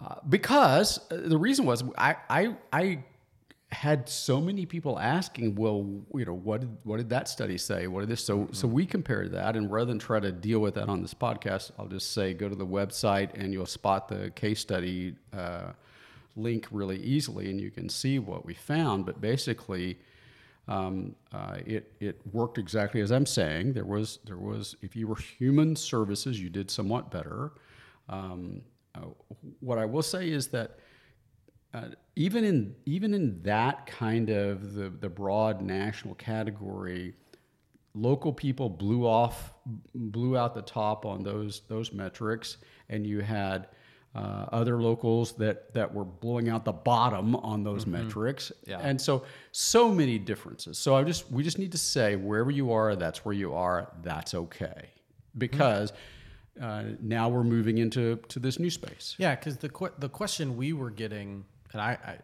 uh, 0.00 0.16
because 0.28 0.98
uh, 1.10 1.16
the 1.24 1.36
reason 1.38 1.64
was 1.66 1.82
I, 1.98 2.16
I 2.30 2.54
I 2.72 3.04
had 3.74 4.08
so 4.08 4.40
many 4.40 4.64
people 4.64 4.98
asking, 4.98 5.56
well, 5.56 5.84
you 6.14 6.24
know, 6.24 6.32
what 6.32 6.60
did 6.60 6.76
what 6.84 6.96
did 6.98 7.10
that 7.10 7.28
study 7.28 7.58
say? 7.58 7.86
What 7.86 8.00
did 8.00 8.08
this? 8.08 8.24
So 8.24 8.48
so 8.52 8.66
we 8.68 8.86
compared 8.86 9.32
that, 9.32 9.56
and 9.56 9.70
rather 9.70 9.86
than 9.86 9.98
try 9.98 10.20
to 10.20 10.32
deal 10.32 10.60
with 10.60 10.74
that 10.74 10.88
on 10.88 11.02
this 11.02 11.12
podcast, 11.12 11.72
I'll 11.78 11.88
just 11.88 12.12
say 12.12 12.32
go 12.32 12.48
to 12.48 12.54
the 12.54 12.66
website 12.66 13.30
and 13.34 13.52
you'll 13.52 13.66
spot 13.66 14.08
the 14.08 14.30
case 14.30 14.60
study 14.60 15.16
uh, 15.36 15.72
link 16.36 16.66
really 16.70 16.98
easily, 16.98 17.50
and 17.50 17.60
you 17.60 17.70
can 17.70 17.88
see 17.88 18.18
what 18.18 18.46
we 18.46 18.54
found. 18.54 19.04
But 19.04 19.20
basically. 19.20 19.98
Um, 20.66 21.14
uh, 21.30 21.58
it 21.66 21.92
it 22.00 22.18
worked 22.32 22.56
exactly 22.56 23.02
as 23.02 23.12
I'm 23.12 23.26
saying. 23.26 23.74
There 23.74 23.84
was 23.84 24.20
there 24.24 24.38
was 24.38 24.76
if 24.80 24.96
you 24.96 25.06
were 25.06 25.16
human 25.16 25.76
services, 25.76 26.40
you 26.40 26.48
did 26.48 26.70
somewhat 26.70 27.10
better. 27.10 27.52
Um, 28.08 28.62
uh, 28.94 29.08
what 29.60 29.76
I 29.76 29.84
will 29.84 30.02
say 30.02 30.30
is 30.30 30.48
that 30.48 30.78
uh, 31.74 31.88
even 32.16 32.44
in 32.44 32.74
even 32.86 33.12
in 33.12 33.42
that 33.42 33.84
kind 33.86 34.30
of 34.30 34.74
the 34.74 34.88
the 34.88 35.08
broad 35.08 35.60
national 35.60 36.14
category, 36.14 37.14
local 37.94 38.32
people 38.32 38.68
blew 38.70 39.06
off 39.06 39.52
blew 39.94 40.36
out 40.36 40.54
the 40.54 40.62
top 40.62 41.04
on 41.04 41.22
those 41.22 41.62
those 41.68 41.92
metrics, 41.92 42.56
and 42.88 43.06
you 43.06 43.20
had. 43.20 43.68
Uh, 44.16 44.46
other 44.52 44.80
locals 44.80 45.32
that 45.32 45.74
that 45.74 45.92
were 45.92 46.04
blowing 46.04 46.48
out 46.48 46.64
the 46.64 46.70
bottom 46.70 47.34
on 47.34 47.64
those 47.64 47.84
metrics, 47.84 48.52
Yeah. 48.64 48.78
and 48.78 49.00
so 49.00 49.24
so 49.50 49.90
many 49.90 50.20
differences. 50.20 50.78
So 50.78 50.94
I 50.94 51.02
just 51.02 51.28
we 51.32 51.42
just 51.42 51.58
need 51.58 51.72
to 51.72 51.78
say 51.78 52.14
wherever 52.14 52.52
you 52.52 52.70
are, 52.70 52.94
that's 52.94 53.24
where 53.24 53.34
you 53.34 53.54
are. 53.54 53.90
That's 54.04 54.32
okay, 54.32 54.90
because 55.36 55.92
uh, 56.62 56.84
now 57.00 57.28
we're 57.28 57.42
moving 57.42 57.78
into 57.78 58.14
to 58.28 58.38
this 58.38 58.60
new 58.60 58.70
space. 58.70 59.16
Yeah, 59.18 59.34
because 59.34 59.56
the 59.56 59.68
que- 59.68 59.94
the 59.98 60.08
question 60.08 60.56
we 60.56 60.72
were 60.72 60.90
getting, 60.90 61.44
and 61.74 61.82
I, 61.82 61.98
I, 62.04 62.16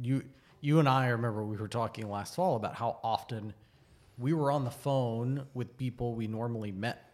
you 0.00 0.24
you 0.60 0.80
and 0.80 0.88
I 0.88 1.08
remember 1.08 1.44
we 1.44 1.56
were 1.56 1.68
talking 1.68 2.10
last 2.10 2.34
fall 2.34 2.56
about 2.56 2.74
how 2.74 2.98
often 3.04 3.54
we 4.18 4.32
were 4.32 4.50
on 4.50 4.64
the 4.64 4.70
phone 4.70 5.46
with 5.54 5.76
people 5.76 6.14
we 6.14 6.26
normally 6.26 6.72
met 6.72 7.12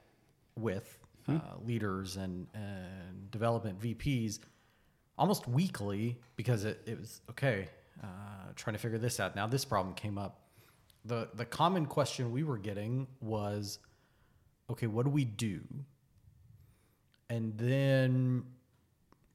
with, 0.58 0.98
uh, 1.28 1.40
leaders 1.66 2.16
and 2.16 2.46
and 2.54 3.30
development 3.30 3.80
VPs, 3.80 4.38
almost 5.18 5.46
weekly 5.48 6.18
because 6.36 6.64
it, 6.64 6.80
it 6.86 6.98
was 6.98 7.20
okay, 7.30 7.68
uh, 8.02 8.06
trying 8.56 8.74
to 8.74 8.80
figure 8.80 8.98
this 8.98 9.20
out. 9.20 9.36
Now 9.36 9.46
this 9.46 9.64
problem 9.64 9.94
came 9.94 10.16
up. 10.16 10.40
the 11.04 11.28
The 11.34 11.44
common 11.44 11.86
question 11.86 12.32
we 12.32 12.44
were 12.44 12.58
getting 12.58 13.06
was, 13.20 13.78
okay, 14.70 14.86
what 14.86 15.04
do 15.04 15.10
we 15.10 15.24
do? 15.24 15.60
And 17.30 17.56
then 17.58 18.44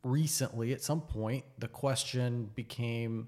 recently, 0.03 0.73
at 0.73 0.81
some 0.81 1.01
point, 1.01 1.45
the 1.57 1.67
question 1.67 2.49
became 2.55 3.27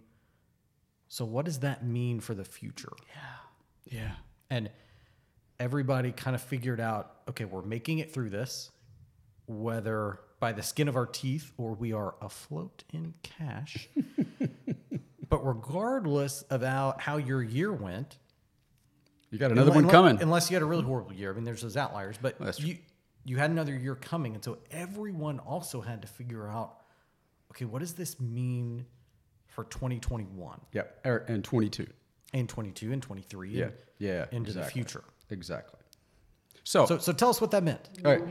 so, 1.07 1.25
what 1.25 1.43
does 1.43 1.59
that 1.59 1.85
mean 1.85 2.21
for 2.21 2.33
the 2.33 2.45
future? 2.45 2.93
Yeah. 3.09 3.99
Yeah. 3.99 4.11
And 4.49 4.69
everybody 5.59 6.13
kind 6.13 6.35
of 6.35 6.41
figured 6.41 6.79
out 6.79 7.15
okay, 7.29 7.45
we're 7.45 7.61
making 7.61 7.99
it 7.99 8.13
through 8.13 8.29
this, 8.29 8.71
whether 9.45 10.19
by 10.39 10.51
the 10.53 10.63
skin 10.63 10.87
of 10.87 10.95
our 10.95 11.05
teeth 11.05 11.51
or 11.57 11.73
we 11.73 11.93
are 11.93 12.15
afloat 12.21 12.83
in 12.93 13.13
cash. 13.23 13.89
but 15.29 15.45
regardless 15.45 16.41
of 16.43 16.61
how, 16.61 16.95
how 16.97 17.17
your 17.17 17.43
year 17.43 17.71
went, 17.71 18.17
You 19.29 19.37
got 19.37 19.51
another 19.51 19.71
Unle- 19.71 19.75
one 19.75 19.89
coming. 19.89 20.21
Unless 20.21 20.49
you 20.49 20.55
had 20.55 20.63
a 20.63 20.65
really 20.65 20.83
horrible 20.83 21.13
year. 21.13 21.31
I 21.31 21.35
mean, 21.35 21.43
there's 21.43 21.61
those 21.61 21.77
outliers, 21.77 22.15
but 22.21 22.37
true. 22.37 22.69
you 22.69 22.77
you 23.23 23.37
had 23.37 23.51
another 23.51 23.75
year 23.75 23.95
coming, 23.95 24.35
and 24.35 24.43
so 24.43 24.57
everyone 24.71 25.39
also 25.39 25.81
had 25.81 26.01
to 26.01 26.07
figure 26.07 26.47
out, 26.47 26.81
okay, 27.51 27.65
what 27.65 27.79
does 27.79 27.93
this 27.93 28.19
mean 28.19 28.85
for 29.47 29.63
2021 29.65 30.59
Yep. 30.73 31.01
Er, 31.05 31.25
And 31.27 31.43
22. 31.43 31.87
and 32.33 32.47
22 32.47 32.91
and 32.93 33.01
23 33.01 33.49
Yeah. 33.51 33.63
and 33.65 33.73
Yeah. 33.99 34.25
into 34.31 34.53
the 34.53 34.63
future? 34.63 35.03
Exactly. 35.29 35.79
So, 36.63 36.85
So 36.85 36.97
so 36.97 37.11
tell 37.13 37.29
us 37.29 37.41
what 37.41 37.51
that 37.51 37.63
meant. 37.63 37.89
all 38.05 38.11
right. 38.11 38.23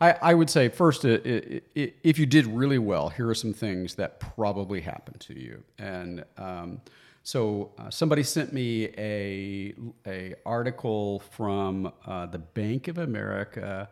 I, 0.00 0.12
I 0.30 0.34
would 0.34 0.48
say 0.48 0.68
first, 0.68 1.04
uh, 1.04 1.18
if 1.24 2.18
you 2.20 2.26
did 2.26 2.46
really 2.46 2.78
well, 2.78 3.08
here 3.08 3.28
are 3.28 3.34
some 3.34 3.52
things 3.52 3.96
that 3.96 4.20
probably 4.20 4.80
happened 4.82 5.20
to 5.22 5.34
you. 5.38 5.64
And 5.78 6.24
um, 6.36 6.80
so 7.24 7.72
uh, 7.78 7.90
somebody 7.90 8.22
sent 8.22 8.52
me 8.52 8.84
a, 8.96 9.74
a 10.06 10.34
article 10.46 11.18
from 11.32 11.92
uh, 12.06 12.26
the 12.26 12.38
Bank 12.38 12.86
of 12.86 12.98
America 12.98 13.88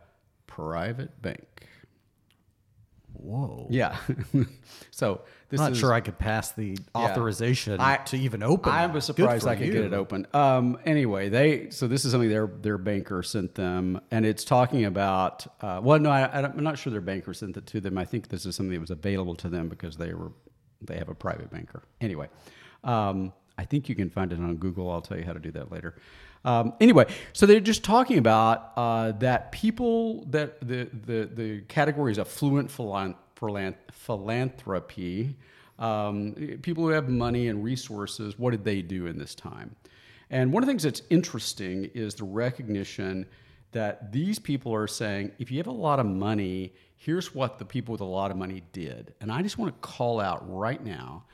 Private 0.47 1.21
Bank. 1.23 1.67
Whoa. 3.13 3.67
Yeah. 3.71 3.97
so 4.91 5.23
this 5.49 5.61
I'm 5.61 5.67
not 5.67 5.73
is, 5.73 5.79
sure 5.79 5.93
I 5.93 6.01
could 6.01 6.19
pass 6.19 6.53
the 6.53 6.77
authorization 6.95 7.81
I- 7.81 7.97
to 7.97 8.17
even 8.17 8.43
open. 8.43 8.73
I 8.73 8.87
was 8.87 9.05
surprised 9.05 9.47
I 9.47 9.57
could 9.57 9.67
you. 9.67 9.73
get 9.73 9.85
it 9.85 9.95
open. 9.95 10.27
Um, 10.33 10.79
anyway, 10.85 11.29
they 11.29 11.71
so 11.71 11.89
this 11.89 12.05
is 12.05 12.13
something 12.13 12.29
their 12.29 12.47
their 12.47 12.79
banker 12.79 13.23
sent 13.23 13.55
them, 13.55 14.01
and 14.11 14.27
it's 14.27 14.45
talking 14.45 14.85
about. 14.85 15.47
Uh, 15.61 15.81
well, 15.83 15.99
no, 15.99 16.11
I, 16.11 16.43
I'm 16.43 16.63
not 16.63 16.79
sure 16.79 16.91
their 16.91 17.01
banker 17.01 17.33
sent 17.35 17.57
it 17.57 17.67
to 17.67 17.81
them. 17.81 17.99
I 17.99 18.05
think 18.05 18.29
this 18.29 18.47
is 18.47 18.55
something 18.55 18.75
that 18.75 18.81
was 18.81 18.91
available 18.91 19.35
to 19.37 19.49
them 19.49 19.69
because 19.69 19.97
they 19.97 20.13
were 20.13 20.33
they 20.83 20.99
have 20.99 21.09
a 21.09 21.15
private 21.15 21.51
banker. 21.51 21.83
Anyway, 22.01 22.29
um, 22.85 23.33
I 23.59 23.65
think 23.65 23.89
you 23.89 23.95
can 23.95 24.11
find 24.11 24.33
it 24.33 24.39
on 24.39 24.57
Google. 24.57 24.91
I'll 24.91 25.03
tell 25.03 25.19
you 25.19 25.25
how 25.25 25.33
to 25.33 25.41
do 25.41 25.51
that 25.53 25.73
later. 25.73 25.97
Um, 26.47 26.75
anyway, 26.81 27.07
so 27.33 27.45
they're 27.45 27.59
just 27.59 27.83
talking 27.83 28.19
about 28.19 28.73
uh, 28.77 29.13
that 29.19 29.51
people 29.51 30.25
that 30.27 30.61
the 30.61 30.89
the 31.05 31.29
the 31.35 31.61
categories 31.63 32.19
of 32.19 32.29
fluent 32.29 32.71
philan- 32.71 33.17
philan- 33.39 33.75
philanthropy, 33.91 35.37
um, 35.81 36.59
people 36.63 36.85
who 36.85 36.91
have 36.91 37.09
money 37.09 37.49
and 37.49 37.65
resources. 37.65 38.39
What 38.39 38.53
did 38.53 38.65
they 38.65 38.81
do 38.81 39.07
in 39.07 39.19
this 39.19 39.35
time? 39.35 39.75
And 40.31 40.53
one 40.53 40.63
of 40.63 40.67
the 40.67 40.71
things 40.71 40.85
that's 40.85 41.03
interesting 41.11 41.91
is 41.95 42.15
the 42.15 42.25
recognition 42.25 43.27
that 43.73 44.13
these 44.13 44.39
people 44.39 44.73
are 44.75 44.87
saying, 44.87 45.33
if 45.39 45.51
you 45.51 45.59
have 45.59 45.67
a 45.67 45.73
lot 45.73 45.99
of 45.99 46.07
money, 46.07 46.73
here's 46.97 47.35
what 47.35 47.59
the 47.59 47.65
people 47.65 47.93
with 47.93 48.01
a 48.01 48.05
lot 48.05 48.31
of 48.31 48.37
money 48.37 48.63
did. 48.73 49.15
And 49.21 49.31
I 49.31 49.43
just 49.43 49.59
want 49.59 49.75
to 49.75 49.89
call 49.89 50.21
out 50.21 50.43
right 50.49 50.83
now 50.83 51.25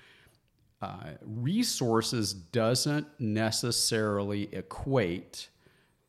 uh, 0.83 1.13
resources 1.25 2.35
doesn't 2.35 3.07
necessarily 3.19 4.49
equate 4.53 5.49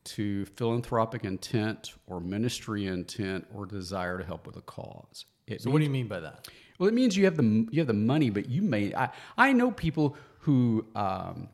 to 0.02 0.44
philanthropic 0.44 1.24
intent 1.24 1.94
or 2.06 2.20
ministry 2.20 2.86
intent 2.86 3.46
or 3.54 3.64
desire 3.64 4.18
to 4.18 4.24
help 4.24 4.46
with 4.46 4.56
a 4.56 4.62
cause. 4.62 5.24
It 5.46 5.62
So 5.62 5.70
what 5.70 5.78
do 5.78 5.84
you 5.84 5.90
mean 5.90 6.08
by 6.08 6.20
that? 6.20 6.48
well, 6.78 6.88
it 6.88 6.94
means 6.94 7.16
you 7.16 7.24
have 7.24 7.36
the 7.36 7.66
you 7.70 7.80
have 7.80 7.86
the 7.86 7.92
money, 7.92 8.30
but 8.30 8.48
you 8.48 8.62
may. 8.62 8.94
I, 8.94 9.10
I 9.38 9.52
know 9.52 9.70
people 9.70 10.16
who 10.40 10.84
um, 10.96 11.48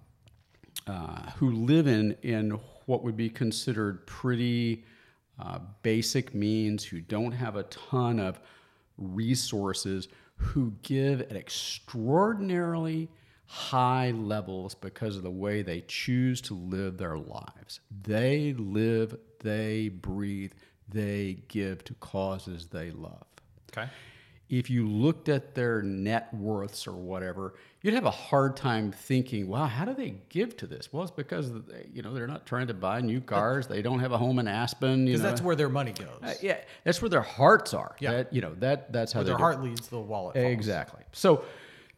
uh, 0.87 1.31
who 1.33 1.51
live 1.51 1.87
in 1.87 2.16
in 2.23 2.59
what 2.87 3.05
would 3.05 3.16
be 3.16 3.29
considered 3.29 4.07
pretty 4.07 4.85
uh, 5.39 5.59
basic 5.83 6.35
means, 6.35 6.85
who 6.85 7.01
don't 7.01 7.33
have 7.33 7.57
a 7.57 7.64
ton 7.64 8.18
of 8.18 8.41
resources, 8.97 10.09
who 10.41 10.72
give 10.82 11.20
at 11.20 11.36
extraordinarily 11.36 13.09
high 13.45 14.11
levels 14.12 14.74
because 14.74 15.16
of 15.16 15.22
the 15.22 15.30
way 15.30 15.61
they 15.61 15.82
choose 15.82 16.41
to 16.41 16.55
live 16.55 16.97
their 16.97 17.18
lives. 17.18 17.80
They 18.03 18.55
live, 18.55 19.16
they 19.41 19.88
breathe, 19.88 20.53
they 20.88 21.43
give 21.49 21.84
to 21.84 21.95
causes 21.95 22.66
they 22.66 22.91
love. 22.91 23.26
Okay. 23.72 23.88
If 24.49 24.70
you 24.70 24.88
looked 24.88 25.28
at 25.28 25.55
their 25.55 25.82
net 25.82 26.32
worths 26.32 26.86
or 26.86 26.93
whatever, 26.93 27.55
you'd 27.83 27.95
have 27.95 28.05
a 28.05 28.11
hard 28.11 28.57
time 28.57 28.93
thinking, 28.93 29.49
"Wow, 29.49 29.66
how 29.66 29.85
do 29.85 29.95
they 29.95 30.14
give 30.28 30.57
to 30.59 30.66
this?" 30.66 30.93
Well, 30.93 31.03
it's 31.03 31.11
because 31.11 31.53
they, 31.53 31.89
you 31.93 32.03
know 32.03 32.12
they're 32.14 32.26
not 32.26 32.47
trying 32.47 32.66
to 32.68 32.74
buy 32.74 33.01
new 33.01 33.20
cars. 33.20 33.66
They 33.66 33.83
don't 33.83 34.01
have 34.01 34.12
a 34.12 34.18
home 34.18 34.39
in 34.39 34.49
Aspen. 34.49 35.07
Because 35.07 35.22
that's 35.22 35.43
where 35.43 35.57
their 35.57 35.68
money 35.68 35.93
goes. 35.93 36.09
Uh, 36.22 36.35
yeah, 36.43 36.59
that's 36.85 37.01
where 37.01 37.09
their 37.09 37.22
hearts 37.22 37.74
are. 37.74 37.97
Yeah. 38.01 38.12
That, 38.12 38.33
you 38.33 38.41
know 38.41 38.55
that 38.61 38.93
that's 38.93 39.12
how 39.12 39.22
their 39.22 39.35
it. 39.35 39.41
heart 39.41 39.62
leads, 39.62 39.89
the 39.89 39.99
wallet. 39.99 40.35
follows. 40.35 40.53
Exactly. 40.53 41.03
So 41.12 41.45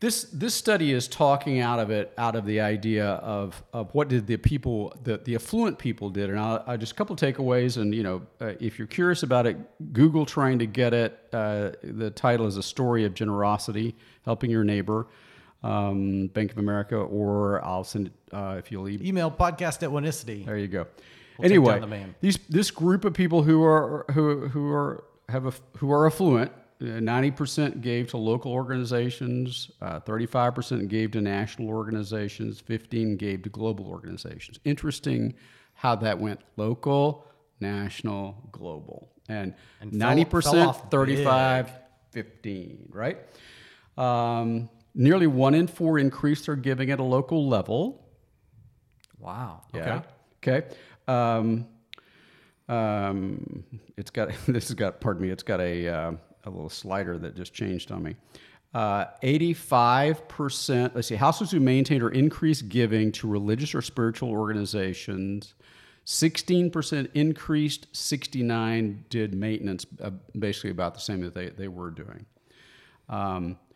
this 0.03 0.25
this 0.33 0.53
study 0.53 0.93
is 0.93 1.07
talking 1.07 1.61
out 1.61 1.79
of 1.79 1.91
it, 1.91 2.13
out 2.19 2.35
of 2.35 2.45
the 2.45 2.61
idea 2.61 3.07
of, 3.07 3.63
of 3.73 3.95
what 3.95 4.09
did 4.09 4.27
the 4.27 4.37
people, 4.37 4.93
the, 5.05 5.19
the 5.19 5.37
affluent 5.37 5.79
people 5.79 6.11
did, 6.11 6.29
and 6.29 6.41
I'll, 6.41 6.65
I'll 6.67 6.77
just 6.77 6.91
a 6.91 6.95
couple 6.97 7.15
takeaways. 7.15 7.77
And 7.77 7.95
you 7.95 8.03
know, 8.03 8.23
uh, 8.41 8.55
if 8.59 8.81
you're 8.81 8.89
curious 8.89 9.23
about 9.23 9.47
it, 9.47 9.57
Google 9.93 10.27
trying 10.27 10.59
to 10.59 10.67
get 10.67 10.93
it. 10.93 11.21
Uh, 11.33 11.71
the 11.85 12.11
title 12.11 12.49
is 12.49 12.57
a 12.57 12.65
story 12.65 13.05
of 13.05 13.15
generosity, 13.15 13.95
helping 14.25 14.51
your 14.51 14.65
neighbor, 14.65 15.07
um, 15.63 16.27
Bank 16.29 16.53
of 16.53 16.59
America, 16.59 16.97
or 16.97 17.65
I'll 17.65 17.85
send 17.85 18.09
it 18.09 18.13
uh, 18.33 18.57
if 18.59 18.71
you'll 18.73 18.89
email. 18.89 19.07
Email 19.07 19.31
podcast 19.31 19.83
at 19.83 19.91
Oneicity. 19.91 20.45
There 20.45 20.59
you 20.59 20.69
go. 20.69 20.87
We'll 21.39 21.47
anyway, 21.47 21.81
the 21.81 22.05
these 22.21 22.39
this 22.49 22.71
group 22.71 23.05
of 23.05 23.15
people 23.15 23.43
who 23.43 23.63
are 23.65 24.05
who 24.13 24.49
who 24.49 24.71
are 24.71 25.05
have 25.29 25.47
a, 25.47 25.53
who 25.79 25.91
are 25.93 26.07
affluent. 26.07 26.53
uh, 26.81 26.85
Ninety 27.01 27.31
percent 27.31 27.81
gave 27.81 28.09
to 28.09 28.17
local 28.19 28.53
organizations. 28.53 29.71
uh, 29.81 30.01
Thirty-five 30.01 30.55
percent 30.55 30.89
gave 30.89 31.13
to 31.13 31.21
national 31.21 31.69
organizations. 31.69 32.61
Fifteen 32.61 33.17
gave 33.17 33.43
to 33.43 33.49
global 33.49 33.87
organizations. 33.87 34.59
Interesting 34.65 35.35
how 35.75 35.97
that 35.97 36.19
went: 36.21 36.41
local, 36.57 37.27
national, 37.61 38.37
global, 38.53 39.09
and 39.29 39.55
ninety 39.91 40.25
percent, 40.25 40.69
off 40.69 40.91
35, 40.91 41.71
15, 42.11 42.89
Right. 42.91 43.19
Um, 43.97 44.69
nearly 44.95 45.27
one 45.27 45.55
in 45.55 45.67
four 45.67 45.99
increased 45.99 46.47
their 46.47 46.57
giving 46.57 46.91
at 46.91 47.01
a 47.01 47.05
local 47.05 47.49
level. 47.49 48.07
Wow. 49.19 49.63
Yeah. 49.75 50.03
Okay. 50.43 50.63
Okay. 50.63 50.77
Um, 51.09 51.67
um, 52.69 53.65
it's 53.97 54.11
got 54.11 54.31
this 54.47 54.69
has 54.69 54.75
got 54.75 55.01
pardon 55.01 55.23
me. 55.23 55.31
It's 55.31 55.43
got 55.43 55.61
a 55.61 55.89
uh, 55.89 56.13
a 56.45 56.51
little 56.51 56.69
slider 56.69 57.19
that 57.19 57.37
just 57.37 57.55
changed 57.55 57.93
on 57.93 58.03
me. 58.03 58.17
Uh, 58.75 59.05
85%, 59.23 60.95
let's 60.95 61.09
see, 61.09 61.15
households 61.15 61.53
who 61.53 61.61
maintained 61.61 62.03
or 62.03 62.09
increased 62.09 62.71
giving 62.71 63.13
to 63.13 63.29
religious 63.29 63.75
or 63.75 63.83
spiritual 63.83 64.31
organizations, 64.31 65.53
16% 66.07 67.11
increased, 67.13 67.87
69 67.93 69.05
did 69.11 69.35
maintenance, 69.35 69.85
uh, 70.03 70.09
basically 70.39 70.71
about 70.71 70.95
the 70.95 71.01
same 71.01 71.21
that 71.21 71.35
they, 71.35 71.51
they 71.51 71.69
were 71.69 71.91
doing. 71.91 72.25
Um, 73.11 73.59
uh, 73.71 73.72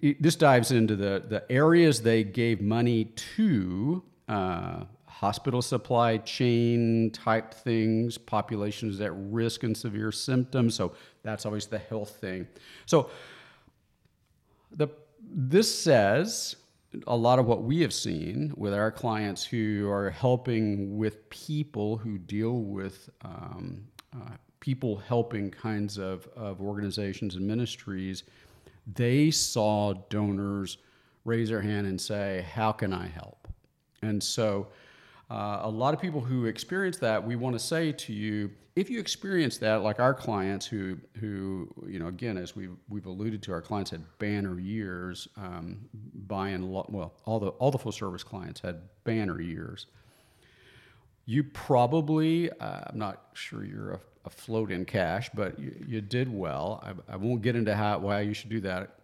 it- 0.00 0.22
this 0.22 0.36
dives 0.36 0.70
into 0.70 0.96
the, 0.96 1.22
the 1.28 1.50
areas 1.50 2.02
they 2.02 2.24
gave 2.24 2.60
money 2.60 3.06
to 3.36 4.02
uh, 4.28 4.84
hospital 5.06 5.62
supply 5.62 6.18
chain 6.18 7.10
type 7.10 7.54
things, 7.54 8.18
populations 8.18 9.00
at 9.00 9.12
risk 9.14 9.62
and 9.62 9.76
severe 9.76 10.12
symptoms. 10.12 10.74
So 10.74 10.94
that's 11.22 11.46
always 11.46 11.66
the 11.66 11.78
health 11.78 12.16
thing. 12.16 12.46
So 12.86 13.10
the 14.70 14.88
this 15.36 15.76
says 15.82 16.56
a 17.06 17.16
lot 17.16 17.38
of 17.38 17.46
what 17.46 17.62
we 17.62 17.80
have 17.80 17.92
seen 17.92 18.52
with 18.56 18.74
our 18.74 18.92
clients 18.92 19.44
who 19.44 19.88
are 19.90 20.10
helping 20.10 20.96
with 20.96 21.28
people 21.30 21.96
who 21.96 22.18
deal 22.18 22.58
with 22.60 23.08
um, 23.22 23.84
uh, 24.14 24.36
people 24.60 24.96
helping 24.96 25.50
kinds 25.50 25.98
of, 25.98 26.28
of 26.36 26.60
organizations 26.60 27.34
and 27.34 27.46
ministries 27.46 28.24
they 28.92 29.30
saw 29.30 29.92
donors 30.10 30.78
raise 31.24 31.48
their 31.48 31.62
hand 31.62 31.86
and 31.86 32.00
say 32.00 32.44
how 32.52 32.72
can 32.72 32.92
i 32.92 33.06
help 33.06 33.48
and 34.02 34.22
so 34.22 34.68
uh, 35.30 35.60
a 35.62 35.70
lot 35.70 35.94
of 35.94 36.00
people 36.00 36.20
who 36.20 36.46
experience 36.46 36.98
that, 36.98 37.24
we 37.24 37.34
want 37.34 37.54
to 37.54 37.58
say 37.58 37.92
to 37.92 38.12
you, 38.12 38.50
if 38.76 38.90
you 38.90 38.98
experience 39.00 39.56
that, 39.58 39.82
like 39.82 40.00
our 40.00 40.12
clients 40.12 40.66
who, 40.66 40.98
who 41.18 41.68
you 41.86 41.98
know, 41.98 42.08
again, 42.08 42.36
as 42.36 42.54
we've, 42.54 42.76
we've 42.88 43.06
alluded 43.06 43.42
to, 43.44 43.52
our 43.52 43.62
clients 43.62 43.90
had 43.90 44.02
banner 44.18 44.58
years, 44.58 45.28
um, 45.36 45.88
by 46.26 46.54
lo- 46.56 46.86
well, 46.88 47.14
all 47.24 47.38
the 47.40 47.48
all 47.48 47.70
the 47.70 47.78
full 47.78 47.92
service 47.92 48.22
clients 48.22 48.60
had 48.60 48.82
banner 49.04 49.40
years. 49.40 49.86
You 51.26 51.44
probably, 51.44 52.50
uh, 52.50 52.80
I'm 52.86 52.98
not 52.98 53.22
sure 53.34 53.64
you're 53.64 53.92
a 53.94 54.00
afloat 54.26 54.70
in 54.72 54.86
cash, 54.86 55.28
but 55.34 55.58
you, 55.58 55.74
you 55.86 56.00
did 56.00 56.32
well. 56.32 56.82
I, 57.08 57.12
I 57.12 57.16
won't 57.16 57.42
get 57.42 57.56
into 57.56 57.74
how 57.74 57.98
why 57.98 58.22
you 58.22 58.32
should 58.32 58.48
do 58.48 58.60
that. 58.62 59.00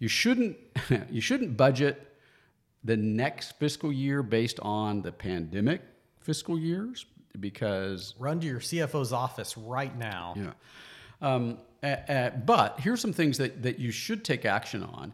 You 0.00 0.08
shouldn't 0.08 0.56
you 1.10 1.20
shouldn't 1.20 1.56
budget 1.56 2.16
the 2.82 2.96
next 2.96 3.52
fiscal 3.58 3.92
year 3.92 4.22
based 4.22 4.58
on 4.60 5.02
the 5.02 5.12
pandemic 5.12 5.82
fiscal 6.20 6.58
years 6.58 7.06
because 7.38 8.14
Run 8.18 8.40
to 8.40 8.46
your 8.46 8.58
CFO's 8.60 9.12
office 9.12 9.56
right 9.56 9.96
now. 9.96 10.34
yeah. 10.36 10.52
Um, 11.20 11.58
a- 11.82 12.02
a- 12.08 12.32
but 12.44 12.80
here's 12.80 13.00
some 13.00 13.12
things 13.12 13.38
that, 13.38 13.62
that 13.62 13.78
you 13.78 13.90
should 13.92 14.24
take 14.24 14.44
action 14.44 14.82
on. 14.82 15.12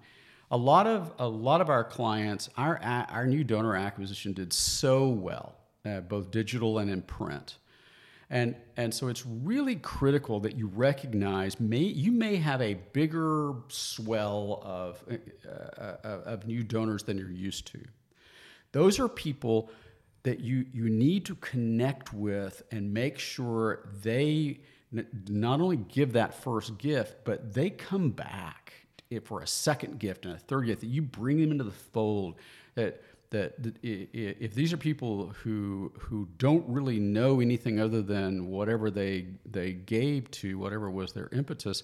A 0.50 0.56
lot 0.56 0.86
of 0.86 1.12
a 1.18 1.26
lot 1.28 1.60
of 1.60 1.68
our 1.68 1.84
clients, 1.84 2.48
our 2.56 2.78
our 2.82 3.26
new 3.26 3.44
donor 3.44 3.76
acquisition 3.76 4.32
did 4.32 4.52
so 4.54 5.08
well, 5.08 5.54
uh, 5.84 6.00
both 6.00 6.30
digital 6.30 6.78
and 6.78 6.90
in 6.90 7.02
print. 7.02 7.58
And, 8.30 8.56
and 8.76 8.92
so 8.92 9.08
it's 9.08 9.24
really 9.26 9.76
critical 9.76 10.40
that 10.40 10.56
you 10.56 10.66
recognize 10.66 11.60
may, 11.60 11.78
you 11.78 12.10
may 12.10 12.36
have 12.36 12.60
a 12.62 12.74
bigger 12.92 13.52
swell 13.68 14.62
of, 14.64 15.04
uh, 15.46 15.80
uh, 15.80 15.96
of 16.24 16.46
new 16.46 16.62
donors 16.62 17.02
than 17.02 17.18
you're 17.18 17.30
used 17.30 17.66
to. 17.68 17.80
Those 18.72 18.98
are 18.98 19.08
people 19.08 19.70
that 20.22 20.40
you, 20.40 20.64
you 20.72 20.88
need 20.88 21.26
to 21.26 21.34
connect 21.36 22.12
with 22.12 22.62
and 22.70 22.92
make 22.92 23.18
sure 23.18 23.88
they 24.02 24.60
not 25.28 25.60
only 25.60 25.76
give 25.76 26.14
that 26.14 26.34
first 26.34 26.78
gift, 26.78 27.16
but 27.24 27.52
they 27.52 27.68
come 27.68 28.10
back 28.10 28.72
if 29.10 29.24
for 29.24 29.42
a 29.42 29.46
second 29.46 29.98
gift 29.98 30.24
and 30.24 30.34
a 30.34 30.38
third 30.38 30.66
gift, 30.66 30.80
that 30.80 30.88
you 30.88 31.02
bring 31.02 31.40
them 31.40 31.52
into 31.52 31.64
the 31.64 31.70
fold. 31.70 32.36
That, 32.74 33.02
that, 33.34 33.62
that 33.62 33.74
i- 33.84 34.08
i- 34.14 34.36
if 34.46 34.54
these 34.54 34.72
are 34.72 34.76
people 34.90 35.28
who, 35.42 35.92
who 35.98 36.28
don't 36.38 36.64
really 36.68 36.98
know 37.00 37.40
anything 37.40 37.78
other 37.80 38.02
than 38.02 38.48
whatever 38.48 38.90
they, 38.90 39.26
they 39.50 39.72
gave 39.72 40.30
to, 40.40 40.58
whatever 40.58 40.88
was 40.90 41.12
their 41.12 41.28
impetus, 41.32 41.82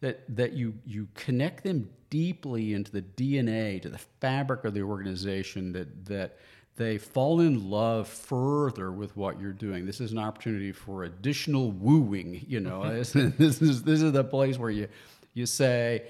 that 0.00 0.16
that 0.36 0.52
you 0.52 0.74
you 0.84 1.08
connect 1.14 1.64
them 1.64 1.88
deeply 2.10 2.74
into 2.74 2.90
the 2.92 3.00
DNA, 3.00 3.80
to 3.80 3.88
the 3.88 4.00
fabric 4.20 4.64
of 4.64 4.74
the 4.74 4.82
organization, 4.82 5.72
that 5.72 6.04
that 6.06 6.36
they 6.76 6.98
fall 6.98 7.40
in 7.40 7.70
love 7.70 8.06
further 8.08 8.90
with 8.92 9.16
what 9.16 9.40
you're 9.40 9.52
doing. 9.66 9.86
This 9.86 10.00
is 10.00 10.10
an 10.12 10.18
opportunity 10.18 10.72
for 10.72 11.04
additional 11.04 11.70
wooing. 11.70 12.44
You 12.46 12.60
know, 12.60 12.82
this, 12.92 13.12
this 13.38 13.62
is 13.62 13.82
this 13.84 14.02
is 14.02 14.12
the 14.12 14.24
place 14.24 14.58
where 14.58 14.70
you 14.70 14.88
you 15.32 15.46
say, 15.46 16.02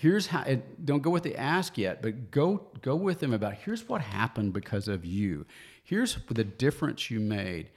here's 0.00 0.26
how. 0.28 0.42
It, 0.42 0.84
don't 0.84 1.02
go 1.02 1.10
with 1.10 1.22
the 1.22 1.36
ask 1.36 1.76
yet, 1.78 2.02
but 2.02 2.30
go 2.30 2.66
go 2.82 2.94
with 2.96 3.18
them 3.20 3.32
about 3.32 3.54
here's 3.54 3.88
what 3.88 4.00
happened 4.00 4.52
because 4.52 4.88
of 4.88 5.04
you. 5.04 5.44
Here's 5.84 6.16
the 6.30 6.44
difference 6.44 7.10
you 7.10 7.20
made. 7.20 7.70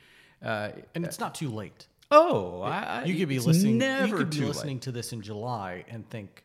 Uh, 0.43 0.71
And 0.95 1.05
it's 1.05 1.19
not 1.19 1.33
too 1.35 1.49
late. 1.49 1.87
oh, 2.09 2.61
I, 2.61 3.01
I- 3.01 3.03
You 3.05 3.15
could 3.17 3.29
be 3.29 3.39
listening. 3.39 3.77
Never 3.77 4.07
you 4.07 4.15
could 4.17 4.29
be 4.31 4.37
too 4.37 4.41
late. 4.43 4.55
listening 4.55 4.79
to 4.81 4.91
this 4.91 5.13
in 5.13 5.21
July 5.21 5.85
and 5.87 6.07
think, 6.09 6.43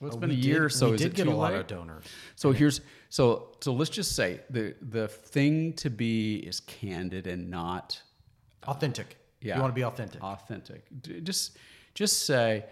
Well, 0.00 0.08
it's 0.08 0.16
"Oh, 0.16 0.20
been 0.20 0.30
a 0.30 0.34
year 0.34 0.68
did, 0.68 0.72
so. 0.74 0.88
We 0.88 0.94
Is 0.96 1.00
did 1.02 1.12
it 1.12 1.16
get 1.16 1.26
a 1.28 1.30
lot 1.34 1.52
late? 1.52 1.60
of 1.60 1.66
donors. 1.68 2.04
So 2.34 2.52
here's 2.52 2.80
so 3.08 3.52
so 3.60 3.72
let's 3.72 3.90
just 3.90 4.14
say 4.16 4.40
the 4.50 4.74
the 4.82 5.08
thing 5.08 5.72
to 5.74 5.88
be 5.90 6.36
is 6.50 6.60
candid 6.60 7.26
and 7.26 7.48
not 7.50 8.02
Authentic. 8.66 9.16
yeah 9.40 9.54
You 9.56 9.62
want 9.62 9.72
to 9.72 9.80
be 9.80 9.84
authentic. 9.84 10.22
Authentic. 10.22 10.82
Just 11.22 11.56
just 11.94 12.26
say 12.26 12.64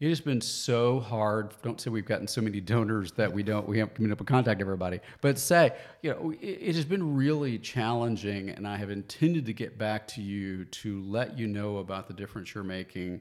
it 0.00 0.08
has 0.08 0.20
been 0.20 0.40
so 0.40 1.00
hard. 1.00 1.54
Don't 1.62 1.80
say 1.80 1.90
we've 1.90 2.04
gotten 2.06 2.28
so 2.28 2.40
many 2.40 2.60
donors 2.60 3.12
that 3.12 3.32
we 3.32 3.42
don't 3.42 3.68
we 3.68 3.78
haven't 3.78 3.94
committed 3.96 4.12
up 4.12 4.18
with 4.20 4.28
contact 4.28 4.60
everybody. 4.60 5.00
But 5.20 5.38
say 5.38 5.72
you 6.02 6.10
know 6.10 6.30
it, 6.40 6.44
it 6.46 6.74
has 6.76 6.84
been 6.84 7.16
really 7.16 7.58
challenging, 7.58 8.50
and 8.50 8.66
I 8.66 8.76
have 8.76 8.90
intended 8.90 9.46
to 9.46 9.52
get 9.52 9.76
back 9.78 10.06
to 10.08 10.22
you 10.22 10.64
to 10.66 11.02
let 11.02 11.36
you 11.38 11.46
know 11.48 11.78
about 11.78 12.06
the 12.08 12.14
difference 12.14 12.54
you're 12.54 12.64
making. 12.64 13.20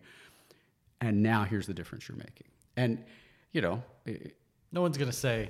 And 1.02 1.22
now 1.24 1.44
here's 1.44 1.68
the 1.68 1.74
difference 1.74 2.08
you're 2.08 2.18
making. 2.18 2.48
And 2.76 3.04
you 3.52 3.62
know. 3.62 3.84
it- 4.06 4.36
no 4.72 4.82
one's 4.82 4.98
gonna 4.98 5.14
say, 5.14 5.50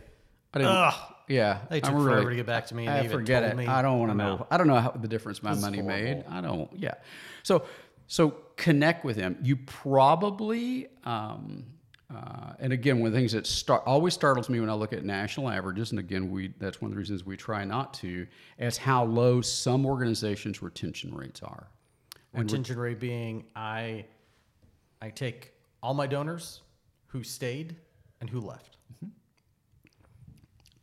I 0.53 0.59
didn't, 0.59 0.71
Ugh, 0.71 0.93
yeah, 1.28 1.59
They 1.71 1.80
took 1.82 1.89
I'm 1.91 2.03
forever 2.03 2.19
really- 2.19 2.30
to 2.32 2.36
get 2.36 2.45
back 2.45 2.67
to 2.67 2.75
me 2.75 2.86
and 2.86 2.93
I 2.93 2.99
even 3.03 3.11
forget 3.11 3.43
it. 3.43 3.57
me 3.57 3.65
I 3.65 3.82
don't 3.82 3.97
want 3.99 4.11
to 4.11 4.17
know. 4.17 4.45
I 4.51 4.57
don't 4.57 4.67
know 4.67 4.80
how 4.80 4.91
the 4.91 5.07
difference 5.07 5.41
my 5.41 5.53
This 5.55 5.61
money 5.63 5.82
made. 5.82 6.23
I 6.30 6.39
don't. 6.39 6.69
Yeah. 6.78 6.93
So 7.41 7.65
so 8.08 8.36
connect 8.55 9.05
with 9.05 9.16
him. 9.18 9.38
You 9.41 9.55
probably 9.58 10.88
um, 11.03 11.66
Uh, 12.10 12.53
and 12.60 12.72
again, 12.72 12.99
one 12.99 13.08
of 13.08 13.14
the 13.14 13.20
things 13.20 13.34
that 13.34 13.45
start, 13.45 13.84
always 13.86 14.14
startles 14.14 14.47
me 14.47 14.62
when 14.62 14.70
I 14.70 14.74
look 14.74 14.93
at 14.93 15.03
national 15.03 15.49
averages, 15.49 15.91
and 15.91 15.99
again, 15.99 16.32
we 16.32 16.53
that's 16.58 16.82
one 16.82 16.89
of 16.89 16.95
the 16.95 16.99
reasons 16.99 17.26
we 17.26 17.36
try 17.36 17.66
not 17.66 17.93
to, 17.95 18.26
is 18.58 18.78
how 18.78 19.03
low 19.03 19.41
some 19.41 19.86
organizations' 19.86 20.62
retention 20.62 21.14
rates 21.14 21.43
are. 21.43 21.68
Retention 22.34 22.80
rate 22.80 22.99
being 22.99 23.43
I 23.55 24.05
I 25.01 25.10
take 25.10 25.51
all 25.84 25.93
my 25.93 26.08
donors 26.08 26.62
who 27.08 27.24
stayed 27.24 27.76
and 28.22 28.30
who 28.30 28.39
left. 28.39 28.78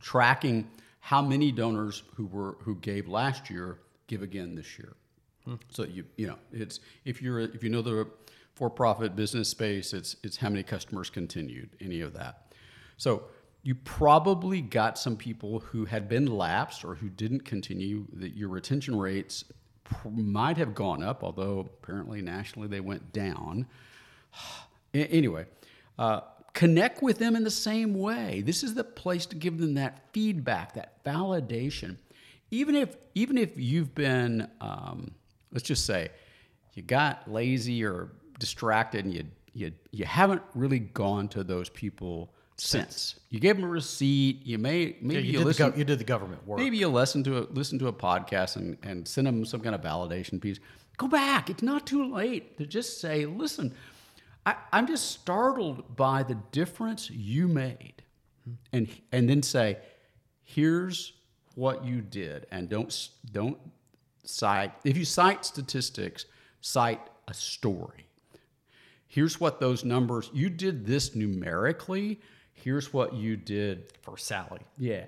Tracking 0.01 0.68
how 1.01 1.22
many 1.22 1.51
donors 1.53 2.03
who 2.16 2.27
were 2.27 2.59
who 2.61 2.75
gave 2.77 3.09
last 3.09 3.49
year 3.49 3.79
give 4.09 4.20
again 4.20 4.55
this 4.55 4.79
year. 4.79 4.93
So 5.70 5.84
you 5.84 6.05
you 6.16 6.26
know 6.26 6.38
it's 6.53 6.80
if 7.05 7.20
you're 7.20 7.40
if 7.40 7.62
you 7.62 7.70
know 7.70 7.82
the 7.82 8.09
for-profit 8.55 9.16
business 9.16 9.49
space, 9.49 9.92
it's 9.92 10.16
it's 10.22 10.36
how 10.36 10.49
many 10.49 10.62
customers 10.62 11.11
continued, 11.11 11.70
any 11.80 12.01
of 12.01 12.12
that. 12.14 12.53
So 12.97 13.24
you 13.62 13.74
probably 13.74 14.61
got 14.61 14.99
some 14.99 15.16
people 15.16 15.59
who 15.61 15.86
had 15.86 16.09
been 16.09 16.26
lapsed 16.26 16.84
or 16.84 16.95
who 16.95 17.09
didn't 17.09 17.45
continue. 17.45 18.07
That 18.12 18.36
your 18.36 18.49
retention 18.49 18.97
rates 18.99 19.45
pr- 19.84 20.09
might 20.09 20.57
have 20.57 20.74
gone 20.74 21.03
up, 21.03 21.24
although 21.24 21.61
apparently 21.61 22.22
nationally 22.22 22.68
they 22.68 22.80
went 22.80 23.12
down. 23.12 23.66
Anyway, 24.95 25.45
uh, 25.99 26.20
connect 26.53 27.03
with 27.03 27.18
them 27.18 27.34
in 27.34 27.42
the 27.42 27.51
same 27.51 27.95
way. 27.95 28.42
This 28.47 28.62
is 28.62 28.74
the 28.74 28.84
place 28.84 29.26
to 29.26 29.36
give 29.36 29.59
them 29.59 29.74
that 29.74 30.12
feedback, 30.12 30.74
that 30.74 31.03
validation. 31.05 31.97
Even 32.51 32.76
if 32.76 32.97
even 33.14 33.36
if 33.36 33.59
you've 33.59 33.95
been, 33.95 34.49
um, 34.61 35.11
let's 35.55 35.66
just 35.66 35.86
say, 35.86 36.11
you 36.74 36.82
got 36.82 37.30
lazy 37.30 37.84
or 37.84 38.12
distracted, 38.38 39.05
and 39.05 39.14
you 39.14 39.24
you 39.55 39.72
you 39.92 40.05
haven't 40.05 40.42
really 40.55 40.80
gone 40.80 41.28
to 41.28 41.44
those 41.44 41.68
people 41.70 42.34
since. 42.57 43.18
You 43.30 43.40
gave 43.40 43.57
them 43.57 43.64
a 43.64 43.68
receipt. 43.68 44.44
You 44.44 44.59
may 44.59 44.96
maybe 45.00 45.14
Yeah, 45.14 45.18
you, 45.20 45.24
you, 45.24 45.32
did 45.32 45.40
the 45.40 45.44
listen. 45.46 45.72
gov- 45.72 45.78
you 45.78 45.84
did 45.84 45.98
the 45.98 46.05
government 46.05 46.46
work. 46.46 46.59
Maybe 46.59 46.76
you 46.76 46.88
listen 46.88 47.24
to 47.24 47.38
a, 47.38 47.40
listen 47.50 47.78
to 47.78 47.88
a 47.88 47.92
podcast 47.92 48.57
and, 48.57 48.76
and 48.82 49.07
send 49.09 49.26
them 49.26 49.44
some 49.44 49.61
kind 49.61 49.74
of 49.74 49.80
validation 49.80 50.40
piece. 50.40 50.59
Go 50.96 51.09
back. 51.09 51.50
It's 51.50 51.62
not 51.62 51.86
too 51.86 52.12
late 52.12 52.57
to 52.59 52.66
just 52.66 53.00
say, 53.00 53.26
listen, 53.26 53.74
I, 54.46 54.55
I'm 54.72 54.86
just 54.86 55.11
startled 55.11 55.96
by 55.96 56.22
the 56.22 56.36
difference 56.52 57.11
you 57.11 57.48
made. 57.48 58.02
And, 58.72 58.88
and 59.11 59.28
then 59.28 59.42
say, 59.42 59.78
here's 60.44 61.12
what 61.55 61.84
you 61.84 62.00
did. 62.00 62.46
And 62.52 62.68
don't, 62.68 63.09
don't 63.32 63.59
cite, 64.25 64.72
if 64.85 64.97
you 64.97 65.05
cite 65.05 65.45
statistics, 65.45 66.27
cite 66.61 67.01
a 67.29 67.35
story. 67.35 68.07
Here's 69.07 69.39
what 69.39 69.61
those 69.61 69.85
numbers, 69.85 70.31
you 70.33 70.51
did 70.51 70.87
this 70.87 71.14
numerically. 71.14 72.20
Here's 72.53 72.93
what 72.93 73.14
you 73.14 73.37
did 73.37 73.93
for 74.03 74.16
Sally. 74.16 74.62
yeah. 74.79 75.07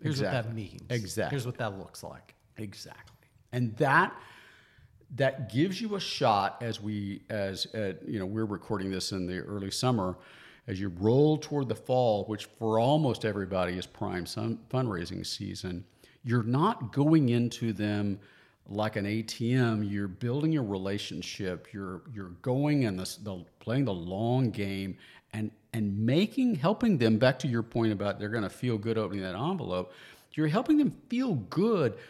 Here's 0.00 0.22
what 0.22 0.30
that 0.30 0.54
means. 0.54 0.82
Exactly. 0.90 1.34
Here's 1.34 1.44
what 1.44 1.58
that 1.58 1.76
looks 1.76 2.04
like. 2.04 2.36
Exactly. 2.56 3.26
And 3.52 3.76
that 3.78 4.14
that 5.16 5.50
gives 5.52 5.80
you 5.80 5.96
a 5.96 6.00
shot 6.00 6.58
as 6.60 6.80
we 6.80 7.22
as 7.30 7.66
uh, 7.74 7.94
you 8.06 8.18
know 8.18 8.26
we're 8.26 8.44
recording 8.44 8.90
this 8.90 9.12
in 9.12 9.26
the 9.26 9.38
early 9.38 9.70
summer 9.70 10.18
as 10.66 10.78
you 10.78 10.90
roll 10.98 11.38
toward 11.38 11.68
the 11.68 11.74
fall 11.74 12.24
which 12.26 12.44
for 12.44 12.78
almost 12.78 13.24
everybody 13.24 13.78
is 13.78 13.86
prime 13.86 14.26
sun, 14.26 14.58
fundraising 14.70 15.24
season 15.26 15.82
you're 16.24 16.42
not 16.42 16.92
going 16.92 17.30
into 17.30 17.72
them 17.72 18.20
like 18.68 18.96
an 18.96 19.04
ATM 19.04 19.90
you're 19.90 20.08
building 20.08 20.56
a 20.56 20.62
relationship 20.62 21.68
you're 21.72 22.02
you're 22.12 22.32
going 22.42 22.84
and 22.84 22.98
the, 22.98 23.16
the 23.22 23.44
playing 23.60 23.84
the 23.84 23.94
long 23.94 24.50
game 24.50 24.96
and 25.32 25.50
and 25.72 25.98
making 25.98 26.54
helping 26.54 26.98
them 26.98 27.18
back 27.18 27.38
to 27.38 27.48
your 27.48 27.62
point 27.62 27.92
about 27.92 28.18
they're 28.18 28.28
going 28.28 28.42
to 28.42 28.50
feel 28.50 28.76
good 28.76 28.98
opening 28.98 29.22
that 29.22 29.34
envelope 29.34 29.92
you're 30.34 30.48
helping 30.48 30.76
them 30.76 30.94
feel 31.08 31.34
good 31.34 31.96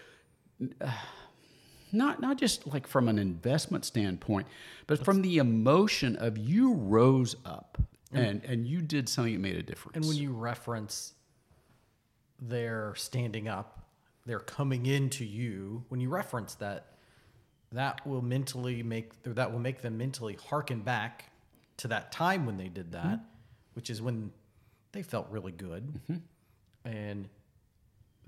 not 1.92 2.20
not 2.20 2.38
just 2.38 2.66
like 2.66 2.86
from 2.86 3.08
an 3.08 3.18
investment 3.18 3.84
standpoint, 3.84 4.46
but 4.86 5.04
from 5.04 5.22
the 5.22 5.38
emotion 5.38 6.16
of 6.16 6.38
you 6.38 6.74
rose 6.74 7.36
up 7.44 7.78
and 8.12 8.44
and 8.44 8.66
you 8.66 8.80
did 8.80 9.08
something 9.08 9.34
that 9.34 9.40
made 9.40 9.56
a 9.56 9.62
difference. 9.62 9.96
And 9.96 10.06
when 10.06 10.16
you 10.16 10.32
reference 10.32 11.14
their 12.40 12.94
standing 12.96 13.48
up, 13.48 13.77
they're 14.28 14.38
coming 14.38 14.84
into 14.84 15.24
you. 15.24 15.84
When 15.88 16.00
you 16.00 16.10
reference 16.10 16.54
that, 16.56 16.92
that 17.72 18.06
will 18.06 18.22
mentally 18.22 18.82
make 18.82 19.22
that 19.24 19.52
will 19.52 19.58
make 19.58 19.80
them 19.80 19.96
mentally 19.96 20.36
harken 20.48 20.80
back 20.80 21.32
to 21.78 21.88
that 21.88 22.12
time 22.12 22.44
when 22.44 22.58
they 22.58 22.68
did 22.68 22.92
that, 22.92 23.06
mm-hmm. 23.06 23.24
which 23.72 23.88
is 23.88 24.02
when 24.02 24.30
they 24.92 25.02
felt 25.02 25.28
really 25.30 25.52
good, 25.52 25.86
mm-hmm. 25.86 26.88
and 26.88 27.28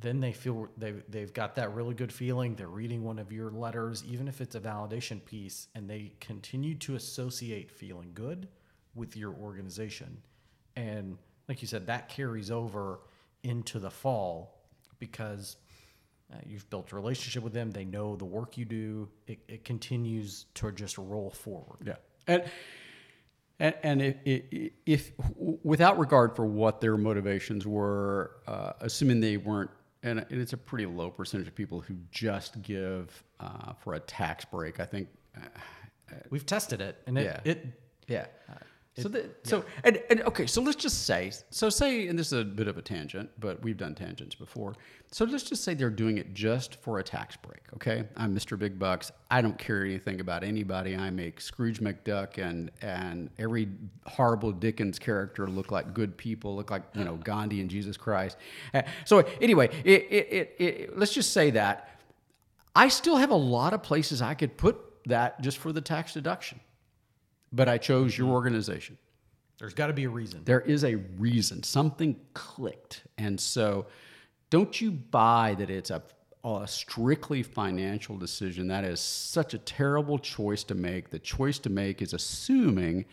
then 0.01 0.21
they 0.21 0.33
feel 0.33 0.69
they've, 0.79 1.03
they've 1.11 1.35
got 1.35 1.57
that 1.57 1.75
really 1.75 1.95
good 1.95 2.13
feeling. 2.13 2.55
They're 2.55 2.69
reading 2.69 3.05
one 3.05 3.19
of 3.19 3.31
your 3.33 3.51
letters, 3.51 4.03
even 4.09 4.29
if 4.29 4.41
it's 4.41 4.55
a 4.55 4.61
validation 4.61 5.23
piece, 5.23 5.69
and 5.75 5.89
they 5.89 6.13
continue 6.21 6.75
to 6.77 6.95
associate 6.95 7.71
feeling 7.71 8.13
good 8.15 8.49
with 8.95 9.17
your 9.17 9.35
organization. 9.35 10.23
And 10.77 11.19
like 11.49 11.61
you 11.61 11.69
said, 11.69 11.87
that 11.89 12.09
carries 12.09 12.51
over 12.51 13.01
into 13.43 13.79
the 13.79 13.91
fall 13.91 14.61
because 14.99 15.57
uh, 16.33 16.37
you've 16.47 16.69
built 16.71 16.93
a 16.93 16.97
relationship 16.97 17.43
with 17.43 17.53
them. 17.53 17.71
They 17.71 17.85
know 17.85 18.17
the 18.17 18.25
work 18.25 18.57
you 18.57 18.65
do. 18.65 19.09
It, 19.27 19.39
it 19.49 19.65
continues 19.65 20.47
to 20.55 20.71
just 20.73 20.99
roll 20.99 21.31
forward. 21.31 21.79
Yeah. 21.85 21.97
And 22.27 22.45
and, 23.59 23.75
and 23.83 24.03
if, 24.03 24.17
if, 24.25 24.71
if 24.87 25.13
without 25.63 25.99
regard 25.99 26.35
for 26.35 26.47
what 26.47 26.81
their 26.81 26.97
motivations 26.97 27.67
were, 27.67 28.37
uh, 28.47 28.73
assuming 28.81 29.21
they 29.21 29.37
weren't, 29.37 29.71
and 30.03 30.25
it's 30.31 30.55
a 30.55 30.57
pretty 30.57 30.87
low 30.87 31.11
percentage 31.11 31.47
of 31.47 31.55
people 31.55 31.81
who 31.83 31.95
just 32.11 32.63
give 32.63 33.23
uh, 33.39 33.75
for 33.75 33.95
a 33.95 34.01
tax 34.01 34.45
break. 34.47 34.81
I 34.81 34.87
think. 34.87 35.09
Uh, 35.37 35.41
We've 36.31 36.47
tested 36.47 36.81
it, 36.81 36.97
and 37.07 37.17
it, 37.19 37.25
Yeah. 37.25 37.41
it 37.53 37.67
Yeah. 38.09 38.27
So, 38.99 39.09
the, 39.09 39.31
so 39.45 39.65
and, 39.85 40.03
and 40.11 40.21
okay, 40.23 40.47
so 40.47 40.61
let's 40.61 40.77
just 40.77 41.07
say, 41.07 41.31
so 41.51 41.71
say, 41.71 42.09
and 42.09 42.19
this 42.19 42.33
is 42.33 42.41
a 42.41 42.45
bit 42.45 42.67
of 42.67 42.77
a 42.77 42.83
tangent, 42.83 43.31
but 43.39 43.63
we've 43.63 43.77
done 43.77 43.95
tangents 43.95 44.35
before. 44.35 44.75
So 45.13 45.25
let's 45.25 45.45
just 45.45 45.63
say 45.63 45.75
they're 45.75 45.91
doing 45.91 46.19
it 46.19 46.35
just 46.35 46.75
for 46.83 46.99
a 46.99 47.03
tax 47.03 47.37
break. 47.37 47.61
Okay, 47.75 48.05
I'm 48.17 48.35
Mr. 48.35 48.59
Big 48.59 48.81
Bucks. 48.81 49.13
I 49.31 49.43
don't 49.43 49.57
care 49.59 49.85
anything 49.85 50.21
about 50.21 50.43
anybody. 50.43 50.97
I 50.97 51.11
make 51.11 51.41
Scrooge 51.41 51.81
McDuck 51.81 52.39
and 52.39 52.73
and 52.83 53.31
every 53.39 53.69
horrible 54.07 54.51
Dickens 54.51 54.99
character 54.99 55.47
look 55.47 55.71
like 55.71 55.95
good 55.95 56.17
people, 56.17 56.57
look 56.57 56.73
like 56.73 56.83
you 56.95 57.05
know 57.05 57.15
Gandhi 57.25 57.61
and 57.61 57.71
Jesus 57.71 57.97
Christ. 57.97 58.39
Uh, 58.75 58.83
so 59.05 59.21
anyway, 59.41 59.71
it, 59.85 60.03
it, 60.11 60.33
it, 60.33 60.57
it, 60.59 60.99
let's 60.99 61.15
just 61.15 61.33
say 61.33 61.51
that 61.53 61.91
I 62.75 62.89
still 62.89 63.17
have 63.17 63.31
a 63.31 63.37
lot 63.37 63.73
of 63.73 63.83
places 63.83 64.23
I 64.23 64.35
could 64.35 64.57
put 64.57 64.79
that 65.07 65.41
just 65.41 65.59
for 65.59 65.73
the 65.73 65.81
tax 65.81 66.15
deduction, 66.15 66.61
but 67.53 67.69
I 67.69 67.79
chose 67.79 68.17
your 68.17 68.27
mm-hmm. 68.27 68.35
organization. 68.35 68.99
there's 69.59 69.75
got 69.75 69.89
to 69.89 69.93
be 69.93 70.05
a 70.05 70.11
reason. 70.11 70.43
There 70.45 70.61
is 70.61 70.85
a 70.85 70.97
reason. 71.19 71.63
Something 71.63 72.17
clicked. 72.35 73.03
And 73.19 73.39
so 73.39 73.87
don't 74.51 74.81
you 74.81 74.91
buy 74.91 75.55
that 75.59 75.71
it's 75.71 75.91
a, 75.91 76.03
a 76.45 76.67
strictly 76.67 77.43
financial 77.43 78.17
decision. 78.17 78.69
That 78.69 78.85
is 78.85 79.01
such 79.01 79.55
a 79.55 79.59
terrible 79.59 80.19
choice 80.19 80.65
to 80.65 80.75
make. 80.75 81.11
The 81.11 81.19
choice 81.19 81.59
to 81.61 81.71
make 81.71 82.03
is 82.03 82.13
assuming 82.15 83.05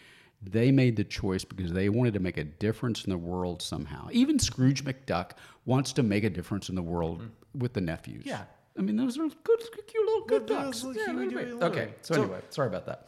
they 0.41 0.71
made 0.71 0.95
the 0.95 1.03
choice 1.03 1.43
because 1.43 1.73
they 1.73 1.89
wanted 1.89 2.13
to 2.13 2.19
make 2.19 2.38
a 2.38 2.43
difference 2.43 3.05
in 3.05 3.09
the 3.09 3.17
world 3.17 3.61
somehow. 3.61 4.07
Even 4.11 4.38
Scrooge 4.38 4.85
McDuck 4.85 5.31
wants 5.65 5.91
to 5.93 6.03
make 6.03 6.23
a 6.23 6.29
difference 6.29 6.69
in 6.69 6.75
the 6.75 6.81
world 6.81 7.21
mm-hmm. 7.21 7.59
with 7.59 7.73
the 7.73 7.81
nephews. 7.81 8.23
Yeah. 8.25 8.43
I 8.77 8.81
mean, 8.81 8.95
those 8.95 9.17
are 9.17 9.27
good, 9.27 9.59
cute 9.88 10.05
little 10.05 10.25
good, 10.27 10.45
ducks. 10.45 10.83
Yeah, 10.83 10.93
cute, 10.93 11.05
they're 11.05 11.15
cute 11.15 11.33
great. 11.33 11.53
little- 11.53 11.63
Okay. 11.63 11.93
So, 12.01 12.13
So- 12.13 12.21
anyway, 12.23 12.41
sorry 12.49 12.67
about 12.67 12.85
that. 12.85 13.07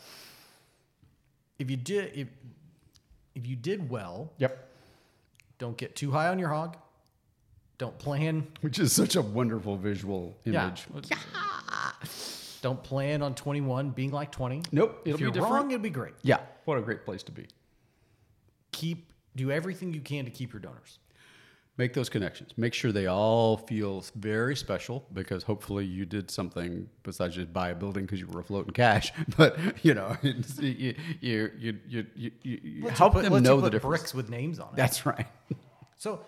If 1.60 1.70
you 1.70 1.78
did, 1.78 2.12
if 2.16 2.28
if 3.36 3.46
you 3.46 3.56
did 3.56 3.90
well, 3.90 4.34
Yep. 4.38 4.68
don't 5.60 5.78
get 5.78 5.96
too 5.96 6.12
high 6.12 6.30
on 6.30 6.40
your 6.40 6.50
hog. 6.50 6.78
Don't 7.78 7.98
plan. 8.00 8.48
Which 8.62 8.80
is 8.80 8.92
such 8.92 9.16
a 9.16 9.22
wonderful 9.22 9.78
visual 9.78 10.38
image. 10.46 10.86
Yeah. 10.90 10.94
image. 10.94 11.10
Don't 12.62 12.84
plan 12.84 13.22
on 13.22 13.36
21 13.36 13.92
being 13.92 14.12
like 14.12 14.32
20. 14.34 14.64
Nope, 14.74 15.02
If 15.06 15.08
it'll 15.08 15.20
you're 15.22 15.30
be 15.30 15.34
different. 15.36 15.54
wrong, 15.56 15.72
it'll 15.72 15.82
be 15.82 15.90
great. 15.90 16.14
Yeah, 16.24 16.40
what 16.66 16.78
a 16.78 16.82
great 16.82 17.06
place 17.06 17.24
to 17.24 17.32
be. 17.32 17.48
Keep 18.74 19.14
do 19.36 19.50
everything 19.52 19.94
you 19.94 20.02
can 20.02 20.26
to 20.26 20.32
keep 20.32 20.52
your 20.52 20.60
donors. 20.60 21.00
Make 21.80 21.94
those 21.94 22.10
connections. 22.10 22.52
Make 22.58 22.74
sure 22.74 22.92
they 22.92 23.08
all 23.08 23.56
feel 23.56 24.04
very 24.16 24.56
special 24.56 25.06
because 25.14 25.44
hopefully 25.44 25.86
you 25.86 26.06
did 26.06 26.30
something 26.30 26.90
besides 27.04 27.36
just 27.36 27.54
buy 27.54 27.70
a 27.70 27.76
building 27.76 28.06
because 28.06 28.20
you 28.20 28.28
were 28.28 28.44
floating 28.44 28.74
cash. 28.74 29.14
But 29.38 29.58
you 29.86 29.94
know, 29.94 30.18
you, 30.22 30.34
you, 30.60 30.96
you, 31.22 31.52
you, 31.58 31.80
you, 31.88 32.32
you 32.44 32.84
Let 32.84 32.92
you 32.92 32.98
help 32.98 33.14
put- 33.14 33.24
them 33.24 33.34
you 33.34 33.40
know 33.40 33.62
the 33.62 33.70
difference. 33.70 34.02
bricks 34.02 34.14
with 34.14 34.30
names 34.30 34.60
on 34.60 34.68
it. 34.74 34.76
That's 34.76 35.06
right. 35.06 35.26
So 35.98 36.22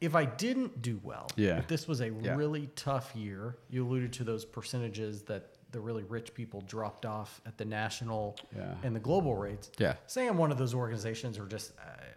if 0.00 0.14
I 0.14 0.24
didn't 0.24 0.82
do 0.82 1.00
well, 1.02 1.28
Yeah. 1.36 1.58
if 1.58 1.66
this 1.68 1.86
was 1.88 2.00
a 2.00 2.10
Yeah. 2.10 2.34
really 2.36 2.68
tough 2.76 3.14
year, 3.16 3.56
you 3.70 3.84
alluded 3.86 4.12
to 4.14 4.24
those 4.24 4.44
percentages 4.44 5.22
that 5.24 5.54
the 5.72 5.80
really 5.80 6.02
rich 6.04 6.32
people 6.34 6.60
dropped 6.62 7.06
off 7.06 7.40
at 7.46 7.56
the 7.58 7.64
national 7.64 8.36
Yeah. 8.56 8.74
and 8.84 8.94
the 8.94 9.00
global 9.00 9.34
rates. 9.36 9.70
Yeah. 9.78 9.94
Say 10.06 10.28
I'm 10.28 10.36
one 10.38 10.52
of 10.52 10.58
those 10.58 10.74
organizations, 10.74 11.38
or 11.38 11.46
just 11.46 11.72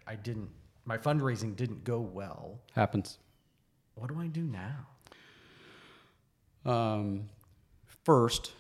I, 0.08 0.12
I 0.14 0.16
didn't, 0.16 0.50
my 0.88 0.98
fundraising 0.98 1.56
didn't 1.56 1.84
go 1.84 2.00
well. 2.00 2.62
Happens. 2.74 3.20
What 3.96 4.08
do 4.10 4.20
I 4.20 4.28
do 4.28 4.44
now? 4.44 4.88
Um, 6.72 7.30
first, 8.06 8.54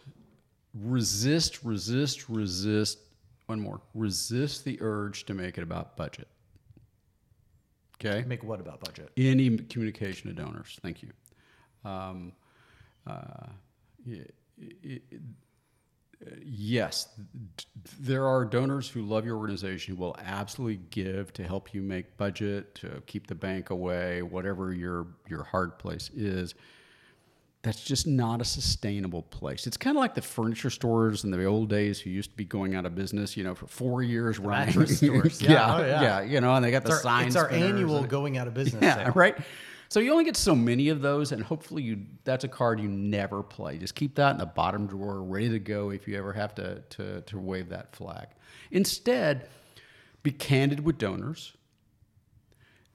resist, 0.73 1.63
resist, 1.63 2.27
resist. 2.29 2.99
One 3.45 3.59
more. 3.61 3.79
Resist 3.93 4.65
the 4.65 4.77
urge 4.81 5.25
to 5.25 5.33
make 5.33 5.57
it 5.57 5.63
about 5.63 5.95
budget. 5.95 6.27
Okay. 7.95 8.25
Make 8.27 8.43
what 8.43 8.59
about 8.59 8.81
budget? 8.81 9.09
Any 9.17 9.57
communication 9.57 10.27
to 10.27 10.33
donors. 10.35 10.77
Thank 10.81 11.01
you. 11.01 11.09
Um, 11.85 12.33
uh, 13.07 13.47
y- 14.05 14.25
y- 14.59 14.69
y- 14.83 14.99
yes, 16.43 17.07
there 17.99 18.25
are 18.27 18.43
donors 18.45 18.89
who 18.89 19.01
love 19.03 19.25
your 19.25 19.37
organization 19.37 19.95
who 19.95 20.01
will 20.01 20.15
absolutely 20.23 20.81
give 20.89 21.31
to 21.33 21.43
help 21.43 21.73
you 21.73 21.81
make 21.81 22.17
budget, 22.17 22.75
to 22.75 23.01
keep 23.05 23.27
the 23.27 23.35
bank 23.35 23.69
away, 23.69 24.21
whatever 24.21 24.73
your 24.73 25.07
your 25.27 25.43
hard 25.43 25.77
place 25.79 26.09
is. 26.15 26.53
That's 27.63 27.83
just 27.83 28.07
not 28.07 28.39
a 28.39 28.45
sustainable 28.45 29.23
place. 29.23 29.67
It's 29.67 29.75
kind 29.77 29.97
of 29.97 29.99
like 30.01 30.15
the 30.15 30.21
furniture 30.21 30.69
stores 30.69 31.23
in 31.25 31.31
the 31.31 31.43
old 31.45 31.69
days 31.69 31.99
who 31.99 32.09
used 32.09 32.29
to 32.31 32.37
be 32.37 32.45
going 32.45 32.75
out 32.75 32.85
of 32.85 32.95
business, 32.95 33.35
you 33.35 33.43
know, 33.43 33.55
for 33.55 33.67
four 33.67 34.01
years 34.03 34.39
running. 34.39 34.67
mattress 34.67 34.97
stores. 34.97 35.41
yeah, 35.41 35.51
Yeah, 35.51 35.75
oh, 35.75 35.85
yeah, 35.85 36.01
yeah. 36.01 36.21
you 36.21 36.39
know, 36.39 36.53
and 36.53 36.63
they 36.63 36.71
got 36.71 36.83
the 36.83 36.89
It's 36.89 36.97
our, 36.99 37.03
signs. 37.03 37.35
it's 37.35 37.43
our 37.43 37.49
annual 37.51 38.03
going 38.05 38.37
out 38.37 38.47
of 38.47 38.53
business. 38.61 38.81
Yeah, 38.81 39.05
sale. 39.05 39.13
right. 39.15 39.35
So 39.89 39.99
you 39.99 40.11
only 40.11 40.25
get 40.25 40.35
so 40.35 40.53
many 40.53 40.89
of 40.89 41.01
those, 41.01 41.31
and 41.31 41.41
hopefully 41.43 41.83
you 41.83 42.05
that's 42.23 42.43
a 42.43 42.47
card 42.47 42.79
you 42.79 42.89
never 42.89 43.41
play. 43.41 43.77
Just 43.77 43.95
keep 43.95 44.15
that 44.15 44.31
in 44.31 44.37
the 44.37 44.45
bottom 44.45 44.85
drawer, 44.85 45.21
ready 45.21 45.49
to 45.49 45.59
go 45.59 45.91
if 45.91 46.07
you 46.07 46.17
ever 46.17 46.33
have 46.33 46.53
to 46.55 46.81
to, 46.89 47.21
to 47.21 47.39
wave 47.39 47.69
that 47.69 47.95
flag. 47.95 48.27
Instead, 48.71 49.47
be 50.23 50.31
candid 50.31 50.83
with 50.83 50.97
donors 50.97 51.53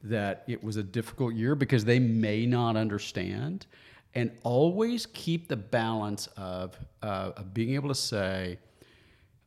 that 0.03 0.45
it 0.49 0.63
was 0.63 0.77
a 0.77 0.83
difficult 0.83 1.35
year 1.35 1.55
because 1.55 1.85
they 1.85 1.99
may 1.99 2.45
not 2.45 2.77
understand, 2.77 3.67
and 4.15 4.31
always 4.43 5.07
keep 5.07 5.49
the 5.49 5.57
balance 5.57 6.27
of 6.37 6.77
uh, 7.03 7.33
of 7.37 7.55
being 7.55 7.75
able 7.75 7.89
to 7.89 7.95
say, 7.95 8.59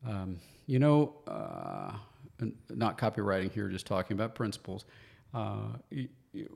um, 0.04 0.40
you 0.66 0.80
know, 0.80 1.14
uh, 1.28 1.92
not 2.70 2.98
copywriting 2.98 3.52
here, 3.52 3.68
just 3.68 3.86
talking 3.86 4.16
about 4.16 4.34
principles. 4.34 4.84
Uh, 5.36 5.76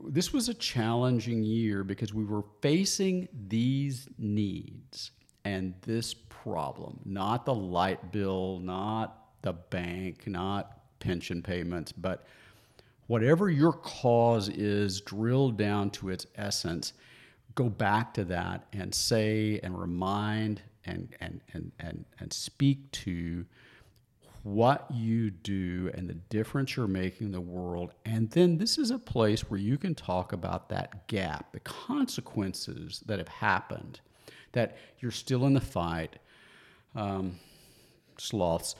this 0.03 0.33
was 0.33 0.49
a 0.49 0.55
challenging 0.55 1.43
year 1.43 1.83
because 1.83 2.15
we 2.15 2.25
were 2.25 2.43
facing 2.61 3.27
these 3.47 4.07
needs 4.17 5.11
and 5.45 5.75
this 5.81 6.15
problem, 6.15 6.99
not 7.05 7.45
the 7.45 7.53
light 7.53 8.11
bill, 8.11 8.59
not 8.59 9.27
the 9.43 9.53
bank, 9.53 10.25
not 10.25 10.79
pension 10.99 11.43
payments, 11.43 11.91
but 11.91 12.25
whatever 13.05 13.51
your 13.51 13.73
cause 13.73 14.49
is 14.49 15.01
drilled 15.01 15.57
down 15.57 15.91
to 15.91 16.09
its 16.09 16.25
essence 16.35 16.93
go 17.55 17.69
back 17.69 18.13
to 18.13 18.23
that 18.23 18.65
and 18.73 18.93
say 18.93 19.59
and 19.63 19.79
remind 19.79 20.61
and 20.85 21.13
and 21.19 21.41
and 21.53 21.71
and, 21.79 22.05
and 22.19 22.33
speak 22.33 22.89
to 22.91 23.45
what 24.43 24.87
you 24.91 25.29
do 25.29 25.91
and 25.93 26.09
the 26.09 26.15
difference 26.15 26.75
you're 26.75 26.87
making 26.87 27.27
in 27.27 27.31
the 27.31 27.41
world 27.41 27.93
and 28.05 28.31
then 28.31 28.57
this 28.57 28.77
is 28.77 28.89
a 28.89 28.97
place 28.97 29.49
where 29.49 29.59
you 29.59 29.77
can 29.77 29.93
talk 29.93 30.33
about 30.33 30.69
that 30.69 31.07
gap 31.07 31.51
the 31.51 31.59
consequences 31.59 33.03
that 33.05 33.19
have 33.19 33.27
happened 33.27 33.99
that 34.53 34.77
you're 34.99 35.11
still 35.11 35.45
in 35.45 35.53
the 35.53 35.61
fight 35.61 36.17
um, 36.95 37.39
sloths. 38.17 38.75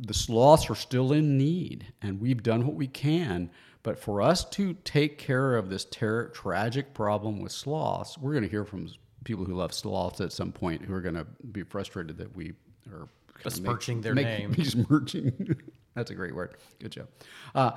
The 0.00 0.14
sloths 0.14 0.68
are 0.70 0.74
still 0.74 1.12
in 1.12 1.38
need, 1.38 1.92
and 2.02 2.20
we've 2.20 2.42
done 2.42 2.66
what 2.66 2.76
we 2.76 2.86
can. 2.86 3.50
But 3.82 3.98
for 3.98 4.20
us 4.20 4.44
to 4.50 4.74
take 4.84 5.18
care 5.18 5.56
of 5.56 5.70
this 5.70 5.84
ter- 5.84 6.28
tragic 6.28 6.92
problem 6.94 7.40
with 7.40 7.52
sloths, 7.52 8.18
we're 8.18 8.32
going 8.32 8.44
to 8.44 8.50
hear 8.50 8.64
from 8.64 8.88
people 9.24 9.44
who 9.44 9.54
love 9.54 9.72
sloths 9.72 10.20
at 10.20 10.32
some 10.32 10.52
point 10.52 10.82
who 10.82 10.94
are 10.94 11.00
going 11.00 11.14
to 11.14 11.26
be 11.52 11.62
frustrated 11.62 12.18
that 12.18 12.34
we 12.36 12.52
are 12.90 13.08
Besmirching 13.42 14.00
their 14.00 14.14
make- 14.14 14.26
name. 14.26 14.52
Besmirching. 14.56 15.56
That's 15.94 16.10
a 16.10 16.14
great 16.14 16.34
word. 16.34 16.56
Good 16.80 16.92
job. 16.92 17.08
Uh, 17.54 17.72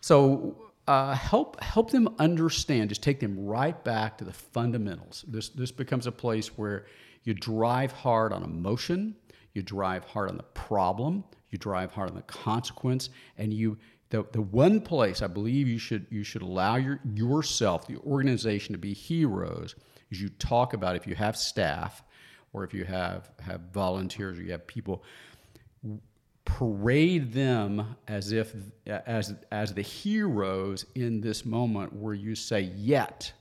so 0.00 0.70
uh, 0.86 1.14
help 1.14 1.62
help 1.62 1.90
them 1.90 2.08
understand. 2.18 2.88
Just 2.88 3.02
take 3.02 3.20
them 3.20 3.44
right 3.44 3.82
back 3.84 4.16
to 4.18 4.24
the 4.24 4.32
fundamentals. 4.32 5.24
This 5.28 5.50
this 5.50 5.70
becomes 5.70 6.06
a 6.06 6.12
place 6.12 6.56
where 6.56 6.86
you 7.24 7.34
drive 7.34 7.92
hard 7.92 8.32
on 8.32 8.42
emotion, 8.42 9.14
you 9.52 9.62
drive 9.62 10.04
hard 10.04 10.30
on 10.30 10.36
the 10.36 10.44
problem, 10.44 11.24
you 11.50 11.58
drive 11.58 11.92
hard 11.92 12.08
on 12.10 12.16
the 12.16 12.22
consequence, 12.22 13.10
and 13.36 13.52
you. 13.52 13.78
The, 14.10 14.24
the 14.32 14.40
one 14.40 14.80
place 14.80 15.20
I 15.20 15.26
believe 15.26 15.68
you 15.68 15.76
should 15.76 16.06
you 16.08 16.24
should 16.24 16.40
allow 16.40 16.76
your 16.76 16.98
yourself 17.12 17.86
the 17.86 17.98
organization 17.98 18.72
to 18.72 18.78
be 18.78 18.94
heroes 18.94 19.74
is 20.10 20.18
you 20.18 20.30
talk 20.30 20.72
about 20.72 20.96
if 20.96 21.06
you 21.06 21.14
have 21.14 21.36
staff 21.36 22.02
or 22.52 22.64
if 22.64 22.74
you 22.74 22.84
have 22.84 23.30
have 23.40 23.60
volunteers 23.72 24.38
or 24.38 24.42
you 24.42 24.52
have 24.52 24.66
people 24.66 25.02
parade 26.44 27.32
them 27.32 27.96
as 28.06 28.32
if 28.32 28.54
as 28.86 29.34
as 29.52 29.74
the 29.74 29.82
heroes 29.82 30.86
in 30.94 31.20
this 31.20 31.44
moment 31.44 31.92
where 31.92 32.14
you 32.14 32.34
say 32.34 32.60
yet 32.60 33.32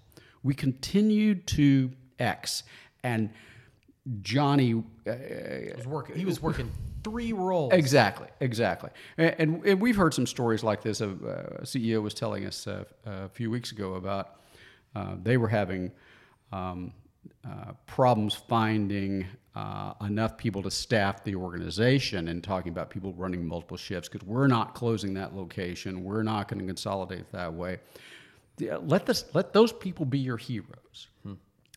we 0.43 0.53
continued 0.53 1.47
to 1.47 1.89
x 2.19 2.63
and 3.03 3.29
johnny 4.21 4.83
uh, 5.07 5.13
He 5.13 5.73
was 5.75 5.87
working. 5.87 6.15
He 6.15 6.25
was 6.25 6.41
working 6.41 6.71
three 7.03 7.33
roles. 7.33 7.73
Exactly, 7.73 8.27
exactly. 8.39 8.89
And, 9.17 9.35
and, 9.39 9.65
and 9.65 9.81
we've 9.81 9.95
heard 9.95 10.13
some 10.13 10.27
stories 10.27 10.63
like 10.63 10.81
this. 10.81 11.01
Of, 11.01 11.23
uh, 11.23 11.27
a 11.27 11.61
CEO 11.63 12.01
was 12.01 12.13
telling 12.13 12.45
us 12.45 12.67
uh, 12.67 12.83
a 13.05 13.29
few 13.29 13.49
weeks 13.49 13.71
ago 13.71 13.93
about 13.93 14.35
uh, 14.95 15.15
they 15.21 15.37
were 15.37 15.47
having 15.47 15.91
um, 16.51 16.93
uh, 17.45 17.73
problems 17.85 18.33
finding 18.33 19.25
uh, 19.55 19.93
enough 20.01 20.37
people 20.37 20.61
to 20.61 20.71
staff 20.71 21.23
the 21.23 21.35
organization 21.35 22.27
and 22.27 22.43
talking 22.43 22.71
about 22.71 22.89
people 22.89 23.13
running 23.13 23.45
multiple 23.45 23.77
shifts 23.77 24.07
because 24.07 24.25
we're 24.27 24.47
not 24.47 24.75
closing 24.75 25.13
that 25.15 25.35
location. 25.35 26.03
We're 26.03 26.23
not 26.23 26.47
going 26.47 26.59
to 26.59 26.65
consolidate 26.65 27.31
that 27.31 27.53
way. 27.53 27.79
Let, 28.59 29.05
this, 29.05 29.25
let 29.33 29.53
those 29.53 29.71
people 29.71 30.05
be 30.05 30.19
your 30.19 30.37
heroes. 30.37 31.07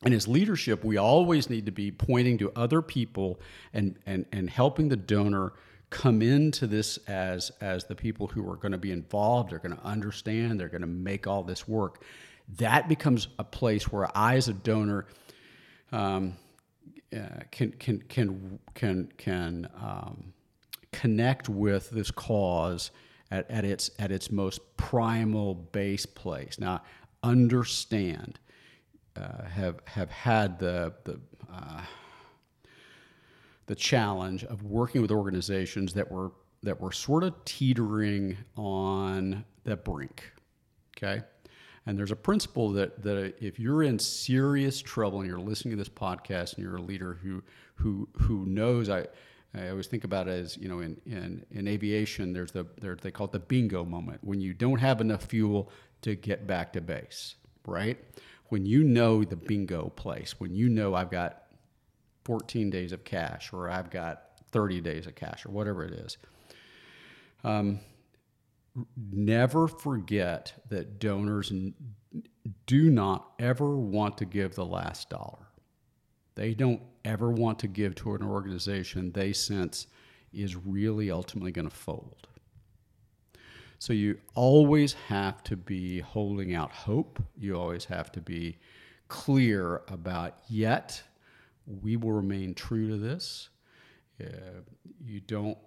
And 0.03 0.15
as 0.15 0.27
leadership, 0.27 0.83
we 0.83 0.97
always 0.97 1.51
need 1.51 1.67
to 1.67 1.73
be 1.73 1.91
pointing 1.91 2.39
to 2.39 2.51
other 2.57 2.81
people 2.81 3.39
and, 3.75 3.99
and, 4.07 4.25
and 4.33 4.49
helping 4.49 4.89
the 4.89 4.97
donor 4.97 5.53
come 5.91 6.23
into 6.23 6.67
this 6.67 6.99
as, 7.09 7.51
as 7.61 7.85
the 7.85 7.95
people 7.95 8.27
who 8.27 8.49
are 8.51 8.57
going 8.57 8.73
to 8.73 8.79
be 8.79 8.93
involved, 8.93 9.51
they're 9.51 9.59
going 9.59 9.77
to 9.77 9.85
understand, 9.85 10.59
they're 10.59 10.69
going 10.69 10.81
to 10.81 10.87
make 10.87 11.27
all 11.27 11.43
this 11.43 11.69
work. 11.69 12.03
That 12.59 12.89
becomes 12.89 13.29
a 13.39 13.45
place 13.45 13.93
where 13.93 14.09
I, 14.17 14.37
as 14.37 14.49
a 14.49 14.55
donor, 14.55 15.07
um, 15.93 16.37
uh, 17.15 17.19
can 17.51 17.73
can 17.73 18.01
can 18.09 18.59
can 18.75 19.13
can 19.17 19.69
um, 19.81 20.33
connect 20.93 21.49
with 21.49 21.91
this 21.91 22.11
cause 22.11 22.91
at, 23.31 23.51
at 23.51 23.65
its 23.65 23.91
at 23.99 24.11
its 24.11 24.31
most 24.31 24.61
primal 24.77 25.55
base 25.55 26.07
place. 26.07 26.59
Now, 26.59 26.83
understand 27.23 28.39
uh, 29.17 29.45
have 29.45 29.81
have 29.87 30.11
had 30.11 30.59
the 30.59 30.95
the 31.05 31.21
uh, 31.53 31.83
the 33.67 33.75
challenge 33.75 34.45
of 34.45 34.63
working 34.63 35.03
with 35.03 35.11
organizations 35.11 35.93
that 35.95 36.11
were 36.11 36.33
that 36.63 36.81
were 36.81 36.93
sort 36.93 37.25
of 37.25 37.45
teetering 37.45 38.37
on 38.57 39.45
the 39.65 39.77
brink. 39.77 40.33
Okay. 40.97 41.23
And 41.87 41.99
there's 41.99 42.11
a 42.11 42.17
principle 42.17 42.73
that, 42.73 43.03
that 43.03 43.35
if 43.41 43.59
you're 43.59 43.83
in 43.83 43.99
serious 43.99 44.81
trouble 44.81 45.21
and 45.21 45.29
you're 45.29 45.41
listening 45.41 45.73
to 45.73 45.77
this 45.77 45.89
podcast 45.89 46.55
and 46.55 46.65
you're 46.65 46.77
a 46.77 46.83
leader 46.83 47.19
who 47.23 47.43
who 47.75 48.09
who 48.19 48.45
knows 48.47 48.89
I 48.91 49.07
I 49.55 49.71
always 49.71 49.87
think 49.87 50.05
about 50.05 50.29
it 50.29 50.33
as 50.33 50.57
you 50.59 50.69
know 50.69 50.81
in, 50.81 51.01
in, 51.07 51.45
in 51.51 51.67
aviation 51.67 52.33
there's 52.33 52.53
the 52.53 52.67
there, 52.81 52.97
they 52.97 53.11
call 53.11 53.27
it 53.27 53.33
the 53.33 53.41
bingo 53.41 53.85
moment. 53.85 54.21
When 54.23 54.41
you 54.41 54.53
don't 54.53 54.79
have 54.79 55.01
enough 55.01 55.25
fuel 55.25 55.71
to 56.03 56.15
get 56.15 56.47
back 56.47 56.73
to 56.75 56.81
base 56.81 57.37
right? 57.67 57.99
When 58.49 58.67
you 58.67 58.85
know 58.85 59.25
the 59.25 59.37
bingo 59.37 59.91
place 59.97 60.39
when 60.39 60.55
you 60.55 60.69
know 60.69 60.95
I've 60.95 61.11
got 61.11 61.45
14 62.25 62.71
days 62.71 62.93
of 62.93 63.05
cash 63.05 63.53
or 63.53 63.71
I've 63.71 63.91
got 63.91 64.25
30 64.53 64.81
days 64.81 65.07
of 65.07 65.15
cash 65.15 65.47
or 65.47 65.51
whatever 65.51 65.85
it 65.85 65.93
is 65.93 66.19
um, 67.45 67.81
never 69.13 69.69
forget 69.69 70.53
that 70.69 70.99
donors 70.99 71.53
do 72.67 72.91
not 72.91 73.33
ever 73.39 73.77
want 73.77 74.19
to 74.19 74.25
give 74.25 74.55
the 74.55 74.65
last 74.65 75.11
dollar. 75.11 75.49
They 76.35 76.55
don't 76.55 76.83
ever 77.05 77.31
want 77.31 77.59
to 77.61 77.69
give 77.69 77.95
to 77.97 78.15
an 78.15 78.23
organization 78.23 79.13
they 79.13 79.33
sense 79.33 79.87
is 80.33 80.57
really 80.57 81.11
ultimately 81.11 81.53
going 81.53 81.69
to 81.69 81.75
fold. 81.75 82.29
So 83.79 83.93
you 83.93 84.19
always 84.35 84.93
have 85.09 85.43
to 85.45 85.57
be 85.57 86.01
holding 86.01 86.55
out 86.55 86.71
hope. 86.71 87.23
You 87.39 87.57
always 87.57 87.87
have 87.87 88.13
to 88.13 88.21
be 88.21 88.59
clear 89.09 89.83
about 89.89 90.39
yet 90.49 91.03
we 91.67 91.97
will 91.97 92.13
remain 92.13 92.55
true 92.55 92.89
to 92.89 92.97
this. 92.97 93.49
Uh, 94.21 94.61
you 95.03 95.21
don't 95.21 95.59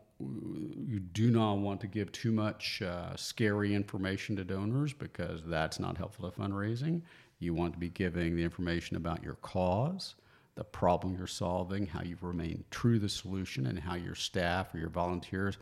you 0.88 1.00
do 1.00 1.32
not 1.32 1.56
want 1.60 1.82
to 1.82 1.88
give 1.88 2.12
too 2.12 2.32
much 2.32 2.82
uh, 2.82 3.16
scary 3.16 3.74
information 3.74 4.36
to 4.36 4.44
donors 4.44 4.94
because 4.94 5.42
that's 5.46 5.80
not 5.80 5.98
helpful 5.98 6.30
to 6.30 6.40
fundraising. 6.40 7.02
You 7.40 7.54
want 7.54 7.74
to 7.74 7.80
be 7.80 7.90
giving 7.90 8.36
the 8.36 8.44
information 8.44 8.96
about 8.96 9.24
your 9.24 9.36
cause, 9.36 10.16
the 10.56 10.64
problem 10.64 11.16
you're 11.18 11.28
solving, 11.28 11.86
how 11.86 12.02
you 12.04 12.18
remain 12.22 12.64
true 12.72 12.96
to 12.96 13.00
the 13.00 13.10
solution, 13.10 13.66
and 13.68 13.80
how 13.80 13.96
your 13.96 14.16
staff 14.16 14.74
or 14.74 14.78
your 14.78 14.90
volunteers, 14.90 15.58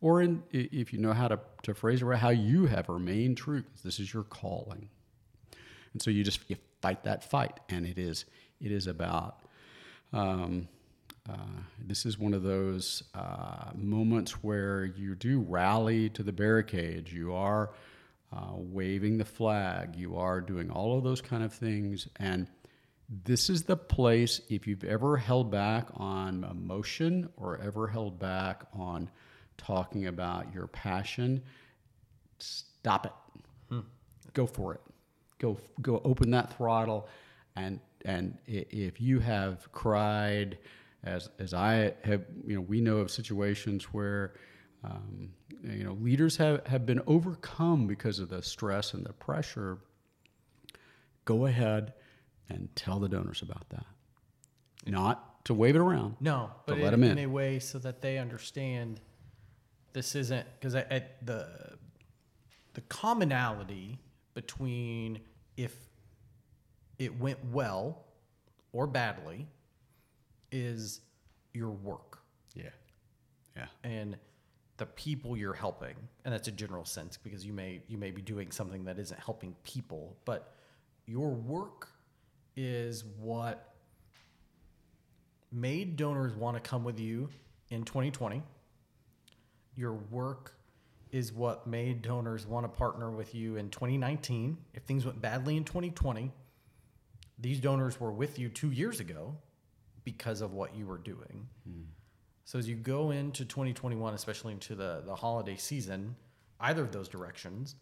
or 0.00 0.22
in, 0.22 0.42
if 0.50 0.92
you 0.92 0.98
know 0.98 1.12
how 1.12 1.28
to, 1.28 1.38
to 1.62 1.74
phrase 1.74 2.02
it 2.02 2.06
right, 2.06 2.18
how 2.18 2.30
you 2.30 2.66
have 2.66 2.88
remained 2.88 3.36
true. 3.36 3.64
This 3.84 4.00
is 4.00 4.12
your 4.12 4.24
calling, 4.24 4.88
and 5.92 6.02
so 6.02 6.10
you 6.10 6.24
just 6.24 6.40
you 6.48 6.56
fight 6.80 7.04
that 7.04 7.22
fight, 7.22 7.60
and 7.68 7.86
it 7.86 7.98
is 7.98 8.24
it 8.60 8.72
is 8.72 8.86
about. 8.86 9.40
Um, 10.12 10.68
uh, 11.30 11.60
this 11.78 12.06
is 12.06 12.18
one 12.18 12.34
of 12.34 12.42
those 12.42 13.02
uh, 13.14 13.70
moments 13.74 14.32
where 14.42 14.84
you 14.84 15.14
do 15.14 15.40
rally 15.40 16.08
to 16.10 16.22
the 16.22 16.32
barricades. 16.32 17.12
You 17.12 17.34
are 17.34 17.70
uh, 18.32 18.52
waving 18.54 19.18
the 19.18 19.24
flag. 19.24 19.96
You 19.96 20.16
are 20.16 20.40
doing 20.40 20.70
all 20.70 20.96
of 20.96 21.04
those 21.04 21.20
kind 21.20 21.42
of 21.42 21.52
things. 21.52 22.08
And 22.16 22.48
this 23.24 23.50
is 23.50 23.64
the 23.64 23.76
place, 23.76 24.40
if 24.48 24.66
you've 24.66 24.84
ever 24.84 25.16
held 25.16 25.50
back 25.50 25.88
on 25.94 26.44
emotion 26.44 27.28
or 27.36 27.60
ever 27.60 27.88
held 27.88 28.18
back 28.18 28.62
on 28.72 29.10
talking 29.58 30.06
about 30.06 30.52
your 30.54 30.68
passion, 30.68 31.42
stop 32.38 33.06
it. 33.06 33.12
Hmm. 33.68 33.80
Go 34.32 34.46
for 34.46 34.74
it. 34.74 34.80
Go, 35.38 35.58
go 35.82 36.00
open 36.04 36.30
that 36.30 36.56
throttle. 36.56 37.08
And, 37.56 37.80
and 38.04 38.38
if 38.46 39.00
you 39.00 39.18
have 39.18 39.70
cried, 39.72 40.58
as 41.04 41.30
as 41.38 41.54
I 41.54 41.94
have, 42.04 42.24
you 42.46 42.56
know, 42.56 42.60
we 42.60 42.80
know 42.80 42.98
of 42.98 43.10
situations 43.10 43.84
where, 43.84 44.34
um, 44.84 45.30
you 45.62 45.84
know, 45.84 45.94
leaders 45.94 46.36
have 46.36 46.66
have 46.66 46.84
been 46.86 47.00
overcome 47.06 47.86
because 47.86 48.18
of 48.18 48.28
the 48.28 48.42
stress 48.42 48.94
and 48.94 49.04
the 49.04 49.12
pressure. 49.12 49.78
Go 51.24 51.46
ahead 51.46 51.94
and 52.48 52.68
tell 52.74 52.98
the 52.98 53.08
donors 53.08 53.42
about 53.42 53.68
that, 53.70 53.86
not 54.86 55.44
to 55.44 55.54
wave 55.54 55.76
it 55.76 55.78
around. 55.78 56.16
No, 56.20 56.50
but 56.66 56.78
let 56.78 56.92
in, 56.92 57.00
them 57.00 57.04
in. 57.04 57.18
in 57.18 57.24
a 57.24 57.28
way 57.28 57.58
so 57.58 57.78
that 57.78 58.02
they 58.02 58.18
understand 58.18 59.00
this 59.92 60.14
isn't 60.14 60.46
because 60.58 60.74
at 60.74 61.24
the 61.26 61.78
the 62.74 62.80
commonality 62.82 63.98
between 64.34 65.20
if 65.56 65.74
it 66.98 67.18
went 67.18 67.38
well 67.50 68.04
or 68.72 68.86
badly 68.86 69.48
is 70.52 71.00
your 71.52 71.70
work. 71.70 72.18
Yeah, 72.54 72.70
yeah, 73.56 73.66
and 73.84 74.16
the 74.80 74.86
people 74.86 75.36
you're 75.36 75.52
helping 75.52 75.94
and 76.24 76.32
that's 76.32 76.48
a 76.48 76.50
general 76.50 76.86
sense 76.86 77.18
because 77.18 77.44
you 77.44 77.52
may 77.52 77.82
you 77.86 77.98
may 77.98 78.10
be 78.10 78.22
doing 78.22 78.50
something 78.50 78.82
that 78.82 78.98
isn't 78.98 79.20
helping 79.20 79.54
people 79.62 80.16
but 80.24 80.54
your 81.04 81.28
work 81.28 81.88
is 82.56 83.04
what 83.18 83.74
made 85.52 85.96
donors 85.96 86.34
want 86.34 86.56
to 86.56 86.66
come 86.66 86.82
with 86.82 86.98
you 86.98 87.28
in 87.68 87.84
2020 87.84 88.42
your 89.76 89.92
work 90.10 90.54
is 91.10 91.30
what 91.30 91.66
made 91.66 92.00
donors 92.00 92.46
want 92.46 92.64
to 92.64 92.78
partner 92.78 93.10
with 93.10 93.34
you 93.34 93.56
in 93.56 93.68
2019 93.68 94.56
if 94.72 94.82
things 94.84 95.04
went 95.04 95.20
badly 95.20 95.58
in 95.58 95.64
2020 95.64 96.32
these 97.38 97.60
donors 97.60 98.00
were 98.00 98.12
with 98.12 98.38
you 98.38 98.48
2 98.48 98.70
years 98.70 98.98
ago 98.98 99.36
because 100.12 100.40
of 100.40 100.52
what 100.52 100.74
you 100.74 100.86
were 100.86 100.98
doing. 100.98 101.46
Mm. 101.68 101.84
So 102.44 102.58
as 102.58 102.68
you 102.68 102.74
go 102.74 103.12
into 103.12 103.44
2021, 103.44 104.14
especially 104.14 104.52
into 104.52 104.74
the 104.74 105.02
the 105.06 105.14
holiday 105.14 105.56
season, 105.56 106.16
either 106.58 106.82
of 106.82 106.90
those 106.90 107.08
directions, 107.08 107.76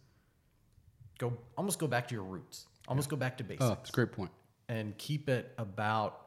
go 1.19 1.33
almost 1.57 1.79
go 1.79 1.87
back 1.87 2.07
to 2.09 2.15
your 2.15 2.25
roots. 2.25 2.67
Almost 2.87 3.09
yeah. 3.09 3.11
go 3.13 3.17
back 3.17 3.39
to 3.39 3.45
basics. 3.45 3.65
Oh, 3.65 3.69
that's 3.71 3.91
a 3.91 3.93
great 3.93 4.13
point. 4.13 4.31
And 4.69 4.97
keep 4.99 5.31
it 5.31 5.53
about 5.57 6.21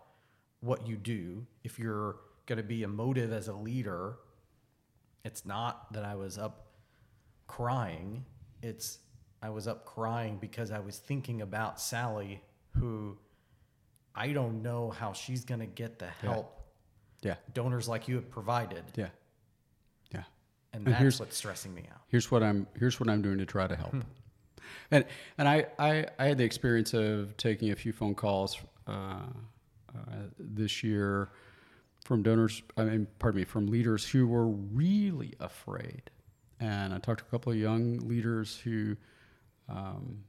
what 0.62 0.88
you 0.88 0.95
do. 0.97 1.45
If 1.64 1.78
you're 1.78 2.18
going 2.47 2.58
to 2.58 2.64
be 2.64 2.82
emotive 2.82 3.32
as 3.32 3.47
a 3.47 3.54
leader, 3.54 4.16
it's 5.24 5.45
not 5.45 5.93
that 5.93 6.04
I 6.04 6.16
was 6.16 6.39
up 6.39 6.68
crying. 7.45 8.26
It's 8.64 8.99
I 9.43 9.52
was 9.52 9.68
up 9.68 9.86
crying 9.86 10.39
because 10.41 10.72
I 10.72 10.80
was 10.80 10.97
thinking 10.97 11.41
about 11.41 11.80
Sally 11.80 12.41
who 12.72 13.18
I 14.16 14.34
don't 14.34 14.62
know 14.62 14.89
how 14.89 15.14
she's 15.14 15.45
going 15.45 15.62
to 15.62 15.66
get 15.66 15.99
the 15.99 16.07
help 16.07 16.62
yeah. 17.22 17.36
donors 17.53 17.88
like 17.88 18.07
you 18.07 18.16
have 18.16 18.30
provided. 18.30 18.84
Yeah. 18.95 19.07
Yeah. 20.14 20.24
And, 20.74 20.88
and 20.88 20.95
that's 20.95 21.20
what's 21.20 21.38
stressing 21.38 21.74
me 21.74 21.84
out. 21.91 22.01
Here's 22.07 22.32
what 22.32 22.43
I'm 22.43 22.68
here's 22.78 22.99
what 22.99 23.09
I'm 23.09 23.22
doing 23.22 23.38
to 23.38 23.45
try 23.45 23.68
to 23.68 23.76
help. 23.76 23.91
Hmm. 23.91 24.01
And 24.89 25.05
and 25.38 25.47
I, 25.47 25.68
I 25.78 26.05
I 26.18 26.26
had 26.26 26.38
the 26.38 26.43
experience 26.43 26.93
of 26.93 27.36
taking 27.38 27.72
a 27.72 27.76
few 27.76 27.93
phone 27.93 28.16
calls 28.16 28.57
uh, 28.88 28.91
uh, 28.91 30.01
this 30.39 30.84
year 30.84 31.30
from 32.05 32.24
donors. 32.24 32.62
I 32.78 32.84
mean, 32.84 33.07
pardon 33.20 33.41
me, 33.41 33.45
from 33.45 33.68
leaders 33.68 34.07
who 34.07 34.28
were 34.28 34.47
really 34.47 35.34
afraid. 35.39 36.09
And 36.59 36.93
I 36.93 36.99
talked 36.99 37.22
to 37.22 37.26
a 37.26 37.30
couple 37.30 37.51
of 37.51 37.57
young 37.57 37.99
leaders 37.99 38.57
who 38.57 38.95
um, 39.68 40.24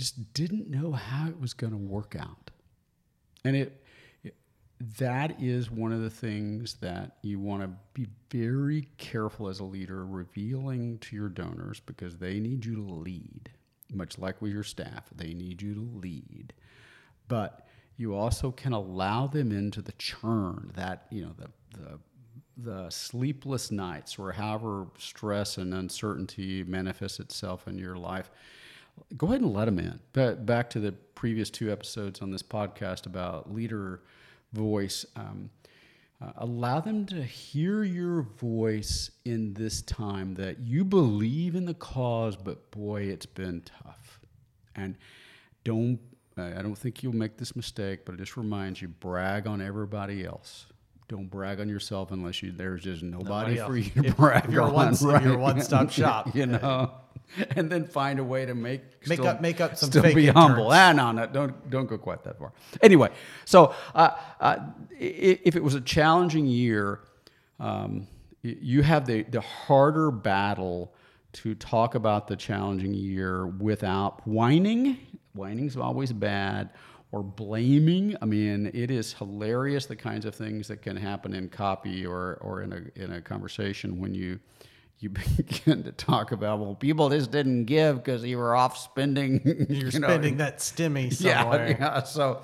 just 0.00 0.32
didn't 0.32 0.70
know 0.70 0.92
how 0.92 1.28
it 1.28 1.38
was 1.38 1.52
going 1.52 1.72
to 1.72 1.76
work 1.76 2.16
out. 2.18 2.50
And 3.44 3.54
it, 3.54 3.84
it, 4.24 4.34
that 4.98 5.38
is 5.38 5.70
one 5.70 5.92
of 5.92 6.00
the 6.00 6.08
things 6.08 6.76
that 6.80 7.18
you 7.20 7.38
want 7.38 7.62
to 7.62 7.70
be 7.92 8.06
very 8.30 8.88
careful 8.96 9.48
as 9.48 9.60
a 9.60 9.64
leader 9.64 10.06
revealing 10.06 10.98
to 11.00 11.16
your 11.16 11.28
donors 11.28 11.80
because 11.80 12.16
they 12.16 12.40
need 12.40 12.64
you 12.64 12.76
to 12.76 12.80
lead, 12.80 13.50
much 13.92 14.18
like 14.18 14.40
with 14.40 14.52
your 14.52 14.62
staff, 14.62 15.10
they 15.14 15.34
need 15.34 15.60
you 15.60 15.74
to 15.74 15.98
lead. 15.98 16.54
But 17.28 17.68
you 17.98 18.14
also 18.14 18.50
can 18.50 18.72
allow 18.72 19.26
them 19.26 19.52
into 19.52 19.82
the 19.82 19.92
churn 19.92 20.72
that, 20.76 21.08
you 21.10 21.26
know, 21.26 21.34
the, 21.36 21.50
the 21.78 21.98
the 22.62 22.90
sleepless 22.90 23.70
nights 23.70 24.18
or 24.18 24.32
however 24.32 24.86
stress 24.98 25.56
and 25.56 25.72
uncertainty 25.72 26.62
manifests 26.62 27.18
itself 27.18 27.66
in 27.66 27.78
your 27.78 27.96
life 27.96 28.30
go 29.16 29.28
ahead 29.28 29.40
and 29.40 29.52
let 29.52 29.66
them 29.66 29.78
in. 29.78 30.00
But 30.12 30.46
back 30.46 30.70
to 30.70 30.80
the 30.80 30.92
previous 30.92 31.50
two 31.50 31.70
episodes 31.70 32.22
on 32.22 32.30
this 32.30 32.42
podcast 32.42 33.06
about 33.06 33.52
leader 33.52 34.02
voice. 34.52 35.04
Um, 35.16 35.50
uh, 36.22 36.32
allow 36.36 36.80
them 36.80 37.06
to 37.06 37.22
hear 37.22 37.82
your 37.82 38.22
voice 38.22 39.10
in 39.24 39.54
this 39.54 39.80
time 39.82 40.34
that 40.34 40.58
you 40.58 40.84
believe 40.84 41.54
in 41.54 41.64
the 41.64 41.74
cause, 41.74 42.36
but 42.36 42.70
boy, 42.70 43.02
it's 43.02 43.26
been 43.26 43.62
tough. 43.62 44.20
And 44.76 44.96
don't, 45.64 45.98
I 46.36 46.62
don't 46.62 46.76
think 46.76 47.02
you'll 47.02 47.14
make 47.14 47.38
this 47.38 47.56
mistake, 47.56 48.04
but 48.04 48.14
it 48.14 48.18
just 48.18 48.36
reminds 48.36 48.82
you 48.82 48.88
brag 48.88 49.46
on 49.46 49.62
everybody 49.62 50.24
else. 50.24 50.66
Don't 51.08 51.30
brag 51.30 51.58
on 51.58 51.68
yourself 51.68 52.12
unless 52.12 52.42
you 52.42 52.52
there's 52.52 52.84
just 52.84 53.02
nobody, 53.02 53.56
nobody 53.56 53.58
for 53.58 53.76
you 53.76 54.02
to 54.02 54.08
if, 54.10 54.16
brag 54.16 54.50
you're 54.52 54.62
on. 54.62 54.72
One, 54.72 54.94
right? 54.94 55.22
You're 55.24 55.38
one 55.38 55.60
stop 55.60 55.90
shop, 55.90 56.34
you 56.36 56.46
know. 56.46 56.92
and 57.56 57.70
then 57.70 57.86
find 57.86 58.18
a 58.18 58.24
way 58.24 58.44
to 58.46 58.54
make 58.54 58.82
make 59.06 59.18
still, 59.18 59.28
up 59.28 59.40
make 59.40 59.60
up 59.60 59.76
some 59.76 59.90
still 59.90 60.14
be 60.14 60.26
humble. 60.26 60.70
Ah, 60.72 60.92
no, 60.92 61.12
no, 61.12 61.26
don't 61.26 61.70
don't 61.70 61.86
go 61.86 61.98
quite 61.98 62.22
that 62.24 62.38
far. 62.38 62.52
Anyway, 62.82 63.10
so 63.44 63.74
uh, 63.94 64.10
uh, 64.40 64.56
if 64.98 65.56
it 65.56 65.62
was 65.62 65.74
a 65.74 65.80
challenging 65.80 66.46
year, 66.46 67.00
um, 67.58 68.06
you 68.42 68.82
have 68.82 69.06
the 69.06 69.22
the 69.22 69.40
harder 69.40 70.10
battle 70.10 70.94
to 71.32 71.54
talk 71.54 71.94
about 71.94 72.26
the 72.26 72.36
challenging 72.36 72.94
year 72.94 73.46
without 73.46 74.26
whining. 74.26 74.98
Whining's 75.34 75.76
always 75.76 76.12
bad. 76.12 76.70
Or 77.12 77.24
blaming. 77.24 78.16
I 78.22 78.24
mean, 78.24 78.70
it 78.72 78.88
is 78.88 79.12
hilarious 79.14 79.84
the 79.86 79.96
kinds 79.96 80.24
of 80.24 80.32
things 80.32 80.68
that 80.68 80.80
can 80.80 80.96
happen 80.96 81.34
in 81.34 81.48
copy 81.48 82.06
or, 82.06 82.38
or 82.40 82.62
in 82.62 82.72
a 82.72 83.02
in 83.02 83.14
a 83.14 83.20
conversation 83.20 83.98
when 83.98 84.14
you 84.14 84.38
you 85.00 85.10
begin 85.36 85.82
to 85.82 85.92
talk 85.92 86.30
about 86.32 86.58
well 86.60 86.74
people 86.74 87.08
just 87.08 87.30
didn't 87.30 87.64
give 87.64 87.96
because 87.96 88.22
you 88.24 88.38
were 88.38 88.54
off 88.54 88.76
spending 88.76 89.40
you're 89.68 89.88
you 89.88 89.90
spending 89.90 90.36
that 90.36 90.58
stimmy 90.58 91.12
somewhere. 91.12 91.70
yeah, 91.70 91.76
yeah 91.78 92.02
so 92.02 92.42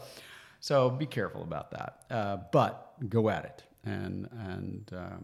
so 0.67 0.91
be 0.91 1.07
careful 1.07 1.43
about 1.43 1.71
that. 1.71 2.01
Uh, 2.11 2.39
but 2.51 2.95
go 3.09 3.29
at 3.29 3.45
it. 3.45 3.63
And 3.85 4.29
and 4.49 4.91
uh, 4.93 5.17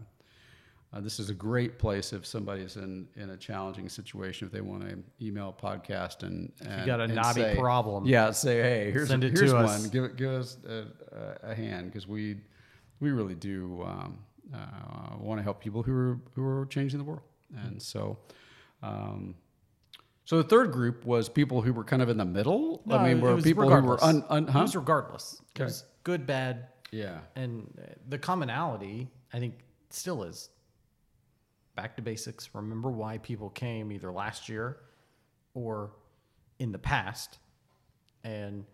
uh, 0.93 1.01
this 1.01 1.19
is 1.19 1.29
a 1.29 1.33
great 1.33 1.77
place 1.77 2.13
if 2.13 2.25
somebody's 2.25 2.77
in, 2.77 3.07
in 3.17 3.31
a 3.31 3.37
challenging 3.37 3.89
situation 3.89 4.47
if 4.47 4.53
they 4.53 4.61
want 4.61 4.87
to 4.87 4.97
email 5.21 5.53
a 5.57 5.61
podcast 5.61 6.23
and, 6.23 6.51
and 6.61 6.81
you 6.81 6.85
got 6.85 7.01
a 7.01 7.07
knobby 7.07 7.41
say, 7.41 7.55
problem 7.57 8.05
yeah 8.05 8.31
say 8.31 8.61
hey 8.61 8.91
here's, 8.91 9.09
Send 9.09 9.23
it 9.23 9.35
here's 9.35 9.51
to 9.51 9.57
one. 9.57 9.65
Us. 9.65 9.87
give, 9.87 10.15
give 10.15 10.31
us 10.31 10.57
a, 10.65 10.85
a 11.41 11.55
hand 11.55 11.87
because 11.87 12.07
we 12.07 12.37
we 13.01 13.11
really 13.11 13.35
do 13.35 13.83
um, 13.85 14.19
uh, 14.53 15.17
want 15.19 15.39
to 15.39 15.43
help 15.43 15.59
people 15.61 15.83
who 15.83 15.93
are 15.93 16.19
who 16.35 16.45
are 16.45 16.65
changing 16.67 16.99
the 16.99 17.05
world. 17.05 17.21
And 17.55 17.81
so, 17.81 18.17
um, 18.81 19.35
so 20.25 20.37
the 20.37 20.43
third 20.47 20.71
group 20.71 21.05
was 21.05 21.29
people 21.29 21.61
who 21.61 21.71
were 21.73 21.83
kind 21.83 22.01
of 22.01 22.09
in 22.09 22.17
the 22.17 22.25
middle. 22.25 22.81
No, 22.85 22.97
I 22.97 23.07
mean, 23.13 23.21
were 23.21 23.39
people 23.41 23.63
regardless. 23.63 24.01
who 24.01 24.07
were 24.07 24.13
un, 24.13 24.25
un 24.29 24.47
huh? 24.47 24.59
It 24.59 24.61
was 24.63 24.75
regardless. 24.75 25.41
Okay. 25.55 25.65
Was, 25.65 25.83
good, 26.03 26.25
bad, 26.25 26.67
Yeah. 26.91 27.19
and 27.35 27.67
the 28.09 28.17
commonality 28.17 29.07
I 29.33 29.39
think 29.39 29.55
still 29.89 30.23
is 30.23 30.49
back 31.75 31.95
to 31.97 32.01
basics. 32.01 32.49
Remember 32.53 32.89
why 32.89 33.17
people 33.19 33.49
came 33.49 33.91
either 33.91 34.11
last 34.11 34.49
year 34.49 34.77
or 35.53 35.91
in 36.59 36.71
the 36.71 36.79
past, 36.79 37.37
and 38.23 38.65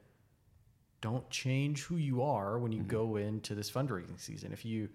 don't 1.02 1.30
change 1.30 1.84
who 1.84 1.96
you 1.98 2.22
are 2.22 2.60
when 2.60 2.72
you 2.72 2.80
Mm-hmm. 2.80 2.90
go 2.90 3.16
into 3.18 3.56
this 3.56 3.70
fundraising 3.72 4.20
season. 4.20 4.52
If 4.54 4.64
you 4.66 4.90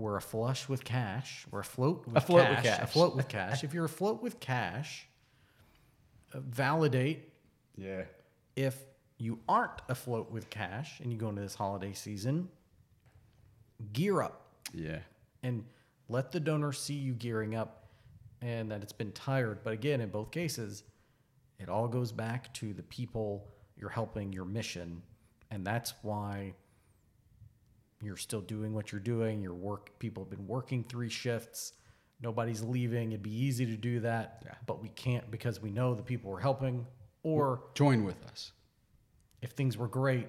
were 0.00 0.16
aflush 0.16 0.68
with 0.68 0.82
cash, 0.84 1.46
or 1.52 1.60
afloat 1.60 2.06
with 2.06 2.16
Afloat 2.16 2.48
with 2.48 2.56
cash, 2.64 2.64
cash. 2.78 2.80
afloat 2.82 3.16
with 3.16 3.28
cash. 3.28 3.62
if 3.64 3.74
you're 3.74 3.84
afloat 3.84 4.22
with 4.22 4.40
cash, 4.40 5.06
uh, 6.32 6.40
validate 6.40 7.32
Yeah. 7.76 8.04
if 8.56 8.82
you 9.18 9.38
aren't 9.48 9.80
afloat 9.88 10.30
with 10.30 10.48
cash 10.50 11.00
and 11.00 11.12
you 11.12 11.18
go 11.18 11.28
into 11.28 11.42
this 11.42 11.54
holiday 11.54 11.92
season, 11.92 12.48
gear 13.92 14.22
up 14.22 14.46
Yeah. 14.72 15.00
and 15.42 15.64
let 16.08 16.32
the 16.32 16.40
donor 16.40 16.72
see 16.72 16.94
you 16.94 17.14
gearing 17.14 17.54
up 17.54 17.88
and 18.42 18.70
that 18.70 18.82
it's 18.82 18.92
been 18.92 19.12
tired. 19.12 19.62
But 19.62 19.74
again, 19.74 20.00
in 20.00 20.08
both 20.10 20.30
cases, 20.30 20.82
it 21.58 21.68
all 21.68 21.88
goes 21.88 22.10
back 22.12 22.52
to 22.54 22.72
the 22.72 22.82
people 22.84 23.46
you're 23.76 23.90
helping 23.90 24.32
your 24.32 24.44
mission. 24.46 25.02
And 25.50 25.66
that's 25.66 25.92
why 26.02 26.54
you're 28.02 28.16
still 28.16 28.40
doing 28.40 28.72
what 28.74 28.92
you're 28.92 29.00
doing. 29.00 29.42
Your 29.42 29.54
work 29.54 29.98
people 29.98 30.24
have 30.24 30.30
been 30.30 30.46
working 30.46 30.84
three 30.84 31.08
shifts. 31.10 31.72
Nobody's 32.22 32.62
leaving. 32.62 33.12
It'd 33.12 33.22
be 33.22 33.34
easy 33.34 33.66
to 33.66 33.76
do 33.76 34.00
that, 34.00 34.42
Yeah. 34.44 34.54
but 34.66 34.82
we 34.82 34.88
can't 34.90 35.30
because 35.30 35.60
we 35.60 35.70
know 35.70 35.94
the 35.94 36.02
people 36.02 36.30
we're 36.30 36.40
helping. 36.40 36.86
Or 37.22 37.62
Join 37.74 38.04
with 38.04 38.22
us. 38.26 38.52
if 39.42 39.50
things 39.50 39.76
were 39.76 39.88
great, 39.88 40.26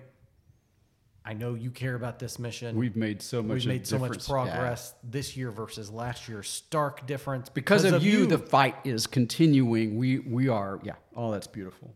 I 1.24 1.34
know 1.34 1.54
you 1.54 1.70
care 1.70 1.96
about 1.96 2.18
this 2.20 2.40
mission. 2.40 2.76
We've 2.76 2.96
made 2.96 3.22
so 3.22 3.44
much. 3.44 3.56
We've 3.60 3.68
made 3.68 3.86
so 3.88 4.00
much 4.00 4.14
difference. 4.14 4.28
Yeah. 4.28 4.34
progress 4.34 4.96
this 5.04 5.38
year 5.38 5.52
versus 5.52 5.90
last 5.92 6.28
year. 6.28 6.42
Stark 6.44 7.06
difference 7.06 7.48
because, 7.48 7.84
of, 7.86 8.02
you, 8.04 8.26
the 8.26 8.40
fight 8.40 8.76
is 8.84 9.06
continuing. 9.08 9.98
We 9.98 10.20
we 10.20 10.48
are 10.50 10.80
yeah. 10.84 10.96
Oh, 11.16 11.32
that's 11.32 11.48
beautiful. 11.48 11.94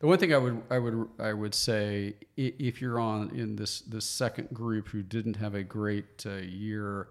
The 0.00 0.06
one 0.06 0.18
thing 0.18 0.32
I 0.32 0.38
would 0.38 0.62
I 0.70 0.78
would 0.78 1.08
I 1.18 1.32
would 1.32 1.54
say 1.54 2.14
if 2.36 2.80
you're 2.80 3.00
on 3.00 3.30
in 3.30 3.56
this 3.56 3.80
this 3.80 4.04
second 4.04 4.50
group 4.52 4.88
who 4.88 5.02
didn't 5.02 5.36
have 5.36 5.54
a 5.54 5.62
great 5.64 6.24
uh, 6.24 6.36
year, 6.36 7.08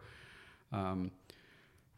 um, 0.72 1.12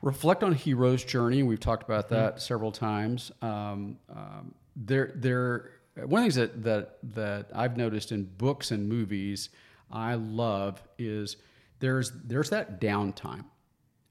reflect 0.02 0.44
on 0.44 0.54
hero's 0.54 1.04
journey. 1.04 1.44
We've 1.44 1.60
talked 1.60 1.84
about 1.84 2.10
that 2.10 2.42
several 2.42 2.72
times. 2.72 3.32
Um, 3.42 3.98
um, 4.10 4.56
there 4.76 5.12
there 5.16 5.72
one 5.96 6.24
of 6.24 6.34
the 6.34 6.34
things 6.34 6.36
that 6.36 6.64
that 6.64 6.98
that 7.16 7.52
I've 7.54 7.78
noticed 7.78 8.12
in 8.12 8.24
books 8.24 8.72
and 8.72 8.90
movies 8.90 9.50
I 9.92 10.16
love 10.16 10.82
is 10.98 11.38
there's 11.80 12.12
there's 12.26 12.50
that 12.50 12.82
downtime 12.82 13.46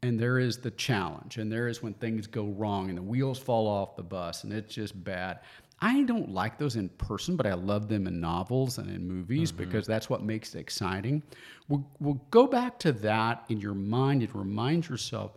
and 0.03 0.19
there 0.19 0.39
is 0.39 0.59
the 0.59 0.71
challenge 0.71 1.39
and 1.39 1.51
there 1.51 1.69
is 1.69 1.83
when 1.83 1.95
things 1.95 2.27
go 2.27 2.47
wrong 2.47 2.89
and 2.89 2.99
the 2.99 3.03
wheels 3.03 3.39
fall 3.39 3.67
off 3.67 3.97
the 3.97 4.03
bus 4.03 4.45
and 4.45 4.53
it's 4.53 4.75
just 4.75 5.03
bad 5.05 5.41
i 5.81 6.03
don't 6.03 6.31
like 6.31 6.59
those 6.59 6.77
in 6.77 6.89
person 6.91 7.37
but 7.37 7.47
i 7.47 7.55
love 7.55 7.89
them 7.89 8.07
in 8.07 8.21
novels 8.21 8.79
and 8.79 8.91
in 8.91 9.07
movies 9.07 9.53
mm-hmm. 9.53 9.65
because 9.65 9.87
that's 9.87 10.11
what 10.11 10.23
makes 10.23 10.55
it 10.55 10.59
exciting 10.59 11.23
we'll, 11.69 11.87
we'll 12.01 12.21
go 12.31 12.47
back 12.47 12.79
to 12.79 12.93
that 12.93 13.45
in 13.49 13.61
your 13.61 13.75
mind 13.75 14.23
and 14.23 14.35
remind 14.35 14.89
yourself 14.89 15.33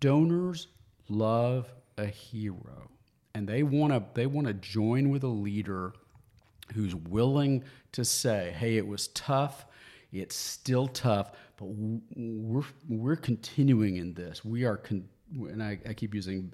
donors 0.00 0.68
love 1.08 1.72
a 1.96 2.06
hero 2.06 2.90
and 3.34 3.48
they 3.48 3.62
want 3.62 3.92
to 3.92 4.02
they 4.14 4.26
want 4.26 4.46
to 4.46 4.54
join 4.54 5.10
with 5.10 5.22
a 5.22 5.28
leader 5.28 5.92
who's 6.74 6.94
willing 6.94 7.64
to 7.92 8.04
say, 8.04 8.54
"Hey, 8.56 8.76
it 8.76 8.86
was 8.86 9.08
tough. 9.08 9.66
It's 10.12 10.36
still 10.36 10.88
tough, 10.88 11.32
but 11.56 11.66
we're 11.66 12.64
we're 12.88 13.16
continuing 13.16 13.96
in 13.96 14.14
this. 14.14 14.44
We 14.44 14.64
are, 14.64 14.76
con- 14.76 15.08
and 15.34 15.62
I, 15.62 15.78
I 15.88 15.92
keep 15.92 16.14
using 16.14 16.52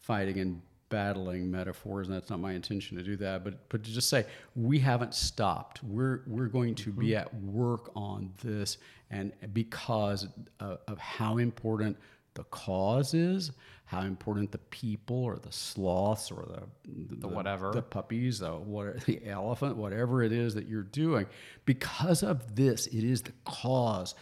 fighting 0.00 0.38
and 0.38 0.62
battling 0.88 1.50
metaphors, 1.50 2.08
and 2.08 2.16
that's 2.16 2.30
not 2.30 2.40
my 2.40 2.52
intention 2.52 2.96
to 2.96 3.02
do 3.02 3.16
that. 3.16 3.44
But 3.44 3.68
but 3.68 3.84
to 3.84 3.90
just 3.90 4.08
say 4.08 4.26
we 4.54 4.78
haven't 4.78 5.14
stopped. 5.14 5.82
We're 5.82 6.22
we're 6.26 6.46
going 6.46 6.74
to 6.76 6.92
be 6.92 7.08
mm-hmm. 7.08 7.18
at 7.18 7.34
work 7.34 7.90
on 7.94 8.32
this, 8.42 8.78
and 9.10 9.32
because 9.52 10.26
of, 10.60 10.78
of 10.86 10.98
how 10.98 11.38
important 11.38 11.96
the 12.34 12.44
cause 12.44 13.14
is, 13.14 13.50
how 13.84 14.02
important 14.02 14.52
the 14.52 14.58
people 14.58 15.24
or 15.24 15.38
the 15.38 15.50
sloths 15.50 16.30
or 16.30 16.44
the 16.46 17.16
the, 17.16 17.28
whatever. 17.28 17.72
the 17.72 17.82
puppies, 17.82 18.40
the 18.40 18.50
what, 18.50 19.00
the 19.06 19.26
elephant, 19.26 19.76
whatever 19.76 20.22
it 20.22 20.32
is 20.32 20.54
that 20.54 20.66
you're 20.66 20.82
doing, 20.82 21.26
because 21.64 22.22
of 22.22 22.54
this, 22.54 22.86
it 22.88 23.04
is 23.04 23.22
the 23.22 23.32
cause. 23.44 24.14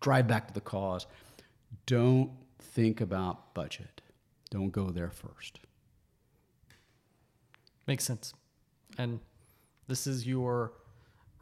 Drive 0.00 0.26
back 0.26 0.48
to 0.48 0.54
the 0.54 0.60
cause. 0.60 1.06
Don't 1.86 2.30
think 2.58 3.00
about 3.00 3.54
budget. 3.54 4.00
Don't 4.50 4.70
go 4.70 4.90
there 4.90 5.10
first. 5.10 5.60
Makes 7.86 8.04
sense. 8.04 8.32
And 8.98 9.20
this 9.88 10.06
is 10.06 10.26
your 10.26 10.72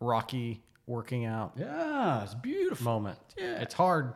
Rocky 0.00 0.62
working 0.86 1.24
out 1.26 1.52
Yeah, 1.56 2.22
it's 2.24 2.34
beautiful. 2.34 2.84
moment. 2.84 3.18
Yeah. 3.36 3.60
It's 3.60 3.74
hard. 3.74 4.14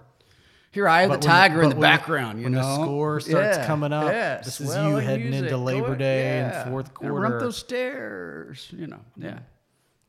Here 0.72 0.88
I 0.88 1.02
have 1.02 1.10
but 1.10 1.20
the 1.20 1.28
when- 1.28 1.36
tiger 1.36 1.62
in 1.62 1.68
the 1.68 1.74
background. 1.76 2.38
You 2.40 2.44
when 2.44 2.54
know, 2.54 2.62
the 2.62 2.74
score 2.84 3.20
starts 3.20 3.58
Yeah, 3.58 3.66
coming 3.66 3.92
up, 3.92 4.10
yeah, 4.10 4.38
this 4.38 4.60
is 4.60 4.74
you 4.74 4.96
heading 4.96 5.30
music, 5.30 5.44
into 5.44 5.56
Labor 5.56 5.94
Day 5.94 6.40
and 6.40 6.52
yeah. 6.52 6.68
fourth 6.68 6.90
And 7.00 7.10
Run 7.14 7.30
quarter. 7.30 7.38
those 7.44 7.56
stairs. 7.58 8.68
You 8.76 8.88
know, 8.88 9.00
yeah, 9.16 9.38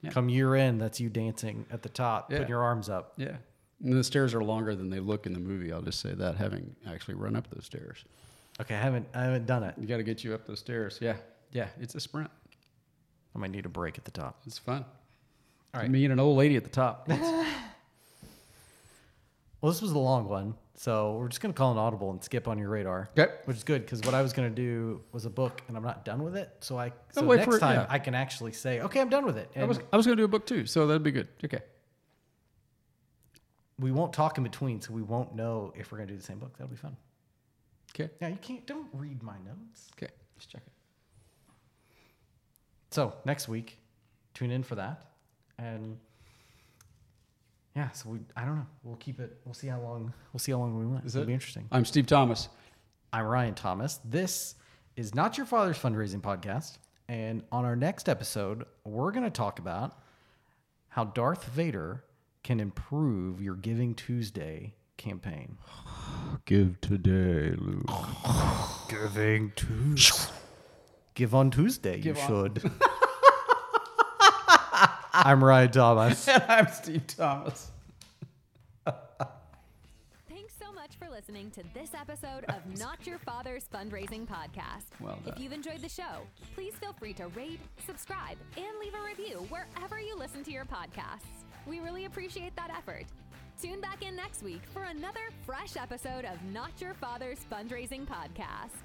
Yeah. 0.02 0.10
Come 0.12 0.30
year 0.30 0.56
end, 0.56 0.82
that's 0.82 1.00
you 1.00 1.10
dancing 1.10 1.66
at 1.70 1.84
the 1.84 1.90
top, 1.90 2.30
putting 2.32 2.48
your 2.48 2.64
arms 2.64 2.90
up. 2.90 3.14
yeah. 3.18 3.38
And 3.84 3.94
the 3.94 4.04
stairs 4.04 4.34
are 4.34 4.44
longer 4.44 4.74
than 4.76 4.90
they 4.90 5.00
look 5.02 5.28
in 5.28 5.34
the 5.34 5.40
movie. 5.40 5.72
I'll 5.72 5.82
just 5.82 6.00
say 6.00 6.14
that, 6.16 6.36
having 6.38 6.76
actually 6.88 7.16
run 7.16 7.36
up 7.36 7.48
those 7.52 7.66
stairs. 7.66 8.04
Okay, 8.62 8.74
I 8.74 8.80
haven't 8.80 9.06
I 9.14 9.24
haven't 9.24 9.46
done 9.46 9.64
it. 9.64 9.76
You 9.78 9.86
got 9.86 9.98
to 9.98 10.04
get 10.04 10.24
you 10.24 10.34
up 10.34 10.48
those 10.48 10.60
stairs. 10.60 10.98
Yeah, 11.02 11.18
yeah. 11.52 11.68
It's 11.80 11.96
a 11.96 12.00
sprint. 12.00 12.30
I 13.36 13.40
might 13.40 13.52
need 13.52 13.66
a 13.66 13.70
break 13.70 13.98
at 13.98 14.06
the 14.06 14.12
top. 14.12 14.42
It's 14.46 14.58
fun. 14.58 14.86
All 15.74 15.82
right. 15.82 15.90
Me 15.90 16.06
and 16.06 16.14
an 16.14 16.20
old 16.20 16.38
lady 16.38 16.56
at 16.56 16.64
the 16.64 16.70
top. 16.70 17.10
Well, 19.62 19.72
this 19.72 19.82
was 19.82 19.94
a 19.94 19.98
long 19.98 20.30
one, 20.30 20.54
so 20.76 21.18
we're 21.18 21.28
just 21.28 21.42
gonna 21.42 21.54
call 21.56 21.72
an 21.72 21.80
audible 21.80 22.12
and 22.12 22.24
skip 22.24 22.48
on 22.48 22.60
your 22.60 22.70
radar. 22.70 23.10
Okay. 23.18 23.34
Which 23.46 23.58
is 23.58 23.64
good 23.64 23.82
because 23.82 24.02
what 24.02 24.14
I 24.14 24.22
was 24.22 24.32
gonna 24.32 24.52
do 24.52 25.02
was 25.12 25.26
a 25.26 25.30
book, 25.32 25.64
and 25.68 25.76
I'm 25.76 25.82
not 25.82 26.06
done 26.06 26.24
with 26.24 26.36
it. 26.36 26.52
So 26.60 26.78
I 26.78 26.92
so 27.12 27.26
wait 27.26 27.38
next 27.38 27.50
for 27.50 27.56
it, 27.58 27.62
time 27.62 27.80
yeah. 27.80 27.88
I 27.90 27.98
can 27.98 28.14
actually 28.14 28.52
say, 28.52 28.82
okay, 28.82 29.02
I'm 29.02 29.10
done 29.10 29.26
with 29.26 29.38
it. 29.38 29.50
I 29.56 29.60
And 29.62 29.68
was 29.68 29.80
I 29.92 29.98
was 29.98 30.06
going 30.06 30.18
to 30.18 30.22
do 30.22 30.26
a 30.26 30.28
book 30.28 30.46
too, 30.46 30.68
so 30.68 30.86
that'd 30.86 31.02
be 31.02 31.10
good. 31.12 31.30
Okay. 31.44 31.62
we 33.80 33.92
won't 33.92 34.14
talk 34.14 34.38
in 34.38 34.44
between, 34.44 34.82
so 34.82 34.94
we 34.94 35.02
won't 35.02 35.34
know 35.34 35.74
if 35.76 35.92
we're 35.92 35.98
gonna 35.98 36.12
do 36.12 36.18
the 36.18 36.22
same 36.22 36.38
book. 36.38 36.56
That'll 36.60 36.70
be 36.70 36.76
fun. 36.76 36.96
Okay. 37.96 38.12
Yeah, 38.22 38.28
you 38.28 38.38
can't. 38.40 38.68
Don't 38.68 38.90
read 38.94 39.24
my 39.24 39.38
notes. 39.46 39.90
Okay. 39.98 40.12
Let's 40.36 40.46
check 40.46 40.62
it. 40.64 40.74
So 42.96 43.14
next 43.26 43.50
week, 43.50 43.78
tune 44.34 44.52
in 44.52 44.64
for 44.64 44.76
that, 44.76 45.08
and 45.58 45.98
yeah. 47.76 47.92
So 47.92 48.12
we, 48.12 48.20
I 48.38 48.46
don't 48.46 48.56
know. 48.56 48.68
We'll 48.84 48.96
keep 48.96 49.20
it. 49.20 49.36
We'll 49.44 49.54
see 49.54 49.68
how 49.68 49.82
long. 49.82 50.14
We'll 50.32 50.40
see 50.40 50.54
how 50.54 50.60
long 50.60 50.80
we 50.80 50.86
went. 50.86 51.04
Is 51.04 51.14
It'll 51.14 51.24
it? 51.24 51.28
be 51.28 51.34
interesting. 51.34 51.68
I'm 51.74 51.84
Steve 51.84 52.08
Thomas. 52.08 52.48
I'm 53.12 53.26
Ryan 53.26 53.54
Thomas. 53.54 54.00
This 54.06 54.56
is 54.96 55.14
not 55.14 55.38
your 55.38 55.46
father's 55.46 55.78
fundraising 55.78 56.22
podcast, 56.22 56.78
and 57.10 57.44
on 57.52 57.66
our 57.66 57.76
next 57.76 58.08
episode, 58.08 58.64
we're 58.86 59.12
going 59.12 59.26
to 59.26 59.30
talk 59.30 59.60
about 59.60 60.00
how 60.88 61.04
Darth 61.04 61.44
Vader 61.50 62.02
can 62.44 62.62
improve 62.62 63.42
your 63.42 63.56
Giving 63.56 63.94
Tuesday 63.94 64.74
campaign. 64.96 65.58
Give 66.46 66.80
today, 66.80 67.56
Luke. 67.58 67.90
Giving 68.88 69.52
Tuesday. 69.58 70.32
Give 71.16 71.34
on 71.34 71.50
Tuesday, 71.50 72.00
Give 72.02 72.18
you 72.18 72.24
on- 72.24 72.54
should. 72.54 72.72
I'm 75.14 75.42
Ryan 75.44 75.72
Thomas. 75.72 76.28
and 76.28 76.44
I'm 76.50 76.68
Steve 76.68 77.08
Thomas. 77.08 77.72
Thanks 80.28 80.54
so 80.62 80.74
much 80.74 80.98
for 81.00 81.10
listening 81.10 81.50
to 81.52 81.64
this 81.74 81.92
episode 81.94 82.44
of 82.50 82.58
Not 82.78 83.08
Your 83.08 83.18
Father's 83.20 83.64
Fundraising 83.74 84.28
Podcast. 84.28 84.88
Well 85.00 85.18
If 85.26 85.40
you've 85.40 85.54
enjoyed 85.54 85.82
the 85.82 85.88
show, 85.88 86.24
please 86.54 86.74
feel 86.76 86.92
free 86.92 87.14
to 87.14 87.28
rate, 87.28 87.62
subscribe, 87.88 88.38
and 88.58 88.78
leave 88.82 88.94
a 88.94 89.02
review 89.06 89.48
wherever 89.50 89.98
you 90.02 90.18
listen 90.18 90.44
to 90.44 90.52
your 90.52 90.66
podcasts. 90.66 91.46
We 91.66 91.80
really 91.80 92.04
appreciate 92.06 92.54
that 92.58 92.70
effort. 92.78 93.06
Tune 93.62 93.80
back 93.80 94.04
in 94.06 94.18
next 94.18 94.44
week 94.44 94.62
for 94.74 94.84
another 94.84 95.22
fresh 95.46 95.78
episode 95.78 96.26
of 96.26 96.44
Not 96.52 96.72
Your 96.82 96.94
Father's 96.94 97.40
Fundraising 97.50 98.06
Podcast. 98.06 98.82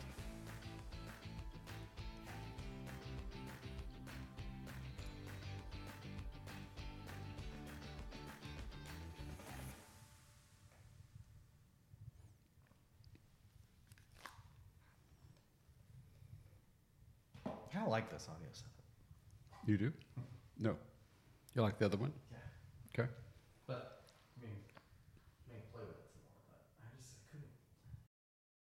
I 17.70 17.74
kind 17.74 17.86
of 17.86 17.90
like 17.90 18.10
this 18.10 18.26
audio 18.28 18.48
setup. 18.52 18.70
You 19.66 19.78
do? 19.78 19.92
No. 20.62 20.76
You 21.54 21.62
like 21.62 21.78
the 21.78 21.86
other 21.86 21.96
one? 21.96 22.12
Yeah. 22.30 22.36
Okay. 23.04 23.10